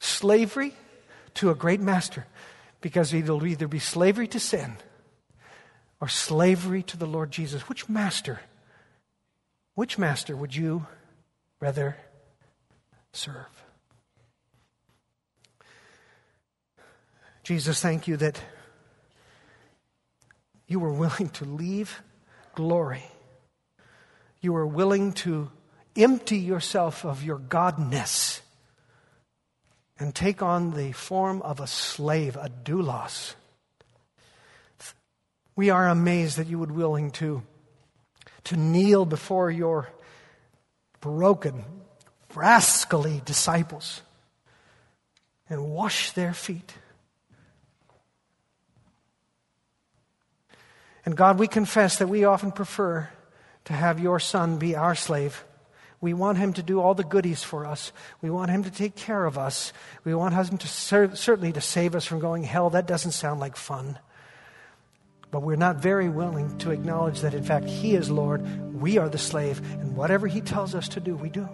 Slavery 0.00 0.74
to 1.34 1.50
a 1.50 1.54
great 1.54 1.80
master, 1.80 2.26
because 2.80 3.14
it'll 3.14 3.46
either 3.46 3.68
be 3.68 3.78
slavery 3.78 4.28
to 4.28 4.40
sin 4.40 4.76
or 6.00 6.08
slavery 6.08 6.82
to 6.82 6.96
the 6.96 7.06
Lord 7.06 7.30
Jesus. 7.30 7.68
Which 7.68 7.88
master? 7.88 8.40
Which 9.74 9.96
master 9.96 10.36
would 10.36 10.54
you 10.54 10.86
rather 11.62 11.96
serve. 13.12 13.62
Jesus, 17.44 17.80
thank 17.80 18.08
you 18.08 18.16
that 18.16 18.40
you 20.66 20.80
were 20.80 20.92
willing 20.92 21.28
to 21.28 21.44
leave 21.44 22.02
glory. 22.56 23.04
You 24.40 24.52
were 24.54 24.66
willing 24.66 25.12
to 25.24 25.52
empty 25.94 26.38
yourself 26.38 27.04
of 27.04 27.22
your 27.22 27.38
godness 27.38 28.40
and 30.00 30.12
take 30.12 30.42
on 30.42 30.72
the 30.72 30.90
form 30.90 31.42
of 31.42 31.60
a 31.60 31.68
slave, 31.68 32.34
a 32.34 32.48
doulos. 32.48 33.34
We 35.54 35.70
are 35.70 35.88
amazed 35.88 36.38
that 36.38 36.48
you 36.48 36.58
would 36.58 36.72
willing 36.72 37.12
to, 37.12 37.44
to 38.44 38.56
kneel 38.56 39.04
before 39.04 39.48
your 39.48 39.92
broken, 41.02 41.64
rascally 42.34 43.20
disciples 43.26 44.00
and 45.50 45.70
wash 45.70 46.12
their 46.12 46.32
feet. 46.32 46.74
And 51.04 51.14
God, 51.16 51.38
we 51.38 51.48
confess 51.48 51.98
that 51.98 52.08
we 52.08 52.24
often 52.24 52.52
prefer 52.52 53.10
to 53.64 53.72
have 53.72 54.00
your 54.00 54.18
son 54.18 54.58
be 54.58 54.74
our 54.74 54.94
slave. 54.94 55.44
We 56.00 56.14
want 56.14 56.38
him 56.38 56.52
to 56.54 56.62
do 56.62 56.80
all 56.80 56.94
the 56.94 57.04
goodies 57.04 57.42
for 57.42 57.66
us. 57.66 57.92
We 58.22 58.30
want 58.30 58.50
him 58.50 58.64
to 58.64 58.70
take 58.70 58.96
care 58.96 59.24
of 59.24 59.36
us. 59.36 59.72
We 60.04 60.14
want 60.14 60.34
him 60.34 60.58
to 60.58 60.68
serve, 60.68 61.18
certainly 61.18 61.52
to 61.52 61.60
save 61.60 61.94
us 61.94 62.06
from 62.06 62.18
going 62.18 62.44
hell. 62.44 62.70
That 62.70 62.86
doesn't 62.86 63.12
sound 63.12 63.40
like 63.40 63.56
fun. 63.56 63.98
But 65.32 65.42
we're 65.42 65.56
not 65.56 65.76
very 65.76 66.10
willing 66.10 66.58
to 66.58 66.72
acknowledge 66.72 67.22
that, 67.22 67.32
in 67.32 67.42
fact, 67.42 67.64
He 67.64 67.94
is 67.94 68.10
Lord, 68.10 68.44
we 68.78 68.98
are 68.98 69.08
the 69.08 69.16
slave, 69.16 69.60
and 69.80 69.96
whatever 69.96 70.26
He 70.26 70.42
tells 70.42 70.74
us 70.74 70.88
to 70.88 71.00
do, 71.00 71.16
we 71.16 71.30
do. 71.30 71.48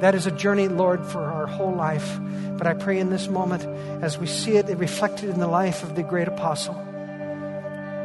That 0.00 0.16
is 0.16 0.26
a 0.26 0.32
journey, 0.32 0.66
Lord, 0.66 1.06
for 1.06 1.22
our 1.22 1.46
whole 1.46 1.72
life. 1.72 2.18
But 2.58 2.66
I 2.66 2.74
pray 2.74 2.98
in 2.98 3.10
this 3.10 3.28
moment, 3.28 3.64
as 4.02 4.18
we 4.18 4.26
see 4.26 4.56
it 4.56 4.66
reflected 4.76 5.28
in 5.28 5.38
the 5.38 5.46
life 5.46 5.84
of 5.84 5.94
the 5.94 6.02
great 6.02 6.26
apostle, 6.26 6.74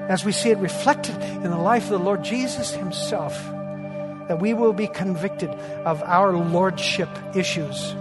as 0.08 0.24
we 0.24 0.34
see 0.34 0.51
it 0.51 0.60
reflected 0.60 1.20
in 1.20 1.49
the 1.49 1.58
life 1.58 1.86
of 1.86 1.89
the 1.89 1.97
Lord 1.97 2.24
Jesus 2.24 2.76
Himself, 2.76 3.34
that 4.28 4.39
we 4.39 4.53
will 4.53 4.74
be 4.74 4.88
convicted 4.88 5.49
of 5.49 6.03
our 6.03 6.38
lordship 6.38 7.10
issues. 7.34 7.91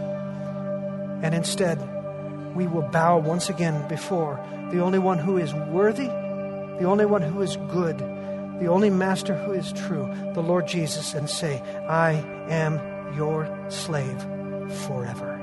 And 1.22 1.34
instead, 1.34 1.78
we 2.54 2.66
will 2.66 2.82
bow 2.82 3.18
once 3.18 3.48
again 3.48 3.86
before 3.88 4.40
the 4.70 4.80
only 4.80 4.98
one 4.98 5.18
who 5.18 5.36
is 5.36 5.52
worthy, 5.54 6.06
the 6.06 6.84
only 6.84 7.06
one 7.06 7.22
who 7.22 7.42
is 7.42 7.56
good, 7.68 7.98
the 8.60 8.66
only 8.66 8.90
master 8.90 9.34
who 9.34 9.52
is 9.52 9.72
true, 9.72 10.12
the 10.34 10.42
Lord 10.42 10.66
Jesus, 10.66 11.14
and 11.14 11.28
say, 11.28 11.60
I 11.88 12.12
am 12.48 12.80
your 13.16 13.48
slave 13.68 14.20
forever. 14.86 15.33